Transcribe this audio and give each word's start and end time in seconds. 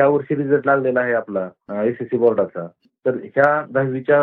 ह्या 0.00 0.08
वर्षी 0.08 0.36
रिझल्ट 0.36 0.66
लागलेला 0.66 1.00
आहे 1.00 1.12
आपला 1.12 1.48
एसएससी 1.84 2.16
बोर्डाचा 2.16 2.66
तर 3.06 3.16
ह्या 3.24 3.66
दहावीच्या 3.70 4.22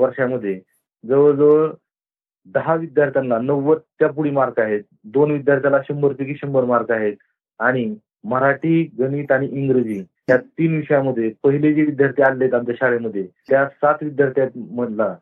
वर्षामध्ये 0.00 0.58
जवळजवळ 1.04 1.70
दहा 2.54 2.74
विद्यार्थ्यांना 2.74 3.38
नव्वदच्या 3.38 4.08
पुढे 4.08 4.30
मार्क 4.30 4.60
आहेत. 4.60 4.82
दोन 5.04 5.30
विद्यार्थ्याला 5.30 5.80
शंभर 5.88 6.12
पैकी 6.12 6.34
शंभर 6.34 6.64
मार्क 6.64 6.90
आहेत. 6.90 7.16
आणि 7.60 7.94
मराठी 8.24 8.82
गणित 8.98 9.32
आणि 9.32 9.48
इंग्रजी 9.52 9.98
या 10.30 10.36
तीन 10.36 10.76
विषयामध्ये 10.76 11.30
पहिले 11.44 11.72
जे 11.74 11.82
विद्यार्थी 11.82 12.22
आले 12.22 12.44
आहेत 12.44 12.54
आमच्या 12.54 12.74
शाळेमध्ये 12.78 13.26
त्या 13.50 13.64
सात 13.66 14.02
विद्यार्थ्यांमधला 14.02 15.14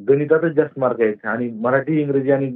गणितातच 0.00 0.52
जास्त 0.52 0.78
मार्क 0.78 1.00
आहेत. 1.00 1.26
आणि 1.26 1.50
मराठी 1.60 2.00
इंग्रजी 2.00 2.30
आणि 2.30 2.46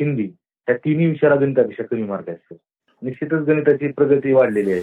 हिंदी 0.00 0.28
या 0.68 0.76
तिन्ही 0.76 1.06
विषयाला 1.06 1.36
गणितापेक्षा 1.36 1.84
कमी 1.90 2.02
मार्क 2.02 2.28
आहेत 2.28 2.56
निश्चितच 3.02 3.46
गणिताची 3.46 3.88
प्रगती 3.92 4.32
वाढलेली 4.32 4.72
आहे. 4.72 4.82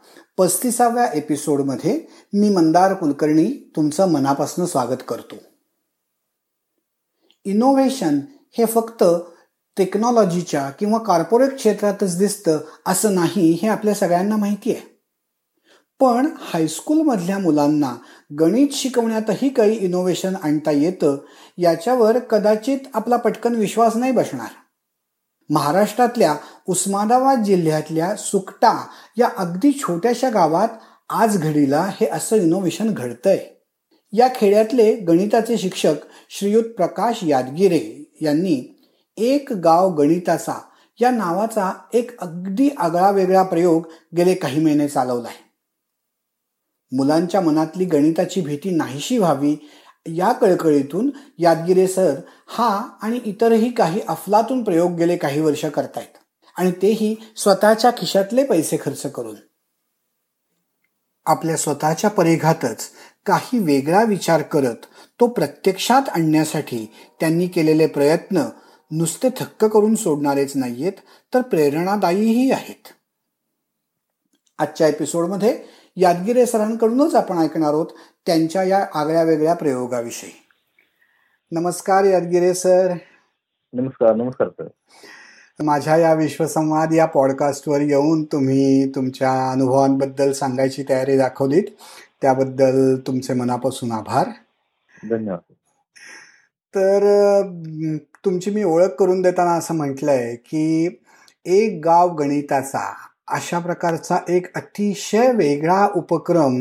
पस्तीसाव्या 0.37 1.05
एपिसोडमध्ये 1.13 2.05
मी 2.33 2.49
मंदार 2.49 2.93
कुलकर्णी 2.93 3.73
तुमचं 3.75 4.11
मनापासून 4.11 4.65
स्वागत 4.65 5.03
करतो. 5.07 5.35
इनोव्हेशन 7.45 8.19
हे 8.57 8.65
फक्त 8.65 9.03
टेक्नॉलॉजीच्या 9.77 10.69
किंवा 10.69 10.99
कॉर्पोरेट 10.99 11.55
क्षेत्रातच 11.55 12.17
दिसतं 12.17 12.59
असं 12.85 13.15
नाही 13.15 13.51
हे 13.51 13.67
आपल्या 13.67 13.93
सगळ्यांना 13.93 14.37
माहिती 14.37 14.71
आहे. 14.71 14.99
पण 15.99 16.27
हायस्कूलमधल्या 16.39 17.39
मुलांना 17.39 17.95
गणित 18.39 18.67
शिकवण्यातही 18.71 19.49
काही 19.49 19.77
इनोव्हेशन 19.77 20.35
आणता 20.43 20.71
येतं 20.71 21.17
याच्यावर 21.57 22.19
कदाचित 22.19 22.79
आपला 22.93 23.17
पटकन 23.17 23.55
विश्वास 23.55 23.95
नाही 23.95 24.11
बसणार. 24.11 24.49
महाराष्ट्रातल्या 25.51 26.35
उस्मानाबाद 26.67 27.43
जिल्ह्यातल्या 27.43 28.15
सुकटा 28.15 28.87
या 29.17 29.29
अगदी 29.37 29.71
छोट्याशा 29.71 30.29
गावात 30.29 30.67
आज 31.09 31.37
घडीला 31.37 31.81
हे 31.81 32.07
असं 32.07 32.35
इनोव्हेशन 32.35 32.93
घडतंय. 32.93 33.47
या 34.13 34.27
खेड्यातले 34.35 34.95
गणिताचे 34.95 35.57
शिक्षक 35.57 35.93
श्रीयुत 36.29 36.63
प्रकाश 36.63 37.19
यादगिरे 37.23 38.11
यांनी 38.21 38.79
एक 39.17 39.53
गाव 39.53 39.93
गणिताचा 39.93 40.53
या 41.01 41.11
नावाचा 41.11 41.73
एक 41.93 42.21
अगदी 42.21 42.69
आगळा 42.77 43.11
वेगळा 43.11 43.43
प्रयोग 43.43 43.87
गेले 44.17 44.33
काही 44.33 44.63
महिने 44.63 44.87
चालवलाय. 44.87 45.33
मुलांच्या 46.95 47.41
मनातली 47.41 47.85
गणिताची 47.85 48.41
भीती 48.41 48.69
नाहीशी 48.69 49.17
व्हावी 49.17 49.55
या 50.05 50.31
कळकळीतून 50.31 51.09
यादगिरे 51.37 51.87
सर 51.87 52.19
हा 52.47 52.89
आणि 53.01 53.19
इतरही 53.25 53.71
काही 53.71 54.01
अफलातून 54.07 54.63
प्रयोग 54.63 54.91
गेले 54.91 55.17
काही 55.17 55.41
वर्ष 55.41 55.65
करतायत. 55.65 56.17
आणि 56.57 56.71
तेही 56.71 57.15
स्वतःच्या 57.35 57.91
खिशातले 57.91 58.43
पैसे 58.43 58.77
खर्च 58.81 59.01
करून. 59.01 59.35
आपल्या 61.25 61.57
स्वतःच्या 61.57 62.09
परिघातच 62.09 62.89
काही 63.25 63.59
वेगळा 63.59 64.03
विचार 64.03 64.41
करत 64.41 64.85
तो 65.19 65.27
प्रत्यक्षात 65.27 66.09
आणण्यासाठी 66.09 66.93
त्यांनी 67.19 67.47
केलेले 67.47 67.87
प्रयत्न 67.87 68.43
नुसते 68.91 69.29
थक्क 69.29 69.65
करून 69.65 69.95
सोडणारेच 69.95 70.51
नाहीयेत 70.55 70.93
तर 71.33 71.41
प्रेरणादायीही 71.41 72.51
आहेत. 72.51 72.87
आजच्या 74.59 74.87
एपिसोडमध्ये 74.87 75.63
यादगिरे 75.95 76.45
सरांकडूनच 76.45 77.15
आपण 77.15 77.37
ऐकणार 77.37 77.69
आहोत 77.69 77.87
त्यांच्या 78.25 78.63
या 78.63 78.85
आगळ्या 78.93 79.23
वेगळ्या 79.23 79.53
प्रयोगाविषयी. 79.53 80.31
नमस्कार 81.51 82.03
यादगिरे 82.03 82.53
सर. 82.53 82.93
नमस्कार 83.73 84.15
नमस्कार 84.15 84.47
सर. 84.47 84.67
माझ्या 85.63 85.97
या 85.97 86.13
विश्वसंवाद 86.13 86.93
या 86.93 87.05
पॉडकास्टवर 87.05 87.81
येऊन 87.81 88.23
तुम्ही 88.23 88.89
तुमच्या 88.95 89.51
अनुभवांबद्दल 89.51 90.31
सांगायची 90.31 90.83
तयारी 90.89 91.17
दाखवलीत. 91.17 91.63
त्याबद्दल 92.21 92.95
तुमचे 92.95 93.33
मनापासून 93.33 93.91
आभार. 93.91 94.27
धन्यवाद. 95.09 95.53
तर 96.75 96.99
तुमची 98.25 98.51
मी 98.51 98.63
ओळख 98.63 98.87
करून 98.87 99.21
देताना 99.21 99.51
असं 99.51 99.73
म्हटलंय 99.73 100.35
की 100.35 100.99
एक 101.45 101.81
गाव 101.83 102.09
गणिताचा 102.13 102.93
अशा 103.27 103.59
प्रकारचा 103.59 104.17
एक 104.29 104.47
अतिशय 104.55 105.31
वेगळा 105.31 105.87
उपक्रम 105.95 106.55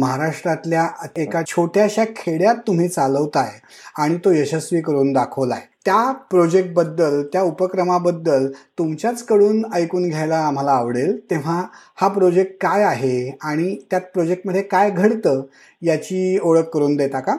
महाराष्ट्रातल्या 0.00 0.86
एका 1.16 1.42
छोट्याशा 1.42 2.04
खेड्यात 2.16 2.56
तुम्ही 2.66 2.88
चालवताय 2.88 3.50
आणि 3.98 4.16
तो 4.24 4.32
यशस्वी 4.32 4.80
करून 4.80 5.12
दाखवलाय. 5.12 5.60
त्या 5.84 6.10
प्रोजेक्टबद्दल 6.30 7.22
त्या 7.22 7.42
उपक्रमाबद्दल 7.42 8.46
तुमच्याच 8.78 9.24
कडून 9.26 9.62
ऐकून 9.74 10.08
घ्यायला 10.08 10.38
आम्हाला 10.46 10.72
आवडेल. 10.72 11.16
तेव्हा 11.30 11.62
हा 12.00 12.08
प्रोजेक्ट 12.08 12.52
काय 12.62 12.82
आहे 12.84 13.30
आणि 13.42 13.74
त्यात 13.90 14.10
प्रोजेक्टमध्ये 14.14 14.62
काय 14.62 14.90
घडतं 14.90 15.42
याची 15.82 16.38
ओळख 16.42 16.68
करून 16.74 16.96
देता 16.96 17.20
का? 17.20 17.36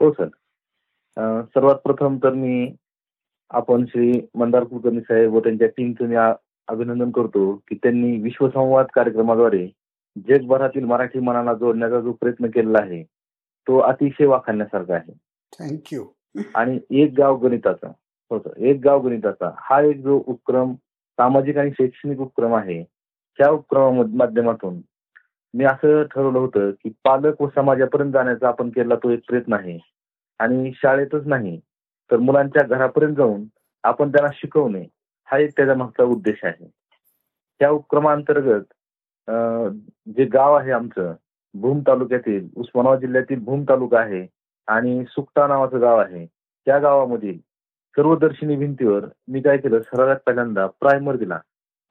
हो 0.00 0.10
सर. 0.12 0.28
सर्वात 1.54 1.76
प्रथम 1.84 2.16
तर 2.16 2.32
मी 2.34 2.74
आपण 3.50 3.84
श्री 3.84 4.12
मंदार 4.34 4.64
कुलकर्णी 4.64 5.00
साहेब 5.00 5.34
व 5.34 5.40
त्यांच्या 5.40 5.68
टीमचं 5.68 6.08
मी 6.08 6.16
अभिनंदन 6.68 7.10
करतो 7.10 7.52
की 7.68 7.74
त्यांनी 7.74 8.16
विश्वसंवाद 8.20 8.86
कार्यक्रमाद्वारे 8.94 9.66
जगभरातील 10.28 10.84
मराठी 10.84 11.20
मनाला 11.20 11.54
जोडण्याचा 11.54 12.00
जो 12.00 12.12
प्रयत्न 12.12 12.46
केलेला 12.46 12.78
आहे 12.78 13.02
तो 13.66 13.78
अतिशय 13.78 14.26
वाखाणण्यासारखा 14.26 14.94
आहे. 14.94 15.12
थँक्यू 15.52 16.04
आणि 16.54 16.78
एक 16.90 17.12
गाव 17.18 17.36
गणिताचा 17.36 17.88
हो 18.30 18.38
एक 18.56 18.80
गाव 18.84 19.00
गणिताचा 19.00 19.50
हा 19.56 19.80
एक 19.80 20.00
जो 20.02 20.22
उपक्रम 20.26 20.74
सामाजिक 21.18 21.58
आणि 21.58 21.70
शैक्षणिक 21.70 22.20
उपक्रम 22.20 22.54
आहे 22.54 22.82
त्या 23.38 23.50
उपक्रमा 23.50 24.02
माध्यमातून 24.14 24.80
मी 25.54 25.64
असं 25.64 26.02
ठरवलं 26.02 26.38
होतं 26.38 26.70
की 26.70 26.90
पालक 27.04 27.42
व 27.42 27.48
समाजापर्यंत 27.54 28.12
जाण्याचा 28.12 28.48
आपण 28.48 28.70
केलेला 28.70 28.94
तो 28.94 29.10
एक 29.10 29.20
प्रयत्न 29.28 29.52
आहे. 29.52 29.78
आणि 30.40 30.72
शाळेतच 30.74 31.26
नाही 31.26 31.60
तर 32.10 32.16
मुलांच्या 32.16 32.62
घरापर्यंत 32.66 33.16
जाऊन 33.16 33.44
आपण 33.84 34.08
त्यांना 34.08 34.30
शिकवणे 34.34 34.84
हा 35.28 35.38
एक 35.38 35.50
त्याच्या 35.56 35.74
मागचा 35.74 36.04
उद्देश 36.04 36.44
आहे. 36.44 36.70
त्या 37.60 37.70
उपक्रमांतर्गत 37.70 38.62
जे 40.16 40.24
गाव 40.32 40.54
आहे 40.54 40.72
आमचं 40.72 41.14
भूम 41.54 41.80
तालुक्यातील 41.86 42.48
उस्मानाबाद 42.56 43.00
जिल्ह्यातील 43.00 43.38
भूम 43.44 43.62
तालुका 43.68 43.98
आहे 44.00 44.26
आणि 44.68 45.04
सुकटा 45.08 45.46
नावाचं 45.46 45.80
गाव 45.80 45.98
आहे. 45.98 46.24
त्या 46.66 46.78
गावामधील 46.78 47.38
सर्वदर्शिनी 47.96 48.56
भिंतीवर 48.56 49.04
मी 49.28 49.40
काय 49.40 49.56
केलं 49.58 49.80
सर्वात 49.80 50.16
पहिल्यांदा 50.26 50.66
प्रायमर 50.80 51.16
दिला. 51.16 51.38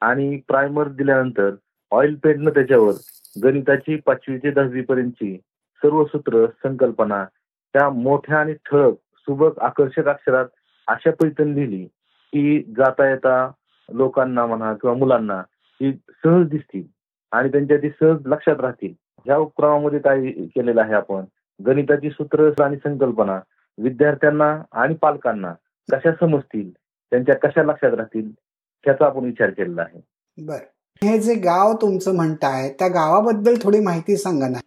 आणि 0.02 0.36
प्रायमर 0.48 0.88
दिल्यानंतर 0.88 1.54
ऑइल 1.92 2.14
पेंटनं 2.22 2.50
त्याच्यावर 2.50 2.92
गणिताची 3.42 3.96
पाचवी 4.06 4.36
ते 4.38 4.50
दहावी 4.50 4.80
पर्यंतची 4.80 5.36
सर्व 5.82 6.04
सूत्र 6.04 6.46
संकल्पना 6.62 7.24
त्या 7.74 7.88
मोठ्या 7.90 8.38
आणि 8.38 8.54
ठळक 8.66 8.94
सुबक 9.26 9.58
आकर्षक 9.58 10.08
अक्षरात 10.08 10.46
अशा 10.88 11.10
पैठण 11.20 11.52
लिहिली. 11.54 11.86
की 12.26 12.62
जाता 12.76 13.08
येता 13.10 13.50
लोकांना 13.92 14.46
म्हणा 14.46 14.72
किंवा 14.72 14.96
मुलांना 14.96 15.42
ती 15.80 15.92
सहज 15.92 16.48
दिसतील 16.48 16.82
आणि 17.32 17.48
त्यांच्या 17.48 17.76
ती 17.76 17.88
सहज 17.90 18.26
लक्षात 18.26 18.60
राहतील. 18.60 18.92
ह्या 19.26 19.36
उपक्रमामध्ये 19.36 19.98
काय 19.98 20.26
केलेलं 20.26 20.80
आहे 20.80 20.94
आपण? 20.94 21.24
गणिताची 21.66 22.10
सूत्र 22.10 22.50
आणि 22.62 22.76
संकल्पना 22.76 23.40
विद्यार्थ्यांना 23.78 24.62
आणि 24.72 24.94
पालकांना 24.94 25.52
कशा 25.92 26.12
समजतील 26.12 26.70
त्यांच्या 27.12 27.34
कशा 27.36 27.62
लक्षात 27.62 27.94
राहतील 27.94 28.32
त्याचा 28.84 29.06
आपण 29.06 29.24
विचार 29.24 29.50
केलेला 29.50 29.82
आहे. 29.82 30.00
बर. 30.38 30.58
हे 31.04 31.18
जे 31.18 31.34
गाव 31.34 31.72
तुमचं 31.74 32.16
म्हणताय 32.16 32.68
त्या 32.68 32.88
गावाबद्दल 32.88 33.54
थोडी 33.62 33.80
माहिती 33.80 34.16
सांगा 34.16 34.48
ना. 34.48 34.58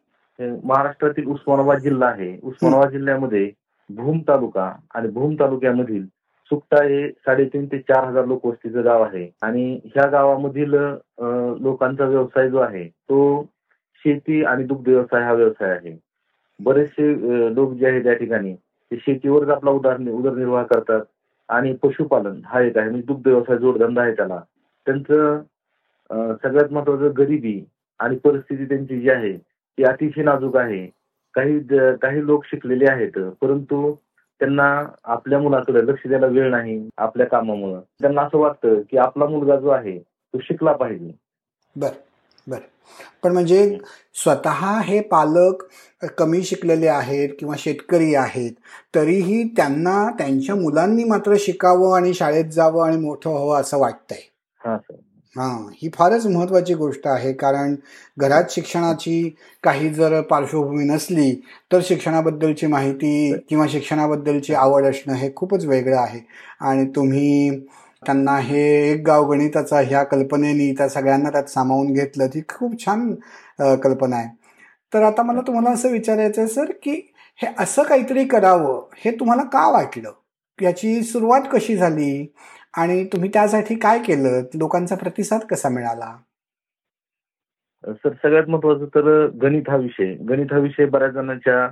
महाराष्ट्रातील 0.63 1.25
उस्मानाबाद 1.25 1.77
जिल्हा 1.77 2.09
आहे. 2.09 2.39
उस्मानाबाद 2.43 2.91
जिल्ह्यामध्ये 2.91 3.51
भूम 3.89 4.19
तालुका 4.19 4.71
आणि 4.93 5.07
भूम 5.07 5.33
तालुक्यामधील 5.33 6.05
सुकटा 6.51 6.81
हे 6.83 7.07
साडेतीन 7.09 7.65
ते 7.71 7.77
चार 7.79 8.03
हजार 8.03 8.25
लोक 8.25 8.45
वस्तीचं 8.45 8.83
गाव 8.85 9.03
आहे. 9.03 9.29
आणि 9.41 9.79
ह्या 9.95 10.07
गावामधील 10.11 10.73
लोकांचा 11.63 12.05
व्यवसाय 12.05 12.49
जो 12.49 12.57
आहे 12.59 12.87
तो 12.87 13.19
शेती 14.05 14.43
आणि 14.45 14.63
दुग्ध 14.63 14.87
व्यवसाय 14.89 15.23
हा 15.23 15.33
व्यवसाय 15.33 15.71
आहे. 15.71 15.97
बरेचसे 16.59 17.53
लोक 17.55 17.73
जे 17.73 17.87
आहेत 17.87 18.03
त्या 18.03 18.13
ठिकाणी 18.13 18.53
ते 18.91 18.97
शेतीवरच 18.99 19.49
आपला 19.49 19.71
उदार 19.71 19.99
उदरनिर्वाह 20.11 20.63
करतात 20.65 21.01
आणि 21.49 21.73
पशुपालन 21.83 22.39
हा 22.45 22.61
एक 22.61 22.77
आहे. 22.77 22.89
म्हणजे 22.89 23.05
दुग्ध 23.07 23.27
व्यवसाय 23.27 23.57
जोडधंदा 23.57 24.01
आहे 24.01 24.15
त्याला. 24.15 24.39
त्यांचं 24.87 25.41
सगळ्यात 26.43 26.71
महत्वाचं 26.73 27.11
गरिबी 27.17 27.59
आणि 27.99 28.15
परिस्थिती 28.23 28.65
त्यांची 28.65 28.99
जी 29.01 29.09
आहे 29.09 29.33
ती 29.37 29.83
अतिशय 29.83 30.23
नाजूक 30.23 30.57
आहे. 30.57 30.85
काही 31.35 31.59
काही 32.01 32.25
लोक 32.25 32.45
शिकलेले 32.45 32.85
आहेत 32.91 33.17
परंतु 33.41 33.93
त्यांना 34.39 34.85
आपल्या 35.03 35.39
मुलाकडे 35.39 35.87
लक्ष 35.87 36.07
द्यायला 36.07 36.27
वेळ 36.27 36.51
नाही 36.51 36.89
आपल्या 36.97 37.27
कामामुळे. 37.27 37.81
त्यांना 38.01 38.21
असं 38.21 38.37
वाटतं 38.37 38.81
की 38.81 38.97
आपला 38.97 39.25
मुलगा 39.25 39.55
जो 39.55 39.69
आहे 39.69 39.99
तो 39.99 40.39
शिकला 40.39 40.71
पाहिजे. 40.71 41.11
बर 41.75 41.89
बर. 42.47 42.57
पण 43.23 43.33
म्हणजे 43.33 43.77
स्वतः 44.13 44.81
हे 44.81 45.01
पालक 45.01 45.63
कमी 46.17 46.43
शिकलेले 46.43 46.87
आहेत 46.87 47.29
किंवा 47.39 47.55
शेतकरी 47.57 48.15
आहेत 48.15 48.51
तरीही 48.95 49.43
त्यांना 49.43 50.11
त्यांच्या 50.17 50.55
मुलांनी 50.55 51.03
मात्र 51.03 51.33
शिकावं 51.39 51.95
आणि 51.95 52.13
शाळेत 52.13 52.45
जावं 52.45 52.87
आणि 52.87 52.97
मोठं 52.97 53.29
व्हावं 53.29 53.61
असं 53.61 53.79
वाटतंय. 53.79 54.29
हा 55.35 55.43
हां 55.43 55.69
ही 55.73 55.89
फारच 55.93 56.25
महत्वाची 56.27 56.73
गोष्ट 56.75 57.07
आहे 57.07 57.31
कारण 57.33 57.75
घरात 58.17 58.51
शिक्षणाची 58.51 59.13
काही 59.63 59.89
जर 59.93 60.19
पार्श्वभूमी 60.29 60.83
नसली 60.85 61.31
तर 61.71 61.79
शिक्षणाबद्दलची 61.83 62.67
माहिती 62.67 63.11
किंवा 63.49 63.65
शिक्षणाबद्दलची 63.69 64.53
आवड 64.55 64.85
असणं 64.85 65.13
हे 65.15 65.29
खूपच 65.35 65.65
वेगळं 65.65 65.97
आहे. 65.97 66.19
आणि 66.61 66.85
तुम्ही 66.95 67.49
त्यांना 68.03 68.37
हे 68.39 68.61
एक 68.91 69.01
गाव 69.07 69.29
गणिताचा 69.31 69.79
ह्या 69.81 70.03
कल्पनेनी 70.03 70.71
त्या 70.77 70.87
सगळ्यांना 70.89 71.29
त्यात 71.29 71.49
सामावून 71.49 71.93
घेतलं 71.93 72.27
ती 72.27 72.41
खूप 72.49 72.79
छान 72.85 73.13
कल्पना 73.83 74.15
आहे. 74.17 74.27
तर 74.93 75.03
आता 75.03 75.23
मला 75.23 75.41
तुम्हाला 75.47 75.71
असं 75.71 75.91
विचारायचं 75.91 76.41
आहे 76.41 76.49
सर 76.51 76.71
की 76.83 76.91
हे 77.39 77.47
असं 77.59 77.83
काहीतरी 77.83 78.25
करावं 78.27 78.81
हे 79.05 79.11
तुम्हाला 79.19 79.43
का 79.53 79.69
वाटलं? 79.71 80.11
याची 80.59 81.01
सुरुवात 81.03 81.41
कशी 81.53 81.75
झाली? 81.77 82.25
आणि 82.73 83.03
तुम्ही 83.05 83.29
त्यासाठी 83.33 83.75
काय 83.75 83.99
केलं? 83.99 84.41
लोकांचा 84.53 84.95
प्रतिसाद 84.95 85.41
कसा 85.41 85.69
मिळाला? 85.69 86.15
सर 87.83 88.13
सगळ्यात 88.13 88.49
महत्वाचं 88.49 88.85
तर 88.85 89.25
गणित 89.41 89.69
हा 89.69 89.75
विषय. 89.75 90.13
गणित 90.29 90.53
हा 90.53 90.59
विषय 90.59 90.85
बऱ्याच 90.85 91.11
जणांच्या 91.11 91.67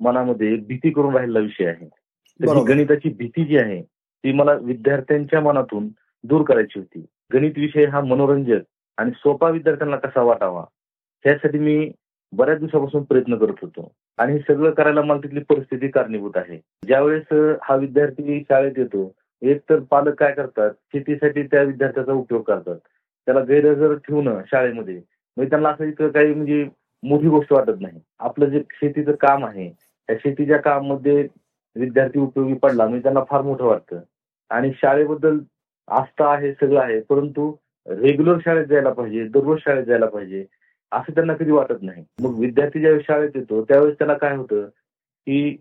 मनामध्ये 0.00 0.54
भीती 0.56 0.90
करून 0.90 1.14
राहिलेला 1.14 1.38
विषय 1.38 1.66
आहे. 1.66 1.88
तर 2.40 2.62
गणिताची 2.68 3.08
भीती 3.08 3.44
जी 3.44 3.56
आहे 3.56 3.80
ती 3.82 4.32
मला 4.32 4.52
विद्यार्थ्यांच्या 4.52 5.40
मनातून 5.40 5.88
दूर 6.24 6.42
करायची 6.42 6.78
होती. 6.78 7.04
गणित 7.32 7.52
विषय 7.56 7.84
हा 7.86 8.00
मनोरंजक 8.00 8.62
आणि 8.98 9.10
सोपा 9.10 9.48
विद्यार्थ्यांना 9.50 9.96
कसा 9.96 10.22
वाटावा 10.22 10.64
त्यासाठी 11.24 11.58
मी 11.58 11.90
बऱ्याच 12.32 12.58
दिवसापासून 12.58 13.02
प्रयत्न 13.04 13.36
करत 13.36 13.54
होतो. 13.62 13.92
आणि 14.18 14.32
हे 14.32 14.38
सगळं 14.38 14.70
करायला 14.70 15.02
मला 15.02 15.20
तिथली 15.20 15.40
परिस्थिती 15.40 15.88
कारणीभूत 15.88 16.36
आहे. 16.36 16.58
ज्यावेळेस 16.86 17.56
हा 17.62 17.76
विद्यार्थी 17.76 18.40
शाळेत 18.40 18.78
येतो 18.78 19.12
एक 19.42 19.60
तर 19.70 19.80
पालक 19.90 20.14
काय 20.18 20.32
करतात? 20.32 20.70
शेतीसाठी 20.92 21.42
त्या 21.42 21.62
विद्यार्थ्याचा 21.62 22.12
उपयोग 22.12 22.42
करतात. 22.42 22.76
त्याला 23.26 23.40
गैरहजर 23.48 23.94
ठेवणं 23.98 24.40
शाळेमध्ये. 24.50 24.94
म्हणजे 25.36 25.50
त्यांना 25.50 25.68
असं 25.68 25.84
इथं 25.84 26.08
काही 26.08 26.34
म्हणजे 26.34 26.64
मोठी 27.02 27.28
गोष्ट 27.28 27.52
वाटत 27.52 27.80
नाही. 27.80 28.00
आपलं 28.18 28.48
जे 28.48 28.62
शेतीचं 28.80 29.12
काम 29.20 29.44
आहे 29.46 29.68
त्या 30.08 30.16
शेतीच्या 30.16 30.58
काममध्ये 30.58 31.26
विद्यार्थी 31.76 32.18
उपयोगी 32.20 32.54
पडला 32.54 32.86
म्हणजे 32.86 33.02
त्यांना 33.02 33.20
फार 33.30 33.42
मोठं 33.42 33.64
वाटतं. 33.64 34.00
आणि 34.50 34.70
शाळेबद्दल 34.76 35.38
आस्था 35.88 36.28
आहे 36.32 36.52
सगळं 36.52 36.80
आहे 36.80 37.00
परंतु 37.00 37.52
रेग्युलर 37.86 38.38
शाळेत 38.44 38.66
जायला 38.66 38.92
पाहिजे 38.92 39.24
दररोज 39.28 39.58
शाळेत 39.60 39.84
जायला 39.84 40.06
पाहिजे 40.06 40.44
असं 40.92 41.14
त्यांना 41.14 41.34
कधी 41.34 41.50
वाटत 41.50 41.82
नाही. 41.82 42.04
मग 42.20 42.38
विद्यार्थी 42.40 42.80
ज्यावेळेस 42.80 43.06
शाळेत 43.06 43.30
येतो 43.34 43.62
त्यावेळेस 43.64 43.98
त्याला 43.98 44.14
काय 44.14 44.36
होतं? 44.36 44.66
की 45.26 45.56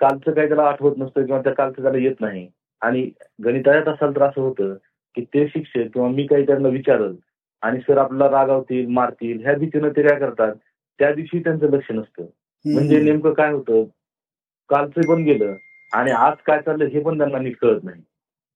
कालचं 0.00 0.32
काही 0.32 0.48
त्याला 0.48 0.62
आठवत 0.62 0.94
नसतं 0.98 1.24
किंवा 1.26 1.40
त्या 1.42 1.52
कालचं 1.54 1.82
त्याला 1.82 1.98
येत 1.98 2.20
नाही. 2.20 2.48
आणि 2.82 3.08
गणिताच्यात 3.44 3.88
असाल 3.88 4.14
तर 4.16 4.22
असं 4.22 4.40
होतं 4.40 4.74
की 5.16 5.24
ते 5.24 5.46
शिक्षक 5.48 5.92
किंवा 5.94 6.08
मी 6.08 6.26
काही 6.26 6.46
त्यांना 6.46 6.68
विचारल 6.68 7.14
आणि 7.62 7.80
सर 7.80 7.98
आपल्याला 7.98 8.38
रागावतील 8.38 8.86
मारतील 8.88 9.40
ह्या 9.42 9.54
भीतीनं 9.58 9.88
ते 9.88 10.02
काय 10.02 10.18
करतात 10.20 10.54
त्या 11.00 11.12
दिवशी 11.12 11.38
त्यांचं 11.38 11.70
लक्ष 11.70 11.90
नसतं. 11.90 12.26
म्हणजे 12.64 13.00
नेमकं 13.00 13.32
काय 13.32 13.52
होतं 13.52 13.84
कालचं 14.70 15.08
पण 15.08 15.22
गेलं 15.24 15.54
आणि 15.92 16.10
आज 16.10 16.36
काय 16.46 16.60
चाललं 16.60 16.84
हे 16.84 17.00
पण 17.00 17.18
त्यांना 17.18 17.38
नीट 17.38 17.56
कळत 17.56 17.84
नाही. 17.84 18.02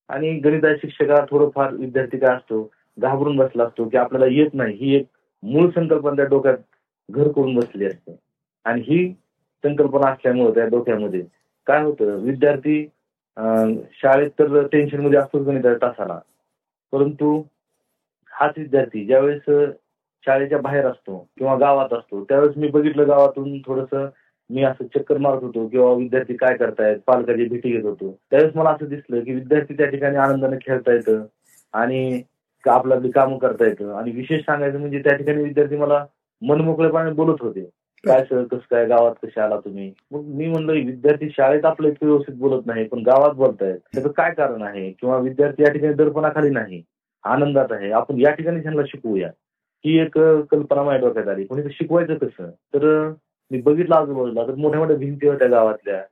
आणि 0.08 0.32
गणिता 0.40 0.75
शिक्षका 0.76 1.25
थोडंफार 1.31 1.75
विद्यार्थी 1.75 2.19
काय 2.19 2.34
असतो 2.37 2.62
घाबरून 2.99 3.37
बसला 3.37 3.64
असतो 3.64 3.88
की 3.88 3.96
आपल्याला 3.96 4.26
येत 4.31 4.55
नाही. 4.55 4.75
ही 4.76 4.94
एक 4.96 5.06
मूळ 5.43 5.69
संकल्पना 5.70 6.17
त्या 6.17 6.25
डोक्यात 6.25 6.56
घर 7.08 7.28
करून 7.32 7.55
बसली 7.55 7.84
असते. 7.87 8.17
आणि 8.67 8.81
ही 8.81 9.12
संकल्पना 9.64 10.11
असल्यामुळे 10.11 10.55
त्या 10.55 10.64
डोक्यामध्ये 10.67 11.22
काय 11.67 11.82
होतं 11.82 12.17
विद्यार्थी 12.25 12.82
शाळेत 13.93 14.31
तर 14.38 14.67
टेन्शनमध्ये 14.67 15.19
असतोच 15.19 15.47
गणित 15.47 15.67
तासाला 15.82 16.19
परंतु 16.93 17.43
हाच 18.32 18.55
विद्यार्थी 18.56 19.05
ज्यावेळेस 19.06 19.75
शाळेच्या 20.27 20.59
बाहेर 20.59 20.87
असतो 20.87 21.19
किंवा 21.38 21.55
गावात 21.56 21.93
असतो 21.93 22.25
त्यावेळेस 22.25 22.56
मी 22.56 22.69
बघितलं 22.69 23.09
गावातून 23.09 23.59
थोडस 23.59 23.94
मी 24.50 24.62
असं 24.62 24.87
चक्कर 24.87 25.19
मारत 25.19 25.43
होतो 25.43 25.67
किंवा 25.69 25.93
विद्यार्थी 25.93 26.37
काय 26.37 26.56
करतायत 26.56 26.99
पालकाची 27.06 27.44
भेटी 27.44 27.71
घेत 27.73 27.85
होतो. 27.85 28.11
त्यावेळेस 28.31 28.56
मला 28.56 28.71
असं 28.71 28.88
दिसलं 28.88 29.25
की 29.25 29.35
विद्यार्थी 29.35 29.75
त्या 29.75 29.87
ठिकाणी 29.87 30.17
आनंदाने 30.17 30.56
खेळता 30.62 30.93
येतं 30.93 31.25
आणि 31.75 32.23
आपला 32.65 32.94
कामं 33.15 33.38
करता 33.38 33.67
येतं. 33.67 33.93
आणि 33.94 34.11
विशेष 34.11 34.41
सांगायचं 34.41 34.79
म्हणजे 34.79 34.99
त्या 34.99 35.17
ठिकाणी 35.17 35.43
विद्यार्थी 35.43 35.77
मला 35.77 36.05
मनमोकळेपणे 36.43 37.12
बोलत 37.12 37.43
होते. 37.43 37.69
काय 38.06 38.25
सर 38.25 38.44
कसं 38.44 38.67
काय? 38.70 38.87
गावात 38.87 39.14
कसे 39.23 39.41
आला 39.41 39.56
तुम्ही? 39.56 39.93
मग 40.11 40.25
मी 40.25 40.47
म्हणलं 40.47 40.73
विद्यार्थी 40.73 41.29
शाळेत 41.31 41.64
आपलं 41.64 41.88
इतकं 41.88 42.06
व्यवस्थित 42.06 42.35
बोलत 42.35 42.67
नाही 42.67 42.85
पण 42.88 42.99
गावात 42.99 43.31
बोलतायत. 43.31 43.79
त्याचं 43.94 44.08
काय 44.08 44.31
कारण 44.31 44.62
आहे? 44.62 44.91
किंवा 44.91 45.19
विद्यार्थी 45.19 45.62
या 45.62 45.73
ठिकाणी 45.73 45.94
दर्पणाखाली 45.94 46.50
नाही 46.50 46.82
आनंदात 47.25 47.67
आहे. 47.70 47.91
आपण 47.91 48.20
या 48.20 48.31
ठिकाणी 48.31 48.62
त्यांना 48.62 48.82
शिकवूया. 48.87 49.29
ही 49.85 49.99
एक 49.99 50.19
कल्पना 50.50 50.82
माझ्या 50.82 51.08
डोक्यात 51.08 51.29
आली. 51.29 51.44
पण 51.44 51.69
शिकवायचं 51.70 52.14
कसं? 52.14 52.50
तर 52.50 53.12
मी 53.50 53.61
बघितलं 53.61 53.94
आजूबाजूला 53.94 54.46
तर 54.46 54.55
मोठ्या 54.55 54.81
मोठ्या 54.81 54.96
भिंती 54.96 55.29
होत्या 55.29 55.49
गावातल्या. 55.49 56.03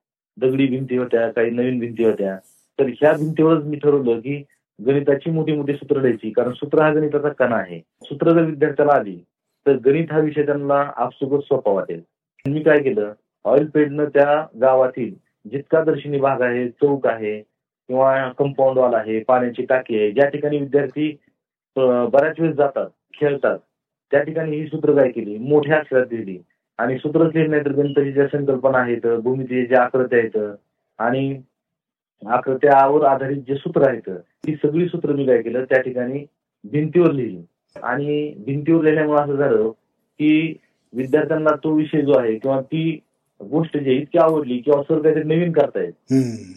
दगडी 0.40 0.66
भिंती 0.66 0.96
होत्या 0.96 1.30
काही 1.30 1.50
नवीन 1.50 1.78
भिंती 1.78 2.04
होत्या. 2.04 2.36
तर 2.78 2.86
ह्या 2.86 3.12
भिंतीवरच 3.12 3.64
मी 3.64 3.76
ठरवलं 3.76 4.20
की 4.20 4.42
गणिताची 4.86 5.30
मोठी 5.30 5.52
मोठी 5.52 5.72
सूत्र 5.72 6.00
द्यायची 6.00 6.30
कारण 6.30 6.52
सूत्र 6.52 6.82
हा 6.82 6.92
गणिताचा 6.92 7.28
कणा 7.28 7.56
आहे. 7.56 7.80
सूत्र 8.02 8.32
जर 8.32 8.44
विद्यार्थ्याला 8.44 8.92
आली 8.92 9.18
तर 9.66 9.76
गणित 9.84 10.12
हा 10.12 10.18
विषय 10.18 10.46
त्यांना 10.46 10.80
आपसुकच 10.96 11.44
सोपा 11.44 11.72
वाटेल. 11.72 12.00
मी 12.44 12.62
काय 12.62 12.82
केलं? 12.82 13.12
ऑइल 13.44 13.66
पेडनं 13.74 14.04
त्या 14.14 14.44
गावातील 14.60 15.14
जितका 15.50 15.82
दर्शनी 15.84 16.18
भाग 16.20 16.40
आहे 16.42 16.68
चौक 16.68 17.06
आहे 17.06 17.38
किंवा 17.40 18.28
कंपाऊंड 18.38 18.78
वॉल 18.78 18.94
आहे 18.94 19.18
पाण्याची 19.28 19.64
टाकी 19.66 19.98
आहे 20.00 20.10
ज्या 20.12 20.28
ठिकाणी 20.28 20.58
विद्यार्थी 20.58 21.10
बऱ्याच 21.76 22.40
वेळेस 22.40 22.56
जातात 22.56 22.88
खेळतात 23.14 23.58
त्या 24.12 24.22
ठिकाणी 24.22 24.56
ही 24.56 24.66
सूत्र 24.66 24.94
काय 24.96 25.10
केली? 25.10 25.36
मोठ्या 25.38 25.76
अक्षरात 25.78 26.06
दिली 26.06 26.38
आणि 26.78 26.98
सूत्रच 26.98 27.34
लिहिली 27.34 27.50
नाही 27.50 27.64
तर 27.64 27.72
गणिताची 27.72 28.12
ज्या 28.12 28.26
संकल्पना 28.28 28.78
आहेत 28.78 29.06
भूमितीचे 29.22 29.64
ज्या 29.66 29.82
आकृत्या 29.82 30.18
आहेत 30.18 30.36
आणि 30.98 31.40
आकृत्यावर 32.22 33.04
आधारित 33.06 33.42
जे 33.48 33.54
सूत्र 33.56 33.88
आहेत 33.88 34.10
ती 34.46 34.54
सगळी 34.54 34.86
सूत्र 34.88 35.12
मी 35.12 35.26
काय 35.26 35.42
केलं? 35.42 35.64
त्या 35.64 35.80
ठिकाणी 35.80 36.24
भिंतीवर 36.64 37.12
लिहिली. 37.12 37.42
आणि 37.82 38.34
भिंतीवर 38.46 38.82
लिहिल्यामुळे 38.82 39.22
असं 39.22 39.36
झालं 39.36 39.70
की 40.20 40.58
विद्यार्थ्यांना 40.92 41.50
तो 41.64 41.72
विषय 41.74 42.00
जो 42.00 42.12
आहे 42.18 42.34
किंवा 42.34 42.60
ती 42.60 43.00
गोष्ट 43.40 43.76
जी 43.76 43.92
इतकी 43.92 44.18
आवडली 44.18 44.58
किंवा 44.58 44.82
सर 44.82 44.98
काहीतरी 45.02 45.22
नवीन 45.22 45.52
करतायत. 45.52 45.92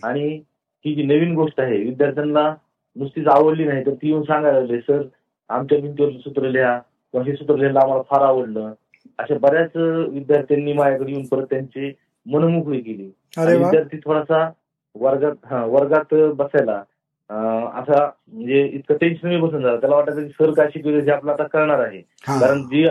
आणि 0.04 0.42
ही 0.86 0.96
जी 0.96 1.04
नवीन 1.04 1.34
गोष्ट 1.36 1.60
आहे 1.62 1.78
विद्यार्थ्यांना 1.78 2.56
नुसतीच 2.96 3.28
आवडली 3.28 3.66
नाही 3.66 3.86
तर 3.86 3.94
ती 3.94 4.08
येऊन 4.08 4.24
सांगायला 4.24 4.60
लागले 4.60 4.80
सर 4.80 5.02
आमच्या 5.50 5.80
भिंतीवर 5.80 6.10
सूत्र 6.12 6.50
लिहा 6.50 6.78
किंवा 6.78 7.26
हे 7.26 7.36
सूत्र 7.36 7.56
लिहायला 7.56 7.80
आम्हाला 7.80 8.02
फार 8.02 8.22
आवडलं. 8.22 8.74
अशा 9.18 9.38
बऱ्याच 9.38 9.76
विद्यार्थ्यांनी 10.10 10.74
माझ्याकडे 10.74 11.12
येऊन 11.12 11.28
परत 11.28 11.46
त्यांची 11.50 11.92
मनमोकळी 12.26 12.82
केली. 12.82 13.12
विद्यार्थी 13.58 13.98
थोडासा 13.98 14.50
वर्गात 14.96 15.54
वर्गात 15.54 16.14
बसायला 16.36 16.84
असा 17.32 18.10
म्हणजे 18.28 18.66
इतकं 18.68 18.96
टेन्शन 18.96 19.40
बसून 19.42 19.62
झालं. 19.62 19.80
त्याला 19.80 19.96
वाटायचं 19.96 20.22
की 20.22 20.30
सर 20.30 20.52
काय 20.52 20.68
शिकवले 20.68 21.02
जे 21.02 21.12
आपल्याला 21.12 21.44
आता 21.44 21.58
कळणार 21.58 21.80
आहे. 21.80 22.02
कारण 22.40 22.64
जी 22.64 22.88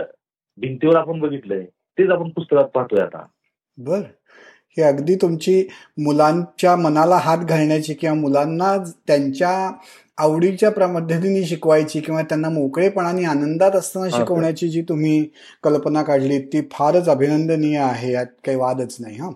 भिंतीवर 0.57 0.95
आपण 0.95 1.19
बघितलंय 1.19 1.65
तेच 1.97 2.09
आपण 2.09 2.29
पुस्तकात 2.29 2.63
पाहतोय 2.63 3.01
आता. 3.01 3.25
बर. 3.77 4.01
हे 4.77 4.83
अगदी 4.83 5.15
तुमची 5.15 5.67
मुलांच्या 5.97 6.75
मनाला 6.75 7.15
हात 7.15 7.37
घालण्याची 7.37 7.93
किंवा 7.93 8.15
मुलांना 8.15 8.83
त्यांच्या 9.07 9.71
आवडीच्या 10.17 10.71
पद्धतीने 10.71 11.43
शिकवायची 11.43 11.99
किंवा 11.99 12.21
त्यांना 12.21 12.49
मोकळेपणाने 12.49 13.23
आनंदात 13.23 13.71
असताना 13.71 14.09
शिकवण्याची 14.09 14.69
जी 14.69 14.81
तुम्ही 14.81 15.25
कल्पना 15.63 16.03
काढली 16.03 16.39
ती 16.39 16.61
फारच 16.71 17.09
अभिनंदनीय 17.09 17.77
आहे. 17.77 18.11
यात 18.11 18.25
काही 18.25 18.57
वादच 18.57 18.97
नाही 18.99 19.17
हा. 19.17 19.29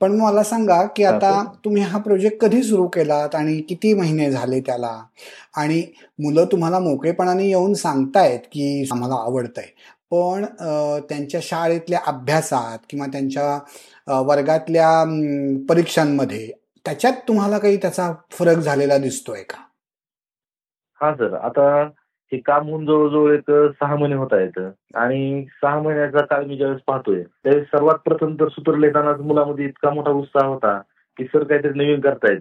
पण 0.00 0.12
मला 0.20 0.42
सांगा 0.42 0.82
की 0.96 1.04
आता 1.04 1.30
तुम्ही 1.64 1.82
हा 1.82 1.98
प्रोजेक्ट 1.98 2.40
कधी 2.40 2.62
सुरू 2.62 2.86
केलात 2.88 3.34
आणि 3.34 3.60
किती 3.60 3.92
महिने 3.94 4.30
झाले 4.30 4.60
त्याला? 4.60 4.92
आणि 5.56 5.82
मुलं 6.18 6.44
तुम्हाला 6.52 6.78
मोकळेपणाने 6.78 7.46
येऊन 7.48 7.74
सांगतायत 7.74 8.40
की 8.52 8.88
आम्हाला 8.92 9.14
आवडतंय. 9.14 9.66
पण 10.10 10.44
त्यांच्या 11.08 11.40
शाळेतल्या 11.42 12.00
अभ्यासात 12.06 12.78
किंवा 12.90 13.06
त्यांच्या 13.06 14.20
वर्गातल्या 14.22 14.88
परीक्षांमध्ये 15.68 16.50
त्याच्यात 16.84 17.12
तुम्हाला 17.28 17.58
काही 17.58 17.76
त्याचा 17.76 18.12
फरक 18.30 18.58
झालेला 18.58 18.96
दिसतोय 18.98 19.42
का? 19.42 19.56
हा 21.00 21.12
सर 21.14 21.34
आता 21.36 21.66
हे 22.32 22.38
काम 22.46 22.68
होऊन 22.68 22.84
जवळजवळ 22.86 23.32
एक 23.34 23.50
सहा 23.80 23.96
महिने 23.96 24.14
होत 24.16 24.32
आहेत. 24.32 24.58
आणि 24.94 25.44
सहा 25.62 25.80
महिन्याचा 25.82 26.24
काळ 26.30 26.44
मी 26.46 26.56
ज्यावेळेस 26.56 26.82
पाहतोय 26.86 27.22
त्यावेळेस 27.22 27.66
सर्वात 27.66 27.98
प्रथम 28.04 28.34
तर 28.40 28.48
सूत्र 28.48 28.74
लिहितानाच 28.76 29.20
मुलामध्ये 29.20 29.64
इतका 29.64 29.90
मोठा 29.94 30.10
उत्साह 30.10 30.46
होता 30.48 30.78
की 31.18 31.24
सर 31.24 31.44
काहीतरी 31.44 31.78
नवीन 31.78 32.00
करतायत. 32.00 32.40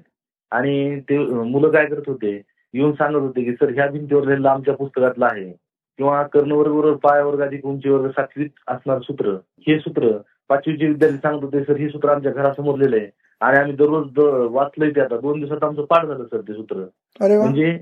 आणि 0.52 1.00
ते 1.10 1.18
मुलं 1.18 1.70
काय 1.72 1.86
करत 1.86 2.08
होते 2.08 2.36
येऊन 2.74 2.92
सांगत 2.94 3.20
होते 3.22 3.44
की 3.44 3.54
सर 3.54 3.70
ह्या 3.74 3.88
भिंतीवर 3.92 4.24
लिहिलं 4.26 4.50
आमच्या 4.50 4.74
पुस्तकातलं 4.76 5.26
आहे. 5.26 5.52
किंवा 6.00 6.22
कर्णवर्गवर 6.34 6.94
पायावर 7.04 7.42
अधिक 7.44 7.66
उंचीवर 7.66 8.10
सातवीत 8.10 8.50
असणार 8.72 9.00
सूत्र 9.04 9.36
हे 9.68 9.78
सूत्र 9.80 10.12
पाचवीचे 10.50 10.88
विद्यार्थी 10.88 11.18
सांगत 11.18 11.44
होते 11.44 11.64
सर 11.64 11.78
हे 11.78 11.90
सूत्र 11.90 12.10
आमच्या 12.10 12.32
घरासमोर 12.32 12.78
लिहिलंय. 12.78 13.08
आणि 13.42 13.58
आम्ही 13.58 13.74
दररोज 13.76 14.20
वाचलंय 14.54 14.90
ते 14.96 15.02
आता. 15.02 15.18
दोन 15.18 15.40
दिवसात 15.40 15.64
आमचं 15.64 15.86
पाठ 15.90 16.06
झालं 16.06 16.24
सर 16.26 16.42
ते 16.48 16.54
सूत्र. 16.54 16.84
म्हणजे 17.22 17.78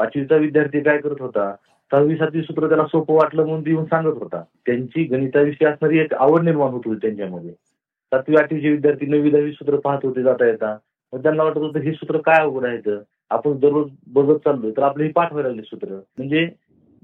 पाचवीचा 0.00 0.36
विद्यार्थी 0.36 0.80
काय 0.80 0.98
करत 0.98 1.20
होता? 1.20 1.54
सहावी 1.90 2.16
सातवी 2.16 2.42
सूत्र 2.42 2.68
त्याला 2.68 2.84
सोपं 2.86 3.14
वाटलं 3.14 3.46
म्हणून 3.46 3.66
येऊन 3.66 3.84
सांगत 3.84 4.18
होता. 4.20 4.42
त्यांची 4.66 5.04
गणिताविषयी 5.04 5.66
असणारी 5.66 5.98
एक 5.98 6.14
आवड 6.14 6.42
निर्माण 6.42 6.70
होत 6.72 6.80
होती 6.86 6.98
त्यांच्यामध्ये. 7.02 7.50
सातवी 7.50 8.36
आठवीचे 8.36 8.70
विद्यार्थी 8.70 9.06
नवी 9.06 9.30
दहावी 9.30 9.52
सूत्र 9.52 9.76
पाहत 9.76 10.04
होते 10.04 10.22
जाता 10.22 10.46
येता. 10.46 10.76
मग 11.12 11.22
त्यांना 11.22 11.42
वाटत 11.42 11.58
होतं 11.58 11.80
हे 11.80 11.92
सूत्र 11.92 12.18
काय 12.26 12.40
अवघड 12.40 12.64
आहे 12.66 12.98
आपण 13.30 13.58
दररोज 13.58 13.90
बघत 14.14 14.38
चाललोय 14.44 14.70
तर 14.76 14.82
आपले 14.82 15.08
पाठ 15.08 15.32
व्हायला 15.32 15.48
लागले 15.48 15.62
सूत्र. 15.62 15.94
म्हणजे 16.18 16.48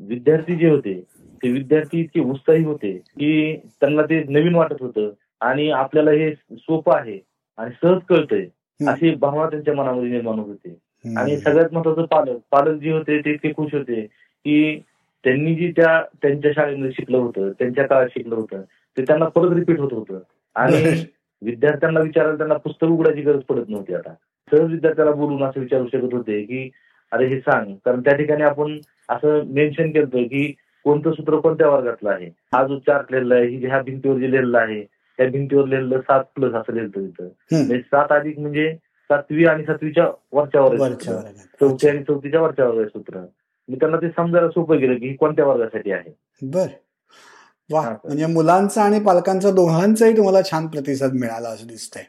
विद्यार्थी 0.00 0.56
जे 0.56 0.70
होते 0.70 1.00
ते 1.42 1.50
विद्यार्थी 1.52 2.00
इतके 2.00 2.20
उत्साही 2.20 2.64
होते 2.64 2.92
की 2.92 3.56
त्यांना 3.80 4.02
ते 4.02 4.22
नवीन 4.28 4.54
वाटत 4.54 4.80
होतं. 4.80 5.10
आणि 5.40 5.68
आपल्याला 5.70 6.10
हे 6.10 6.32
सोपं 6.34 6.94
आहे 6.94 7.18
आणि 7.58 7.70
सहज 7.82 8.00
कळतंय 8.08 8.46
अशी 8.80 9.14
भावना 9.14 9.48
त्यांच्या 9.50 9.74
मनामध्ये 9.74 10.10
निर्माण 10.10 10.38
होत 10.38 10.48
होते. 10.48 10.76
आणि 11.16 11.36
सगळ्यात 11.38 11.72
महत्वाचं 11.72 12.04
पालक. 12.04 12.38
पालक 12.50 12.80
जे 12.80 12.92
होते 12.92 13.18
ते 13.20 13.30
इतके 13.30 13.52
खुश 13.56 13.74
होते 13.74 14.00
की 14.02 14.78
त्यांनी 15.24 15.54
जी 15.54 15.70
त्या 15.76 16.00
त्यांच्या 16.22 16.50
शाळेमध्ये 16.56 16.90
शिकलं 16.92 17.18
होतं 17.18 17.50
त्यांच्या 17.58 17.86
काळात 17.86 18.08
शिकलं 18.08 18.34
होतं 18.34 18.62
ते 18.96 19.02
त्यांना 19.02 19.28
परत 19.28 19.52
रिपीट 19.52 19.80
होत 19.80 19.92
होतं. 19.92 20.18
आणि 20.56 21.04
विद्यार्थ्यांना 21.42 22.00
विचारायला 22.00 22.36
त्यांना 22.36 22.54
पुस्तक 22.56 22.86
उघडायची 22.86 23.22
गरज 23.22 23.40
पडत 23.48 23.68
नव्हती 23.68 23.94
आता. 23.94 24.12
सहज 24.52 24.70
विद्यार्थ्याला 24.70 25.10
बोलून 25.10 25.42
असं 25.42 25.60
विचारू 25.60 25.86
शकत 25.86 26.14
होते 26.14 26.42
की 26.42 26.68
अरे 27.12 27.26
हे 27.26 27.38
सांग. 27.40 27.74
कारण 27.84 28.00
त्या 28.00 28.14
ठिकाणी 28.16 28.42
आपण 28.42 28.78
असं 29.08 29.42
मेन्शन 29.46 29.90
केलं 29.90 30.22
की 30.26 30.46
कोणतं 30.84 31.12
सूत्र 31.12 31.38
कोणत्या 31.40 31.68
वर्गातलं 31.68 32.10
आहे. 32.10 32.26
हा 32.54 32.66
जो 32.66 32.78
चार्ट 32.78 33.12
लिहिलेला 33.12 33.34
आहे 33.34 33.66
ह्या 33.66 33.80
भिंतीवर 33.82 34.18
जे 34.18 34.30
लिहिलेलं 34.30 34.58
आहे 34.58 34.82
त्या 35.18 35.26
भिंतीवर 35.30 35.66
लिहिलेलं 35.66 36.00
सात 36.00 36.24
प्लस 36.34 36.54
असं 36.54 36.72
लिहिलं 36.72 36.90
तिथं 36.96 37.24
म्हणजे 37.52 37.78
सात 37.78 38.12
अधिक 38.12 38.38
म्हणजे 38.38 38.74
सातवी 39.10 39.44
आणि 39.46 39.62
सातवीच्या 39.62 40.06
वरच्या 40.32 40.60
वर्ग 40.60 40.94
चौथी 41.60 41.88
आणि 41.88 42.02
चौथीच्या 42.04 42.40
वरच्या 42.40 42.64
वर्ग 42.64 42.86
सूत्र. 42.86 43.20
मी 43.68 43.76
त्यांना 43.76 43.96
ते 43.96 44.08
समजायला 44.08 44.48
सोपं 44.48 44.78
गेलं 44.78 44.94
की 44.94 45.14
कोणत्या 45.14 45.44
वर्गासाठी 45.44 45.92
आहे? 45.92 46.12
बर. 46.42 46.66
वा 47.70 47.80
म्हणजे 47.82 48.26
मुलांचा 48.26 48.82
आणि 48.82 49.00
पालकांचा 49.00 49.50
दोघांचाही 49.50 50.16
तुम्हाला 50.16 50.42
छान 50.42 50.66
प्रतिसाद 50.66 51.12
मिळाला 51.12 51.48
असं 51.48 51.66
दिसतंय. 51.66 52.02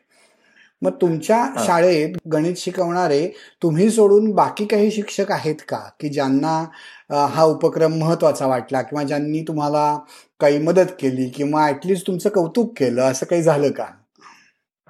मग 0.81 0.91
तुमच्या 1.01 1.45
शाळेत 1.65 2.15
गणित 2.31 2.55
शिकवणारे 2.57 3.27
तुम्ही 3.63 3.89
सोडून 3.89 4.31
बाकी 4.31 4.65
काही 4.65 4.91
शिक्षक 4.91 5.31
आहेत 5.31 5.55
का? 5.69 5.79
की 5.99 6.09
ज्यांना 6.09 7.25
हा 7.27 7.43
उपक्रम 7.43 7.93
महत्त्वाचा 7.93 8.47
वाटला 8.47 8.81
किंवा 8.81 9.03
ज्यांनी 9.03 9.41
तुम्हाला 9.47 9.97
काही 10.39 10.59
मदत 10.59 10.91
केली 10.99 11.29
किंवा 11.29 11.67
ऍटलिस्ट 11.69 12.07
तुमचं 12.07 12.29
कौतुक 12.29 12.73
केलं 12.77 13.01
असं 13.01 13.25
काही 13.25 13.41
झालं 13.41 13.71
का? 13.71 13.85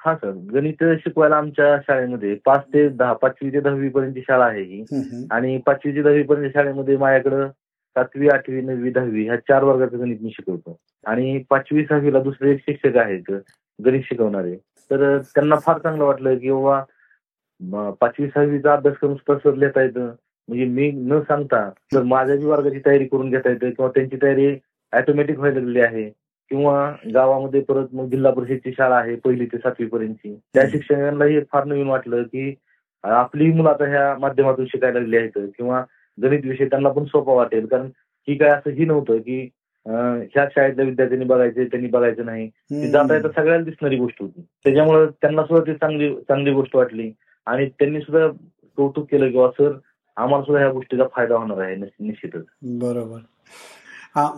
हा 0.08 0.14
सर 0.16 0.32
गणित 0.54 0.84
शिकवायला 1.00 1.38
आमच्या 1.38 1.78
शाळेमध्ये 1.88 2.34
पाच 2.46 2.64
ते 2.74 2.88
दहा 2.90 3.14
पाचवी 3.14 3.50
ते 3.54 3.60
दहावी 3.60 3.90
पर्यंतची 3.90 4.22
शाळा 4.22 4.46
आहे 4.46 4.62
ही. 4.64 4.84
आणि 5.32 5.58
पाचवी 5.66 5.96
ते 5.96 6.02
दहावी 6.02 6.24
पर्यंत 6.24 6.50
शाळेमध्ये 6.54 6.98
माझ्याकडं 6.98 7.48
सातवी 7.96 8.28
आठवी 8.30 8.62
नववी 8.62 8.90
दहावी 8.92 9.24
ह्या 9.26 9.36
चार 9.40 9.64
वर्गाचं 9.64 10.00
गणित 10.00 10.22
मी 10.22 10.30
शिकवतो. 10.30 10.78
आणि 11.06 11.38
पाचवी 11.50 11.84
सहावीला 11.86 12.20
दुसरे 12.22 12.52
एक 12.52 12.60
शिक्षक 12.60 12.98
आहेत 12.98 13.32
गणित 13.80 14.02
शिकवणारे. 14.04 14.56
तर 14.92 15.18
त्यांना 15.20 15.56
फार 15.66 15.78
चांगलं 15.80 16.04
वाटलं 16.04 16.38
की 16.38 16.52
बाबा 16.52 17.90
पाचवी 18.02 18.28
सहावीचा 18.28 18.74
अभ्यासक्रम 18.74 19.16
स्पष्ट 19.16 19.48
लिहिता 19.50 19.82
येतं. 19.82 20.12
म्हणजे 20.50 20.66
मी 20.66 20.90
न 20.92 21.20
सांगता 21.22 21.70
तर 21.94 22.04
माझ्या 22.04 22.36
वर्गाची 22.48 22.80
तयारी 22.86 23.06
करून 23.06 23.30
घेता 23.30 23.50
येते 23.50 23.70
किंवा 23.72 23.90
त्यांची 23.96 24.18
तयारी 24.22 24.48
ऑटोमॅटिक 24.94 25.38
व्हायला 25.40 25.60
लागली 25.60 25.80
आहे 25.82 26.10
किंवा 26.50 26.94
गावामध्ये 27.14 27.62
परत 27.62 27.88
मग 27.94 28.10
जिल्हा 28.10 28.32
परिषदची 28.32 28.72
शाळा 28.72 28.96
आहे 28.96 29.16
पहिली 29.16 29.46
ते 29.46 29.58
सातवी 29.58 29.86
पर्यंतची. 29.86 30.40
त्या 30.54 30.68
शिक्षकांनाही 30.68 31.40
फार 31.52 31.66
नवीन 31.66 31.88
वाटलं 31.88 32.24
की 32.24 32.54
आपली 33.04 33.52
मुलं 33.52 33.70
आता 33.70 33.86
ह्या 33.86 34.16
माध्यमातून 34.20 34.66
शिकायला 34.66 35.00
लागली 35.00 35.18
आहेत 35.18 35.48
किंवा 35.58 35.84
गणित 36.18 36.46
विषय 36.46 36.66
त्यांना 36.66 36.90
पण 36.90 37.04
सोपा 37.06 37.34
वाटेल. 37.34 37.66
कारण 37.66 37.86
ही 38.28 38.36
काय 38.38 38.50
असं 38.50 38.70
ही 38.70 38.86
नव्हतं 38.86 39.18
की 39.18 39.50
ह्या 39.86 40.46
शाळेतल्या 40.56 40.86
विद्यार्थ्यांनी 40.86 41.26
बघायचे 41.26 41.66
त्यांनी 41.66 41.90
बघायचं 41.90 42.26
नाही. 42.26 42.48
ती 42.48 42.88
जाता 42.90 43.16
येता 43.16 43.30
सगळ्यांना 43.30 43.66
दिसणारी 43.66 43.98
गोष्ट 43.98 44.22
होती. 44.22 44.42
त्याच्यामुळे 44.64 45.06
त्यांना 45.22 45.44
सुद्धा 45.44 45.72
ती 45.72 45.78
चांगली 45.78 46.14
चांगली 46.16 46.52
गोष्ट 46.52 46.76
वाटली. 46.76 47.12
आणि 47.46 47.70
त्यांनी 47.70 48.02
सुद्धा 48.02 48.28
कौतुक 48.78 49.08
केलं 49.12 49.32
किंवा 49.32 49.50
सर 49.50 49.72
आम्हाला 50.18 50.44
सुद्धा 50.44 50.62
ह्या 50.62 50.72
गोष्टीचा 50.72 51.04
फायदा 51.16 51.36
होणार 51.36 51.58
आहे 51.58 51.76
निश्चितच. 51.76 52.46
बरोबर. 52.62 53.20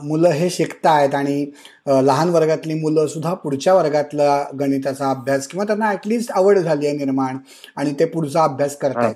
मुलं 0.03 0.29
हे 0.29 0.49
शिकतायत 0.49 1.15
आणि 1.15 1.51
लहान 1.87 2.29
वर्गातली 2.29 2.73
मुलं 2.73 3.07
सुद्धा 3.07 3.33
पुढच्या 3.33 3.73
वर्गातला 3.73 4.45
गणिताचा 4.59 5.09
अभ्यास 5.09 5.47
किंवा 5.47 5.65
त्यांना 5.65 5.91
ऍटलिस्ट 5.91 6.31
आवड 6.31 6.57
झाली 6.59 6.87
आहे 6.87 6.97
निर्माण 6.97 7.37
आणि 7.75 7.93
ते 7.99 8.05
पुढचा 8.05 8.43
अभ्यास 8.43 8.77
करतायत. 8.77 9.13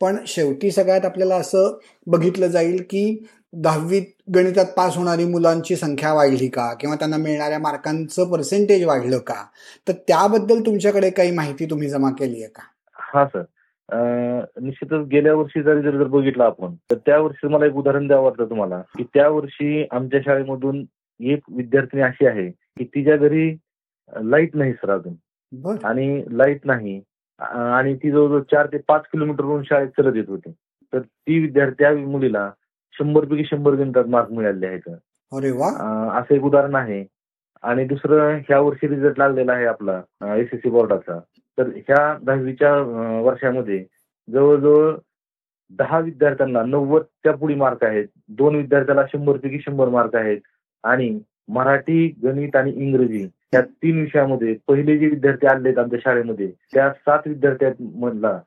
पण 0.00 0.16
शेवटी 0.26 0.70
सगळ्यात 0.70 1.04
आपल्याला 1.04 1.36
असं 1.36 1.78
बघितलं 2.06 2.46
जाईल 2.46 2.82
की 2.90 3.24
दहावीत 3.52 4.02
गणितात 4.34 4.66
पास 4.66 4.96
होणारी 4.96 5.24
मुलांची 5.24 5.76
संख्या 5.76 6.12
वाढली 6.12 6.48
का? 6.48 6.74
किंवा 6.74 6.96
त्यांना 6.96 7.16
मिळणाऱ्या 7.16 7.58
मार्कांचं 7.58 8.30
पर्सेंटेज 8.30 8.84
वाढलं 8.84 9.18
का? 9.18 9.44
तर 9.88 9.92
त्याबद्दल 9.92 10.60
तुमच्याकडे 10.60 11.10
काही 11.10 11.30
माहिती 11.30 11.66
तुम्ही 11.66 11.88
जमा 11.88 12.10
केली 12.10 12.42
आहे 12.42 12.50
का? 12.50 12.62
हा 12.96 13.24
सर. 13.24 13.42
निश्चितच 13.92 15.06
गेल्या 15.06 15.34
वर्षी 15.34 15.62
जरी 15.62 15.82
जर 15.82 15.90
जर 15.90 16.04
बघितलं 16.04 16.44
आपण 16.44 16.74
तर 16.90 16.96
त्या 17.06 17.18
वर्षी 17.18 17.48
मला 17.48 17.66
एक 17.66 17.74
उदाहरण 17.74 18.06
द्यावं 18.06 18.24
वाटतं 18.24 18.44
तुम्हाला 18.44 18.82
की 18.96 19.04
त्या 19.14 19.28
वर्षी 19.28 19.86
आमच्या 19.90 20.20
शाळेमधून 20.24 20.84
एक 21.20 21.40
विद्यार्थिनी 21.56 22.02
अशी 22.02 22.26
आहे 22.26 22.50
की 22.50 22.84
तिच्या 22.84 23.16
घरी 23.16 23.56
लाइट 24.22 24.56
नाही 24.56 24.72
सर 24.72 24.90
अजून. 24.90 25.14
आणि 25.84 26.24
लाइट 26.30 26.60
नाही. 26.64 27.02
आणि 27.38 27.94
ती 27.94 28.10
जवळजवळ 28.10 28.40
चार 28.40 28.66
ते 28.66 28.78
पाच 28.88 29.02
किलोमीटरवरून 29.12 29.62
शाळेत 29.62 29.88
चलत 29.88 30.16
येत 30.16 30.24
होती. 30.28 30.52
तर 30.92 30.98
ती 31.00 31.38
विद्यार्थी 31.38 31.74
त्या 31.78 31.96
मुलीला 31.96 32.50
शंभर 32.98 33.24
पैकी 33.24 33.44
शंभर 33.44 33.72
गणितात 33.72 34.04
मार्क 34.04 34.30
मिळाले 34.30 34.66
आहेत. 34.66 34.88
असं 36.18 36.34
एक 36.34 36.42
उदाहरण 36.42 36.74
आहे. 36.74 37.04
आणि 37.62 37.84
दुसरं 37.84 38.34
ह्या 38.36 38.60
वर्षी 38.60 38.88
रिझल्ट 38.88 39.18
लागलेला 39.18 39.52
आहे 39.52 39.66
आपला 39.66 40.02
एसएससी 40.36 40.70
बोर्डाचा. 40.70 41.20
तर 41.58 41.68
ह्या 41.76 42.18
दहावीच्या 42.22 42.74
वर्षामध्ये 43.24 43.84
जवळजवळ 44.28 44.94
दहा 45.70 45.98
विद्यार्थ्यांना 45.98 46.62
नव्वदच्या 46.62 47.32
पुढे 47.32 47.54
मार्क 47.54 47.84
आहेत. 47.84 48.06
दोन 48.28 48.54
विद्यार्थ्याला 48.54 49.02
शंभर 49.12 49.36
पैकी 49.36 49.58
शंभर 49.60 49.88
मार्क 49.88 50.16
आहेत. 50.16 50.40
आणि 50.84 51.18
मराठी 51.48 52.06
गणित 52.22 52.56
आणि 52.56 52.72
इंग्रजी 52.76 53.28
या 53.54 53.60
तीन 53.62 54.00
विषयामध्ये 54.00 54.56
पहिले 54.68 54.98
जे 54.98 55.06
विद्यार्थी 55.06 55.46
आले 55.46 55.68
आहेत 55.68 55.78
आमच्या 55.78 55.98
शाळेमध्ये 56.04 56.50
त्या 56.74 56.92
सात 56.92 57.18
विद्यार्थ्यांमधला 57.26 58.40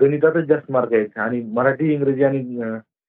गणितातच 0.00 0.44
जास्त 0.44 0.70
मार्क 0.70 0.92
आहेत. 0.92 1.18
आणि 1.18 1.40
मराठी 1.42 1.92
इंग्रजी 1.94 2.24
आणि 2.24 2.38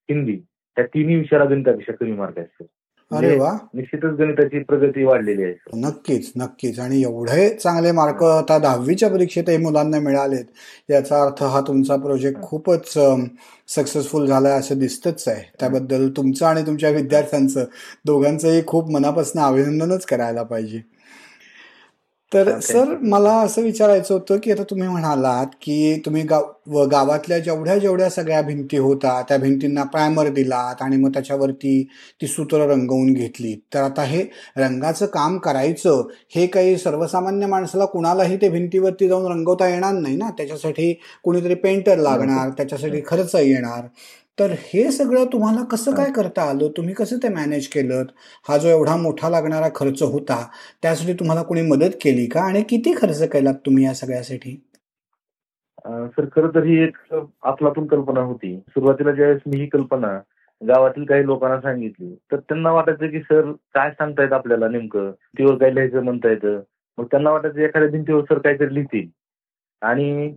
हिंदी 0.09 0.39
या 0.77 0.83
तिन्ही 0.83 1.15
विषयाला 1.15 1.45
गणितापेक्षा 1.45 1.93
कमी 1.93 2.11
मार्क 2.11 2.39
आहेत. 2.39 2.63
अरे 3.11 3.27
म्हणजे 3.27 3.39
वा. 3.39 3.51
निश्चितच 3.73 4.13
गणिताची 4.19 4.59
प्रगती 4.59 5.03
वाढलेली 5.03 5.43
आहे. 5.43 5.53
नक्कीच 5.79 6.31
नक्कीच. 6.35 6.79
आणि 6.79 7.01
एवढे 7.01 7.49
चांगले 7.49 7.91
मार्क 7.91 8.23
आता 8.23 8.57
दहावीच्या 8.57 9.09
परीक्षेतही 9.09 9.57
मुलांना 9.57 9.99
मिळालेत 9.99 10.45
याचा 10.89 11.21
अर्थ 11.23 11.43
हा 11.43 11.61
तुमचा 11.67 11.95
प्रोजेक्ट 11.95 12.41
खूपच 12.41 12.93
सक्सेसफुल 13.67 14.25
झालाय 14.27 14.57
असं 14.59 14.79
दिसतच 14.79 15.27
आहे. 15.27 15.43
त्याबद्दल 15.59 16.09
तुमचं 16.17 16.45
आणि 16.45 16.61
तुमच्या 16.67 16.89
विद्यार्थ्यांचं 16.89 17.63
दोघांचंही 18.05 18.61
खूप 18.67 18.91
मनापासून 18.91 19.41
अभिनंदनच 19.41 20.05
करायला 20.05 20.43
पाहिजे. 20.43 20.81
तर 22.35 22.59
सर 22.59 22.85
मला 23.01 23.33
असं 23.41 23.61
विचारायचं 23.61 24.13
होतं 24.13 24.37
की 24.43 24.51
आता 24.51 24.63
तुम्ही 24.63 24.87
म्हणालात 24.87 25.47
की 25.61 26.01
तुम्ही 26.05 26.21
गाव 26.23 26.83
गावातल्या 26.85 27.37
जेवढ्या 27.39 27.77
जेवढ्या 27.77 28.09
सगळ्या 28.09 28.41
भिंती 28.41 28.77
होता 28.77 29.21
त्या 29.21 29.37
भिंतींना 29.37 29.83
प्रायमर 29.83 30.27
दिलात 30.29 30.81
आणि 30.81 30.97
मग 30.97 31.13
त्याच्यावरती 31.13 31.83
ती 32.21 32.27
सूत्र 32.27 32.65
रंगवून 32.67 33.13
घेतली. 33.13 33.55
तर 33.73 33.79
आता 33.79 34.03
हे 34.03 34.23
रंगाचं 34.57 35.05
काम 35.05 35.37
करायचं 35.37 36.07
हे 36.35 36.47
काही 36.47 36.77
सर्वसामान्य 36.77 37.47
माणसाला 37.47 37.85
कुणालाही 37.85 38.37
ते 38.37 38.49
भिंतीवरती 38.49 39.07
जाऊन 39.07 39.31
रंगवता 39.31 39.67
येणार 39.67 39.93
नाही 39.93 40.15
ना? 40.15 40.29
त्याच्यासाठी 40.29 40.93
कुणीतरी 41.23 41.55
पेंटर 41.55 41.97
लागणार 41.97 42.49
त्याच्यासाठी 42.49 43.01
खर्च 43.07 43.35
येणार. 43.35 43.87
तर 44.37 44.51
हे 44.59 44.89
सगळं 44.91 45.25
तुम्हाला 45.33 45.63
कसं 45.71 45.95
काय 45.95 46.11
करता 46.11 46.43
आलं? 46.49 46.67
तुम्ही 46.77 46.93
कसं 46.93 47.17
ते 47.23 47.29
मॅनेज 47.29 47.67
केलं 47.67 48.03
हा 48.45 48.57
जो 48.57 48.67
एवढा 48.69 48.95
मोठा 48.97 49.29
लागणारा 49.29 49.69
खर्च 49.75 50.01
होता 50.03 50.41
त्यासाठी 50.83 51.13
तुम्हाला 51.13 51.43
कोणी 51.43 51.61
मदत 51.63 51.95
केली 52.01 52.25
का? 52.27 52.41
आणि 52.41 52.61
किती 52.69 52.93
खर्च 52.97 53.21
केलात 53.31 53.53
तुम्ही 53.65 53.85
या 53.85 53.93
सगळ्यासाठी? 53.95 54.55
सर 56.09 56.25
खरं 56.33 56.49
तर 56.49 56.63
ही 56.63 56.77
एक 56.83 56.97
आपलातून 57.43 57.87
कल्पना 57.87 58.19
होती. 58.21 58.55
सुरुवातीला 58.59 59.11
ज्यावेळेस 59.11 59.41
मी 59.47 59.59
ही 59.59 59.67
कल्पना 59.69 60.17
गावातील 60.61 61.05
काही 61.05 61.25
लोकांना 61.25 61.59
सांगितली 61.61 62.13
तर 62.31 62.39
त्यांना 62.39 62.71
वाटायचं 62.71 63.09
की 63.11 63.19
सर 63.21 63.51
काय 63.75 63.89
सांगतायत 63.91 64.33
आपल्याला 64.33 64.67
नेमकं? 64.67 65.09
भिंतीवर 65.09 65.57
काय 65.57 65.73
लिहायचं 65.73 66.03
म्हणता 66.03 66.29
येतं 66.29 66.61
मग 66.97 67.05
त्यांना 67.11 67.31
वाटायचं 67.31 67.59
एखाद्या 67.59 67.89
भिंतीवर 67.89 68.21
सर 68.25 68.37
काहीतरी 68.39 68.73
लिहितील. 68.73 69.07
आणि 69.81 70.33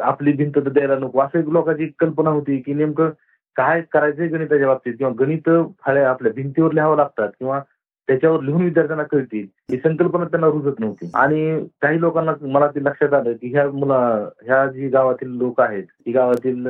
आपली 0.00 0.32
भिंत 0.32 0.52
तर 0.56 0.68
द्यायला 0.68 0.96
नको. 0.96 1.20
असं 1.20 1.38
एक 1.38 1.48
लोकांची 1.48 1.86
कल्पना 1.98 2.30
होती 2.30 2.56
की 2.60 2.74
नेमकं 2.74 3.10
काय 3.56 3.80
करायचंय 3.92 4.28
गणिताच्या 4.28 4.66
बाबतीत 4.66 4.94
किंवा 4.98 5.12
गणित 5.18 5.48
फाळ्या 5.84 6.08
आपल्या 6.10 6.32
भिंतीवर 6.36 6.72
लिहावं 6.72 6.96
लागतात 6.96 7.28
किंवा 7.38 7.60
त्याच्यावर 8.08 8.40
लिहून 8.42 8.62
विद्यार्थ्यांना 8.64 9.04
कळतील. 9.04 9.46
ही 9.70 9.76
संकल्पना 9.78 10.24
त्यांना 10.24 10.46
रुजत 10.46 10.80
नव्हती. 10.80 11.10
आणि 11.14 11.66
काही 11.82 12.00
लोकांना 12.00 12.32
मला 12.42 12.66
ते 12.66 12.84
लक्षात 12.84 13.12
आलं 13.12 13.32
की 13.32 13.48
ह्या 13.48 13.70
मुला 13.70 13.98
ह्या 14.44 14.66
जी 14.66 14.88
गावातील 14.88 15.36
लोक 15.38 15.60
आहेत 15.60 15.84
ही 16.06 16.12
गावातील 16.12 16.66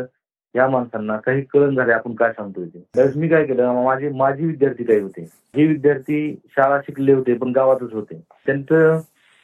या 0.54 0.68
माणसांना 0.68 1.16
काही 1.16 1.42
कळण 1.42 1.74
झाले 1.76 1.92
आपण 1.92 2.14
काय 2.14 2.32
सांगतोय 2.32 2.66
ते? 2.66 2.78
त्यावेळेस 2.94 3.16
मी 3.16 3.28
काय 3.28 3.44
केलं 3.44 3.82
माझे 3.84 4.08
माझे 4.08 4.46
विद्यार्थी 4.46 4.84
काही 4.84 5.00
होते. 5.00 5.22
हे 5.56 5.66
विद्यार्थी 5.66 6.40
शाळा 6.50 6.80
शिकले 6.80 7.12
होते 7.12 7.34
पण 7.34 7.52
गावातच 7.52 7.92
होते. 7.92 8.20
त्यांचं 8.46 9.00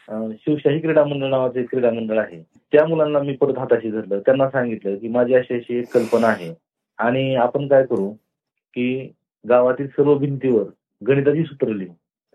शिवशाही 0.09 0.81
क्रीडा 0.81 1.05
मंडळ 1.05 1.29
नावाचे 1.29 1.63
क्रीडा 1.63 1.91
मंडळ 1.91 2.19
आहे. 2.19 2.43
त्या 2.73 2.87
मुलांना 2.87 3.19
मी 3.19 3.37
परत 3.37 3.59
हाताशी 3.59 3.91
धरलं. 3.91 4.19
त्यांना 4.19 4.49
सांगितलं 4.51 4.97
की 4.97 5.09
माझी 5.09 5.35
अशी 5.35 5.55
अशी 5.55 5.79
एक 5.79 5.93
कल्पना 5.95 6.27
आहे. 6.27 6.55
आणि 6.99 7.35
आपण 7.35 7.67
काय 7.69 7.85
करू 7.87 8.11
की 8.75 9.13
गावातील 9.49 9.87
सर्व 9.87 10.15
भिंतीवर 10.19 10.65
गणिताची 11.03 11.45
सूत्र 11.45 11.69
लिहू. 11.69 11.93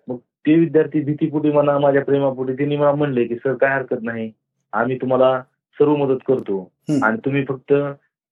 मग 0.08 0.18
ते 0.18 0.56
विद्यार्थी 0.60 1.00
भीतीपुटी 1.02 1.52
म्हणा 1.52 1.78
माझ्या 1.80 2.04
प्रेमापुटी 2.06 2.54
त्यांनी 2.54 2.78
मला 2.78 2.92
म्हणले 2.92 3.24
की 3.26 3.36
सर 3.36 3.54
काय 3.54 3.76
हरकत 3.76 4.04
नाही. 4.04 4.32
आम्ही 4.74 4.98
तुम्हाला 5.02 5.42
सर्व 5.78 5.96
मदत 5.96 6.20
करतो. 6.28 6.72
आणि 7.04 7.18
तुम्ही 7.26 7.44
फक्त 7.46 7.74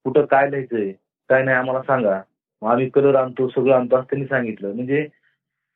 कुठं 0.06 0.26
काय 0.26 0.50
लिहायचंय 0.50 0.92
काय 1.30 1.44
नाही 1.44 1.58
आम्हाला 1.58 1.82
सांगा. 1.82 2.22
आम्ही 2.62 2.90
कलर 2.90 3.16
आणतो 3.16 3.48
सगळं 3.50 3.76
आणतो 3.76 3.96
असं 3.96 4.06
त्यांनी 4.10 4.26
सांगितलं. 4.26 4.74
म्हणजे 4.76 5.08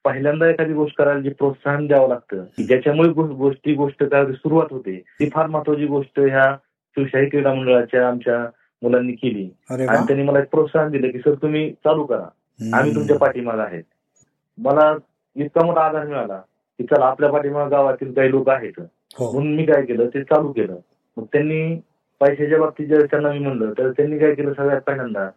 पहिल्यांदा 0.05 0.47
एखादी 0.49 0.73
गोष्ट 0.73 0.95
करायला 0.97 1.19
जे 1.19 1.29
प्रोत्साहन 1.29 1.87
द्यावं 1.87 2.07
लागतं 2.09 2.43
ज्याच्यामुळे 2.67 3.09
गोष्टी 3.09 3.73
गोष्ट 3.73 4.03
काय 4.03 4.25
सुरुवात 4.25 4.65
होते 4.71 4.99
ती 5.19 5.29
फार 5.29 5.47
महत्वाची 5.47 5.85
गोष्ट 5.85 6.19
ह्या 6.19 6.55
शिवशाही 6.97 7.29
क्रीडा 7.29 7.53
मंडळाच्या 7.53 8.07
आमच्या 8.07 8.39
मुलांनी 8.81 9.13
केली. 9.13 9.49
आणि 9.69 9.85
त्यांनी 9.85 10.23
मला 10.23 10.39
एक 10.39 10.49
प्रोत्साहन 10.51 10.91
दिलं 10.91 11.09
की 11.09 11.19
सर 11.19 11.33
तुम्ही 11.33 11.71
चालू 11.71 12.03
करा. 12.03 12.27
आम्ही 12.73 12.95
तुमच्या 12.95 13.17
पाठीमाग 13.17 13.59
आहेत. 13.59 13.83
मला 14.57 14.95
इतका 15.35 15.65
मोठा 15.65 15.81
आधार 15.81 16.05
मिळाला 16.05 16.37
की 16.79 16.83
चला 16.83 17.05
आपल्या 17.05 17.29
पाठीमाग 17.29 17.69
गावातील 17.69 18.13
काही 18.13 18.31
लोक 18.31 18.49
आहेत. 18.49 18.79
हो. 19.19 19.31
म्हणून 19.31 19.55
मी 19.55 19.65
काय 19.65 19.85
केलं 19.85 20.07
ते 20.07 20.23
चालू 20.23 20.51
केलं. 20.51 20.75
मग 21.17 21.23
त्यांनी 21.33 21.75
पैशाच्या 22.21 22.59
बाबतीत 22.59 22.87
जर 22.87 23.05
त्यांना 23.05 23.31
मी 23.31 23.39
म्हणलं 23.39 23.73
तर 23.77 23.91
त्यांनी 23.91 24.19
काय 24.19 24.33
केलं 24.33 24.53
सगळ्यात 24.53 24.81
पहिल्यांदा 24.81 25.29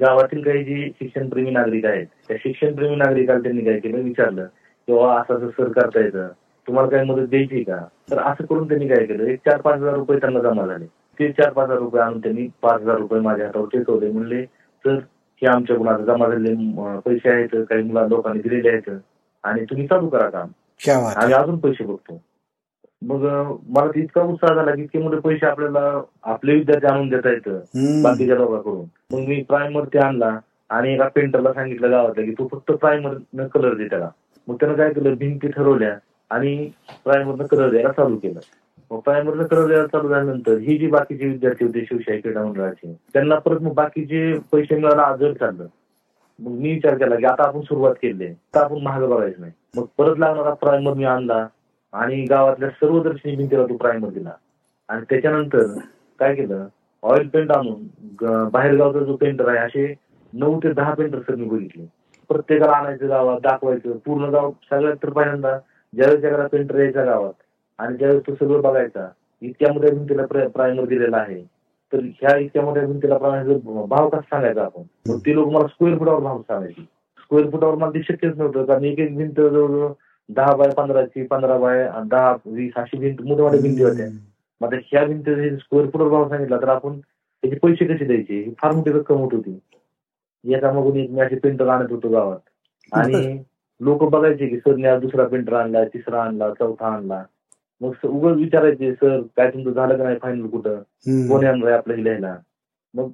गावातील 0.00 0.42
काही 0.42 0.64
जी 0.64 0.90
शिक्षणप्रेमी 0.94 1.50
नागरिक 1.50 1.84
आहेत 1.86 2.06
त्या 2.28 2.36
शिक्षणप्रेमी 2.40 2.96
नागरिकाला 2.96 3.38
त्यांनी 3.38 3.64
काय 3.64 3.78
केलं? 3.80 3.96
विचारलं 3.96 4.44
किंवा 4.86 5.20
असं 5.20 5.34
असं 5.34 5.48
सर 5.48 5.68
करता 5.68 6.00
येतं. 6.00 6.28
तुम्हाला 6.66 6.90
काही 6.90 7.04
मदत 7.10 7.28
द्यायची 7.28 7.62
का? 7.62 7.86
तर 8.10 8.18
असं 8.18 8.44
करून 8.44 8.68
त्यांनी 8.68 8.88
काय 8.88 9.04
केलं? 9.04 9.22
एक 9.24 9.38
चार 9.38 9.60
पाच 9.60 9.74
हजार 9.74 9.94
रुपये 9.94 10.18
त्यांना 10.18 10.40
जमा 10.40 10.66
झाले. 10.66 10.84
ते 11.18 11.32
चार 11.32 11.52
पाच 11.52 11.66
हजार 11.66 11.78
रुपये 11.78 12.02
आणून 12.02 12.18
त्यांनी 12.18 12.48
पाच 12.62 12.80
हजार 12.80 12.96
रुपये 12.96 13.20
माझ्या 13.20 13.46
हातावर 13.46 13.66
टेकवले 13.72 14.10
म्हणले 14.10 14.44
तर 14.84 14.94
हे 15.42 15.46
आमच्या 15.46 15.76
कुणाला 15.76 16.04
जमा 16.04 16.28
झालेले 16.28 16.54
पैसे 17.00 17.30
आहेत. 17.30 17.48
काही 17.54 17.82
मुला 17.82 18.06
लोकांनी 18.06 18.48
दिलेले 18.48 18.68
आहेत. 18.68 18.90
आणि 19.44 19.64
तुम्ही 19.64 19.86
चालू 19.86 20.08
करा 20.08 20.30
काम. 20.30 20.48
आणि 21.08 21.32
अजून 21.32 21.58
पैसे 21.58 21.84
बघतो. 21.84 22.22
मग 23.02 23.24
मला 23.68 23.90
इतका 23.96 24.22
उत्साह 24.22 24.54
झाला 24.54 24.74
की 24.74 24.82
इतके 24.82 24.98
मोठे 24.98 25.16
पैसे 25.16 25.46
आपल्याला 25.46 26.02
आपले 26.22 26.54
विद्यार्थी 26.54 26.86
आणून 26.86 27.08
देता 27.08 27.30
येतं 27.30 28.02
बाकीच्या 28.02 28.36
लोकांकडून 28.36 28.84
मग 29.12 29.28
मी 29.28 29.42
प्रायमर 29.42 29.84
ते 29.84 29.98
आणला 29.98 30.38
आणि 30.70 30.94
एका 30.94 31.08
पेंटरला 31.08 31.52
सांगितलं 31.52 31.90
गावातलं 31.90 32.24
की 32.24 32.32
तू 32.32 32.48
फक्त 32.52 32.72
प्रायमर 32.72 33.16
न 33.34 33.46
कलर 33.46 33.74
दे 33.74 33.86
त्याला. 33.86 34.08
मग 34.48 34.54
त्यानं 34.54 34.74
काय 34.76 34.92
केलं? 34.92 35.14
भिंती 35.14 35.48
ठरवल्या 35.48 35.96
आणि 36.30 36.70
प्रायमरनं 37.04 37.44
कलर 37.44 37.70
द्यायला 37.70 37.88
चालू 37.88 38.16
केलं. 38.16 38.40
मग 38.90 38.98
प्रायमरनं 38.98 39.44
कलर 39.44 39.66
द्यायला 39.66 39.86
चालू 39.86 40.08
झाल्यानंतर 40.08 40.56
ही 40.56 40.78
जी 40.78 40.86
बाकीचे 40.86 41.28
विद्यार्थी 41.28 41.64
होते 41.64 41.80
शिवशाही 41.80 42.20
क्रीडा 42.20 42.44
मंडळाचे 42.44 42.96
त्यांना 43.12 43.34
परत 43.38 43.60
मग 43.60 43.72
बाकीचे 43.72 44.38
पैसे 44.52 44.74
मिळायला 44.74 45.02
आजर 45.02 45.32
चाललं. 45.32 45.66
मग 46.38 46.52
मी 46.52 46.72
विचार 46.72 46.94
केला 46.94 47.16
की 47.16 47.24
आता 47.24 47.42
आपण 47.42 47.60
सुरुवात 47.60 47.94
केली 47.94 48.32
तर 48.32 48.60
आपण 48.60 48.78
महाग 48.82 49.04
बघायचं 49.04 49.40
नाही. 49.40 49.52
मग 49.76 49.84
परत 49.98 50.18
लागणारा 50.18 50.54
प्रायमर 50.54 50.94
मी 50.94 51.04
आणला. 51.04 51.46
आणि 51.96 52.22
गावातल्या 52.30 52.68
सर्व 52.70 53.02
दर्शनी 53.02 53.34
भिंतीला 53.36 53.64
तो 53.64 53.76
प्रायमर 53.76 54.08
दिला 54.08 54.30
आणि 54.88 55.04
त्याच्यानंतर 55.10 55.66
काय 56.20 56.34
केलं? 56.34 56.66
ऑइल 57.02 57.28
पेंट 57.28 57.50
आणून 57.52 58.48
बाहेरगावचा 58.52 59.00
जो 59.00 59.16
पेंटर 59.16 59.48
आहे 59.48 59.58
असे 59.58 59.92
नऊ 60.32 60.58
ते 60.62 60.72
दहा 60.72 60.94
पेंटर 60.94 61.18
सर 61.18 61.34
मी 61.34 61.44
बघितले. 61.48 61.84
प्रत्येकाला 62.30 62.72
आणायचं 62.72 63.08
गावात 63.08 63.40
दाखवायचं. 63.40 63.96
पूर्ण 64.04 64.30
गाव 64.30 64.50
सगळ्यात 64.70 64.96
तर 65.02 65.10
पहिल्यांदा 65.10 65.56
ज्यावेळेस 65.92 66.22
जगाला 66.22 66.46
पेंटर 66.52 66.78
यायचा 66.78 67.04
गावात 67.04 67.32
आणि 67.78 67.96
ज्यावेळेस 67.96 68.22
तो 68.26 68.34
सगळं 68.34 68.60
बघायचा 68.62 69.08
इतक्या 69.42 69.72
मोठ्या 69.72 69.90
भिंतीला 69.94 70.46
प्रायमर 70.46 70.84
दिलेला 70.88 71.16
आहे. 71.16 71.42
तर 71.92 71.98
ह्या 72.20 72.36
इतक्या 72.38 72.62
मोठ्या 72.62 72.86
भिंतीला 72.86 73.18
भाव 73.18 74.08
कसा 74.08 74.20
सांगायचा 74.20 74.64
आपण? 74.64 74.82
मग 75.08 75.18
ते 75.26 75.34
लोक 75.34 75.48
मला 75.52 75.66
स्क्वेअर 75.66 75.98
फुटावर 75.98 76.20
भाव 76.20 76.40
सांगायचे. 76.42 76.82
स्क्वेअर 77.20 77.50
फुटावर 77.50 77.74
मला 77.74 77.90
ते 77.90 78.02
शक्यच 78.02 78.36
नव्हतं. 78.38 78.64
कारण 78.64 78.84
एक 78.84 78.98
एक 78.98 79.16
भिंत 79.16 79.32
जवळजवळ 79.36 79.92
दहा 80.28 80.56
बाय 80.56 80.68
पंधराची 80.76 81.26
पंधरा 81.26 81.58
बाय 81.58 81.90
दहा 82.04 82.36
वीस 82.46 82.72
अशी 82.76 82.98
भिंत 82.98 83.20
मोठ्या 83.20 83.44
मोठ्या 83.44 83.60
भिंती 83.60 83.82
होत्या. 83.82 84.06
मग 84.60 84.74
आता 84.74 84.76
ह्या 84.84 85.04
भिंत 85.04 85.22
स्क्वेअर 85.60 85.86
फुट 85.90 86.00
भाव 86.00 86.28
सांगितला 86.28 86.56
तर 86.56 86.68
आपण 86.68 86.98
त्याचे 87.00 87.56
पैसे 87.56 87.84
कसे 87.84 88.04
द्यायचे? 88.04 88.42
ही 88.42 88.54
फार 88.58 88.72
मोठी 88.72 88.90
रक्कम 88.90 89.16
होत 89.16 89.34
होती. 89.34 89.58
याच्यामागून 90.44 90.96
एक 90.96 91.10
मी 91.10 91.20
असे 91.20 91.38
पेंटर 91.38 91.68
आणत 91.68 91.90
होतो 91.90 92.08
गावात. 92.08 92.38
आणि 92.92 93.38
लोक 93.80 94.04
बघायचे 94.04 94.46
की 94.46 94.58
सर 94.58 94.98
दुसरा 94.98 95.26
पेंटर 95.26 95.52
आणला 95.52 95.84
तिसरा 95.84 96.22
आणला 96.22 96.50
चौथा 96.50 96.86
आणला. 96.86 97.22
मग 97.80 97.92
उगच 98.04 98.36
विचारायचे 98.36 98.92
सर 98.92 99.20
काय 99.36 99.50
तुमचं 99.50 99.70
झालं 99.70 99.96
का 99.98 100.04
नाही 100.04 100.16
फायनल 100.22 100.46
कुठं? 100.46 100.78
कोण 101.28 101.44
आणलाय 101.46 101.72
आपल्याला 101.72 102.02
लिहायला 102.02 102.36
मग 102.94 103.10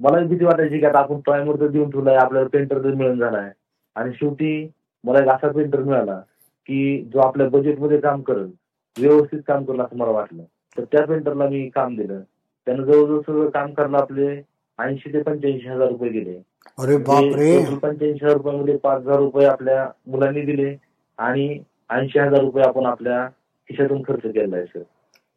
मला 0.00 0.18
भीती 0.18 0.44
वाटायची 0.44 0.78
की 0.78 0.86
आता 0.86 0.98
आपण 0.98 1.20
प्रायमर 1.20 1.60
तर 1.60 1.68
देऊन 1.68 1.90
ठेवलाय 1.90 2.16
आपल्याला 2.16 2.48
पेंटर 2.48 2.84
तर 2.84 2.94
मिळून 2.94 3.18
झालाय. 3.18 3.50
आणि 3.96 4.12
शेवटी 4.12 4.70
मला 5.04 5.18
एक 5.18 5.28
असा 5.28 5.48
पेंटर 5.48 5.80
मिळाला 5.80 6.20
की 6.68 7.02
जो 7.02 7.18
आपल्या 7.18 7.48
बजेटमध्ये 7.48 8.00
काम 8.00 8.20
करेल 8.22 8.50
व्यवस्थित 8.96 9.40
काम 9.46 9.64
करेल 9.64 9.80
असं 9.80 9.96
मला 9.96 10.10
वाटलं. 10.10 10.42
तर 10.78 10.84
त्या 10.84 11.04
पेंटरला 11.06 11.48
मी 11.48 11.68
काम 11.68 11.96
दिलं. 11.96 12.20
त्यानं 12.66 12.82
जवळजवळ 12.82 13.20
सगळं 13.20 13.48
काम 13.50 13.72
करायला 13.72 13.98
आपले 13.98 14.42
ऐंशी 14.78 15.12
ते 15.12 15.22
पंच्याऐंशी 15.22 15.68
हजार 15.68 15.88
रुपये 15.88 16.10
गेले. 16.10 16.40
अरे 16.78 16.96
बापरे! 16.96 17.64
पंच्याऐंशी 17.82 18.24
हजार 18.24 18.36
रुपयामध्ये 18.36 18.76
पाच 18.76 19.00
हजार 19.02 19.16
रुपये 19.16 19.46
आपल्या 19.46 19.88
मुलांनी 20.06 20.40
दिले 20.40 20.74
आणि 21.18 21.58
ऐंशी 21.90 22.18
हजार 22.18 22.40
रुपये 22.40 22.64
आपण 22.64 22.86
आपल्या 22.86 23.26
खिशातून 23.70 24.02
खर्च 24.02 24.22
केला 24.22 24.56
आहे 24.56 24.66
सर 24.66 24.82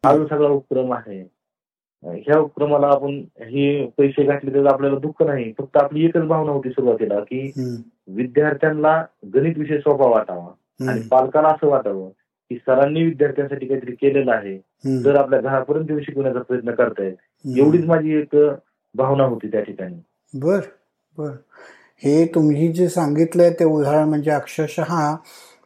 हा 0.04 0.16
जो 0.16 0.26
सगळा 0.26 0.48
उपक्रम 0.48 0.92
आहे. 0.92 1.24
ह्या 2.02 2.38
उपक्रमाला 2.38 2.86
आपण 2.86 3.22
हे 3.40 3.86
पैसे 3.98 4.24
घातले 4.24 4.54
तर 4.54 4.66
आपल्याला 4.66 4.98
दुःख 4.98 5.22
नाही. 5.22 5.52
फक्त 5.58 5.76
आपली 5.76 6.04
एकच 6.04 6.22
भावना 6.22 6.52
होती 6.52 6.70
सुरुवातीला 6.70 7.20
की 7.20 7.50
विद्यार्थ्यांना 8.08 9.02
गणित 9.34 9.58
विषय 9.58 9.78
सोपा 9.78 10.06
वाटावा. 10.06 10.50
आणि 10.80 11.00
पालकाला 11.00 11.48
असं 11.48 11.66
वाटावं 11.66 12.08
की 12.50 12.56
सरांनी 12.56 13.02
विद्यार्थ्यांसाठी 13.02 13.66
काहीतरी 13.66 13.92
केलेलं 13.92 14.32
आहे. 14.32 14.58
तर 15.04 15.16
आपल्या 15.16 15.40
घरापर्यंत 15.40 15.86
येऊ 15.90 16.00
शिकवण्याचा 16.00 16.40
प्रयत्न 16.40 16.70
करतायत 16.70 17.56
एवढीच 17.58 17.84
माझी 17.84 18.14
एक 18.14 18.36
भावना 18.94 19.24
होती 19.24 19.48
त्या 19.48 19.60
ठिकाणी. 19.60 19.94
बर 20.34 20.60
बर. 21.18 21.30
हे 22.04 22.26
तुम्ही 22.26 22.72
जे 22.72 22.88
सांगितलंय 22.88 23.50
ते 23.50 23.64
उदाहरण 23.64 24.08
म्हणजे 24.08 24.30
अक्षरशः 24.30 25.14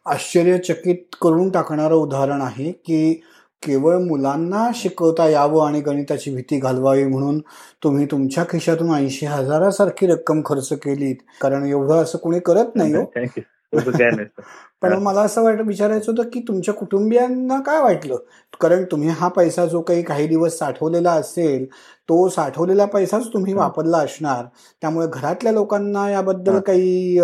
आश्चर्यचकित 0.06 0.96
करून 1.22 1.50
टाकणारं 1.50 1.94
उदाहरण 1.94 2.40
आहे 2.40 2.72
की 2.72 3.20
केवळ 3.62 3.98
मुलांना 3.98 4.70
शिकवता 4.74 5.28
यावं 5.28 5.66
आणि 5.66 5.80
गणिताची 5.80 6.34
भीती 6.34 6.58
घालवावी 6.58 7.04
म्हणून 7.04 7.38
तुम्ही 7.84 8.06
तुमच्या 8.06 8.44
खिशातून 8.44 8.94
ऐंशी 8.94 9.26
हजारासारखी 9.26 10.06
रक्कम 10.06 10.40
खर्च 10.46 10.68
केलीत. 10.72 11.16
कारण 11.40 11.66
एवढं 11.66 12.02
असं 12.02 12.18
कोणी 12.18 12.40
करत 12.40 12.76
नाही 12.76 12.94
हो. 12.94 13.04
पण 14.82 14.92
मला 15.02 15.20
असं 15.20 15.42
वाटत 15.42 15.60
विचारायचं 15.66 16.12
होतं 16.12 16.28
की 16.30 16.40
तुमच्या 16.48 16.74
कुटुंबियांना 16.74 17.58
काय 17.62 17.80
वाटलं? 17.82 18.16
कारण 18.60 18.84
तुम्ही 18.90 19.08
हा 19.08 19.28
पैसा 19.28 19.66
जो 19.66 19.80
काही 19.82 20.02
काही 20.02 20.26
दिवस 20.28 20.58
साठवलेला 20.58 21.12
असेल 21.12 21.64
तो 22.08 22.28
साठवलेला 22.28 22.84
पैसाच 22.84 23.26
तुम्ही 23.32 23.52
वापरला 23.54 23.98
असणार. 23.98 24.44
त्यामुळे 24.82 25.06
घरातल्या 25.12 25.52
लोकांना 25.52 26.08
याबद्दल 26.10 26.58
काही 26.66 27.18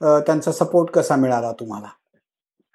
त्यांचा 0.00 0.52
सपोर्ट 0.52 0.90
कसा 0.90 1.16
मिळाला 1.16 1.52
तुम्हाला? 1.52 1.88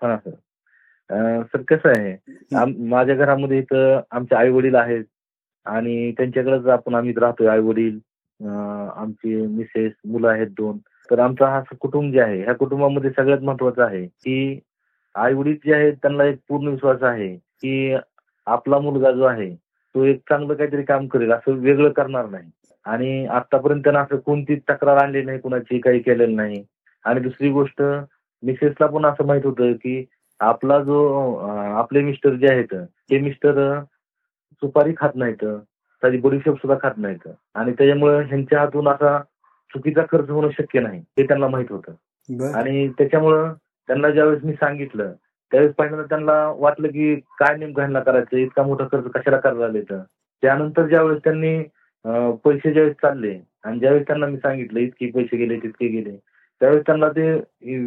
सर. 0.01 1.62
कसं 1.69 1.89
आहे 1.89 2.65
माझ्या 2.89 3.15
घरामध्ये 3.15 3.57
इथं 3.57 3.99
आमचे 4.12 4.35
आई 4.35 4.49
वडील 4.49 4.75
आहेत 4.75 5.03
आणि 5.65 6.12
त्यांच्याकडेच 6.12 6.67
आपण 6.67 6.95
आम्ही 6.95 7.13
राहतोय 7.21 7.47
आई 7.47 7.59
वडील 7.59 7.99
आमची 8.39 9.35
मिसेस 9.47 9.91
मुलं 10.05 10.27
आहेत 10.27 10.47
दोन. 10.47 10.77
तर 11.10 11.19
आमचा 11.19 11.48
हा 11.50 11.60
कुटुंब 11.82 12.12
जे 12.13 12.19
आहे 12.22 12.41
ह्या 12.43 12.54
कुटुंबामध्ये 12.56 13.10
सगळ्यात 13.12 13.41
महत्वाचं 13.41 13.84
आहे 13.84 14.06
की 14.06 14.60
आई 15.15 15.34
वडील 15.34 15.56
जे 15.65 15.74
आहेत 15.74 15.93
त्यांना 15.93 16.24
एक 16.24 16.38
पूर्ण 16.50 16.67
विश्वास 16.67 17.04
आहे 17.04 17.36
की 17.36 17.93
आपला 18.48 18.80
मुलगा 18.80 19.12
जो 19.12 19.24
आहे 19.24 19.50
तो 19.95 20.04
एक 20.04 20.19
चांगलं 20.30 20.54
काहीतरी 20.54 20.84
काम 20.84 21.08
करेल 21.08 21.32
असं 21.32 21.52
वेगळं 21.62 21.91
करणार 21.91 22.26
नाही. 22.30 22.50
आणि 22.86 23.26
आतापर्यंत 23.28 23.82
त्यांना 23.84 24.00
असं 24.02 24.17
कोणतीच 24.26 24.62
तक्रार 24.69 24.98
आणली 24.98 25.24
नाही 25.24 25.39
कुणाची 25.39 25.80
काही 25.80 26.00
केलेलं 26.00 26.36
नाही. 26.36 26.63
आणि 27.06 27.19
दुसरी 27.19 27.50
गोष्ट 27.50 27.82
मिसेसला 28.43 28.88
पण 28.88 29.06
असं 29.06 29.26
माहीत 29.28 29.45
होतं 29.45 29.72
की 29.74 30.04
आपला 30.39 30.80
जो 30.84 31.34
आपले 31.78 32.02
मिस्टर 32.02 32.36
जे 32.36 32.48
आहेत 32.48 32.74
ते 33.10 33.19
मिस्टर 33.19 33.80
सुपारी 34.62 34.93
खात 34.98 35.15
नाहीत 35.15 35.43
साधी 36.04 36.17
बडीशेप 36.17 36.56
सुद्धा 36.56 36.78
खात 36.82 36.98
नाहीत. 36.98 37.28
आणि 37.56 37.72
त्याच्यामुळे 37.72 38.24
ह्यांच्या 38.24 38.60
हातून 38.60 38.88
असा 38.88 39.17
चुकीचा 39.73 40.01
खर्च 40.12 40.29
होणं 40.29 40.49
शक्य 40.51 40.79
नाही 40.79 40.99
हे 41.17 41.23
त्यांना 41.23 41.47
माहीत 41.47 41.71
होतं. 41.71 42.51
आणि 42.55 42.88
त्याच्यामुळं 42.97 43.53
त्यांना 43.89 44.10
ज्यावेळेस 44.10 44.43
मी 44.43 44.53
सांगितलं 44.53 45.12
त्यावेळेस 45.51 45.73
पहिल्यांदा 45.75 46.05
त्यांना 46.10 46.34
वाटलं 46.58 46.88
की 46.88 47.15
काय 47.39 47.55
नेमकं 47.58 47.82
ह्यांना 47.82 47.99
करायचं 47.99 48.38
इतका 48.38 48.63
मोठा 48.63 48.86
खर्च 48.91 49.12
कशाला 49.12 49.38
करायला 49.39 49.79
तर? 49.89 50.01
त्यानंतर 50.43 50.88
ज्यावेळेस 50.88 51.19
त्यांनी 51.23 51.58
पैसे 52.45 52.71
ज्यावेळेस 52.73 52.95
चालले 53.01 53.38
आणि 53.63 53.79
ज्यावेळेस 53.79 54.05
त्यांना 54.08 54.25
मी 54.25 54.38
सांगितलं 54.38 54.79
इतके 54.79 55.10
पैसे 55.12 55.38
गेले 55.38 55.58
तितके 55.60 55.88
गेले 55.88 56.15
त्यावेळेस 56.62 56.84
त्यांना 56.86 57.08
ते 57.10 57.34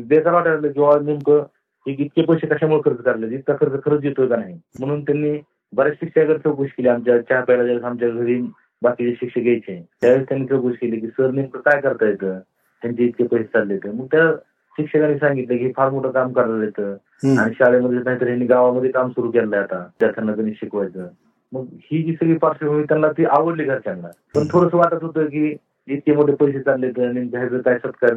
बेकार 0.09 0.33
वाटायला 0.35 0.69
किंवा 0.69 0.99
नेमकं 1.03 1.43
इतके 1.87 2.23
पैसे 2.25 2.47
कशामुळे 2.47 2.81
खर्च 2.85 3.03
करले 3.05 3.35
इतका 3.35 3.55
खर्च 3.61 3.83
खरंच 3.85 4.05
येतोय 4.05 4.27
का 4.29 4.37
नाही? 4.37 4.55
म्हणून 4.81 5.03
त्यांनी 5.03 5.39
बऱ्याच 5.73 5.95
शिक्षकांकडे 5.95 6.39
चौकशी 6.39 6.71
केली 6.77 6.89
आमच्या 6.89 7.19
चहा 7.21 7.41
प्यायला 7.45 7.63
ज्यावेळेस 7.65 7.85
आमच्या 7.85 8.09
घरी 8.09 8.41
बाकीचे 8.83 9.13
शिक्षक 9.13 9.47
यायचे 9.47 9.87
त्यावेळेस 10.01 10.29
त्यांनी 10.29 10.47
चौकशी 10.47 10.77
केली 10.77 11.01
की 11.01 11.07
सर 11.07 11.31
नेमकं 11.31 11.59
काय 11.59 11.81
करता 11.81 12.07
येतं? 12.07 12.39
त्यांचे 12.83 13.05
इतके 13.05 13.25
पैसे 13.25 13.45
चालले 13.45 13.77
तर 13.77 13.91
मग 13.91 14.07
त्या 14.07 14.33
शिक्षकांनी 14.79 15.19
सांगितलं 15.19 15.57
की 15.57 15.73
फार 15.77 15.91
मोठं 15.91 16.11
काम 16.11 16.33
करायला 16.33 16.65
येतं. 16.65 16.97
आणि 17.39 17.55
शाळेमध्ये 17.59 17.99
नाहीतर 17.99 18.27
यांनी 18.27 18.47
गावामध्ये 18.47 18.91
काम 18.91 19.11
सुरू 19.11 19.31
केलंय 19.31 19.59
आता 19.59 19.79
विद्यार्थ्यांना 19.79 20.35
त्यांनी 20.35 20.53
शिकवायचं. 20.53 21.07
मग 21.53 21.65
ही 21.75 22.03
जी 22.03 22.13
सगळी 22.13 22.37
पार्श्वभूमी 22.37 22.83
त्यांना 22.83 23.09
ती 23.09 23.25
आवडली 23.25 23.65
घरच्यांना. 23.65 24.09
पण 24.35 24.47
थोडंसं 24.51 24.77
वाटत 24.77 25.03
होतं 25.03 25.25
की 25.25 25.57
इतके 25.89 26.13
मोठे 26.13 26.35
पैसे 26.35 26.61
चालले 26.61 26.91
तर 26.91 27.11
ह्याचं 27.11 27.59
काय 27.59 27.79
सत्कार 27.79 28.15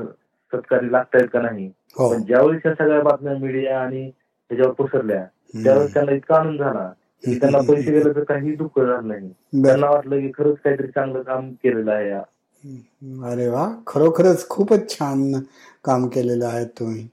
सत्कारी 0.53 0.91
लागतायत 0.91 1.27
का 1.33 1.41
नाही? 1.41 1.71
हो. 1.97 2.13
पण 2.13 2.21
ज्यावेळेस 2.21 2.61
या 2.65 2.73
सगळ्या 2.73 3.01
बातम्या 3.01 3.37
मीडिया 3.37 3.79
आणि 3.81 4.11
त्याच्यावर 4.49 4.71
पसरल्या 4.71 5.25
त्यावेळेस 5.63 5.93
त्यांना 5.93 6.11
इतका 6.11 6.35
आनंद 6.35 6.59
झाला. 6.59 6.91
की 7.23 7.39
त्यांना 7.39 7.57
पैसे 7.57 7.91
गेले 7.91 8.15
तर 8.15 8.23
काही 8.23 8.55
दुःख 8.55 8.79
झालं 8.79 9.07
नाही. 9.07 9.29
त्यांना 9.63 9.89
वाटलं 9.89 10.19
की 10.19 10.31
खरंच 10.37 10.57
काहीतरी 10.63 10.87
चांगलं 10.87 11.21
काम 11.21 11.51
केलेलं 11.51 11.91
आहे 11.91 12.11
अरे 13.23 13.47
वा 13.47 13.75
खरोखरच 13.87 14.47
खूपच 14.49 14.89
छान 14.89 15.33
काम 15.85 16.07
केलेलं 16.07 16.45
आहे 16.45 16.65
तुम्ही. 16.65 17.07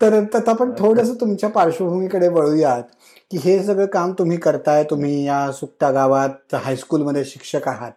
तर 0.00 0.24
आपण 0.46 0.70
थोडस 0.78 1.20
तुमच्या 1.20 1.48
पार्श्वभूमीकडे 1.48 2.28
वळूयात 2.28 2.82
की 3.30 3.38
हे 3.38 3.62
सगळं 3.62 3.86
काम 3.86 4.12
तुम्ही 4.12 4.36
करताय 4.36 4.84
तुम्ही 4.84 5.26
या 5.26 5.52
सुक्ता 5.52 5.90
गावात 5.90 6.54
हायस्कूलमध्ये 6.54 7.24
शिक्षक 7.24 7.68
आहात. 7.68 7.92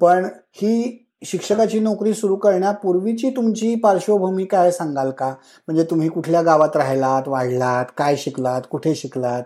पण 0.00 0.26
ही 0.52 1.03
शिक्षकाची 1.24 1.78
नोकरी 1.80 2.12
सुरू 2.14 2.36
करण्यापूर्वीची 2.36 3.30
तुमची 3.30 3.74
पार्श्वभूमी 3.74 4.44
काय 4.44 4.70
सांगाल 4.70 5.10
का? 5.10 5.28
म्हणजे 5.68 5.84
तुम्ही 5.90 6.08
कुठल्या 6.08 6.42
गावात 6.42 6.76
राहिलात 6.76 7.28
वाढलात 7.28 7.84
काय 7.96 8.16
शिकलात 8.16 8.62
कुठे 8.70 8.94
शिकलात? 8.94 9.42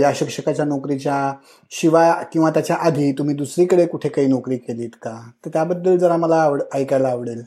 या 0.00 0.12
शिक्षकाच्या 0.14 0.64
नोकरीच्या 0.64 1.32
शिवाय 1.70 2.12
किंवा 2.32 2.50
त्याच्या 2.50 2.76
आधी 2.76 3.12
तुम्ही 3.12 3.34
दुसरीकडे 3.34 3.86
कुठे 3.86 4.08
काही 4.08 4.26
नोकरी 4.26 4.56
केलीत 4.56 4.96
का? 5.02 5.30
तर 5.44 5.50
त्याबद्दल 5.52 5.96
जरा 5.96 6.16
मला 6.16 6.36
आवड 6.42 6.62
ऐकायला 6.74 7.08
आवडेल. 7.08 7.42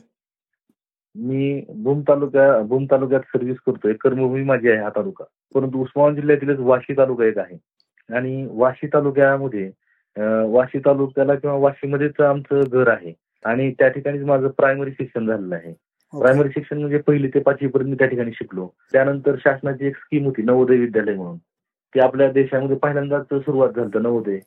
मी 1.14 1.64
भूम 1.76 2.00
तालुक्या 2.08 2.60
भूम 2.62 2.84
तालुक्यात 2.84 3.20
सर्व्हिस 3.20 3.56
करतोय. 3.66 3.92
कर्मभूमी 4.00 4.42
माझी 4.44 4.70
आहे 4.70 4.82
हा 4.82 4.88
तालुका. 4.88 5.24
परंतु 5.54 5.78
उस्मानाबाद 5.78 6.16
जिल्ह्यातीलच 6.16 6.58
वाशी 6.58 6.92
तालुका 6.92 7.24
एक 7.24 7.38
आहे. 7.38 7.56
आणि 8.16 8.46
वाशी 8.50 8.86
तालुक्यामध्ये 8.86 9.70
वाशी 10.52 10.78
तालुक्याला 10.78 11.34
किंवा 11.34 11.56
वाशीमध्येच 11.56 12.20
आमचं 12.20 12.60
घर 12.72 12.88
आहे. 12.88 13.12
आणि 13.44 13.70
त्या 13.78 13.88
ठिकाणीच 13.88 14.22
माझं 14.22 14.48
प्रायमरी 14.48 14.90
शिक्षण 14.90 15.26
झालेलं 15.26 15.54
आहे. 15.54 15.72
प्रायमरी 16.12 16.48
शिक्षण 16.48 16.78
म्हणजे 16.78 16.98
पहिली 16.98 17.28
ते 17.28 17.40
पाचवी 17.40 17.68
पर्यंत 17.68 17.94
त्या 17.94 18.06
ठिकाणी 18.06 18.30
शिकलो. 18.32 18.68
त्यानंतर 18.92 19.34
शासनाची 19.38 19.86
एक 19.86 19.96
स्कीम 19.96 20.24
होती 20.24 20.42
नवोदय 20.42 20.76
विद्यालय 20.76 21.14
म्हणून. 21.14 21.36
ती 21.94 22.00
आपल्या 22.00 22.30
देशामध्ये 22.32 22.76
पहिल्यांदाच 22.76 23.26
सुरुवात 23.32 23.70
झालं 23.76 24.02
नवोदय. 24.02 24.38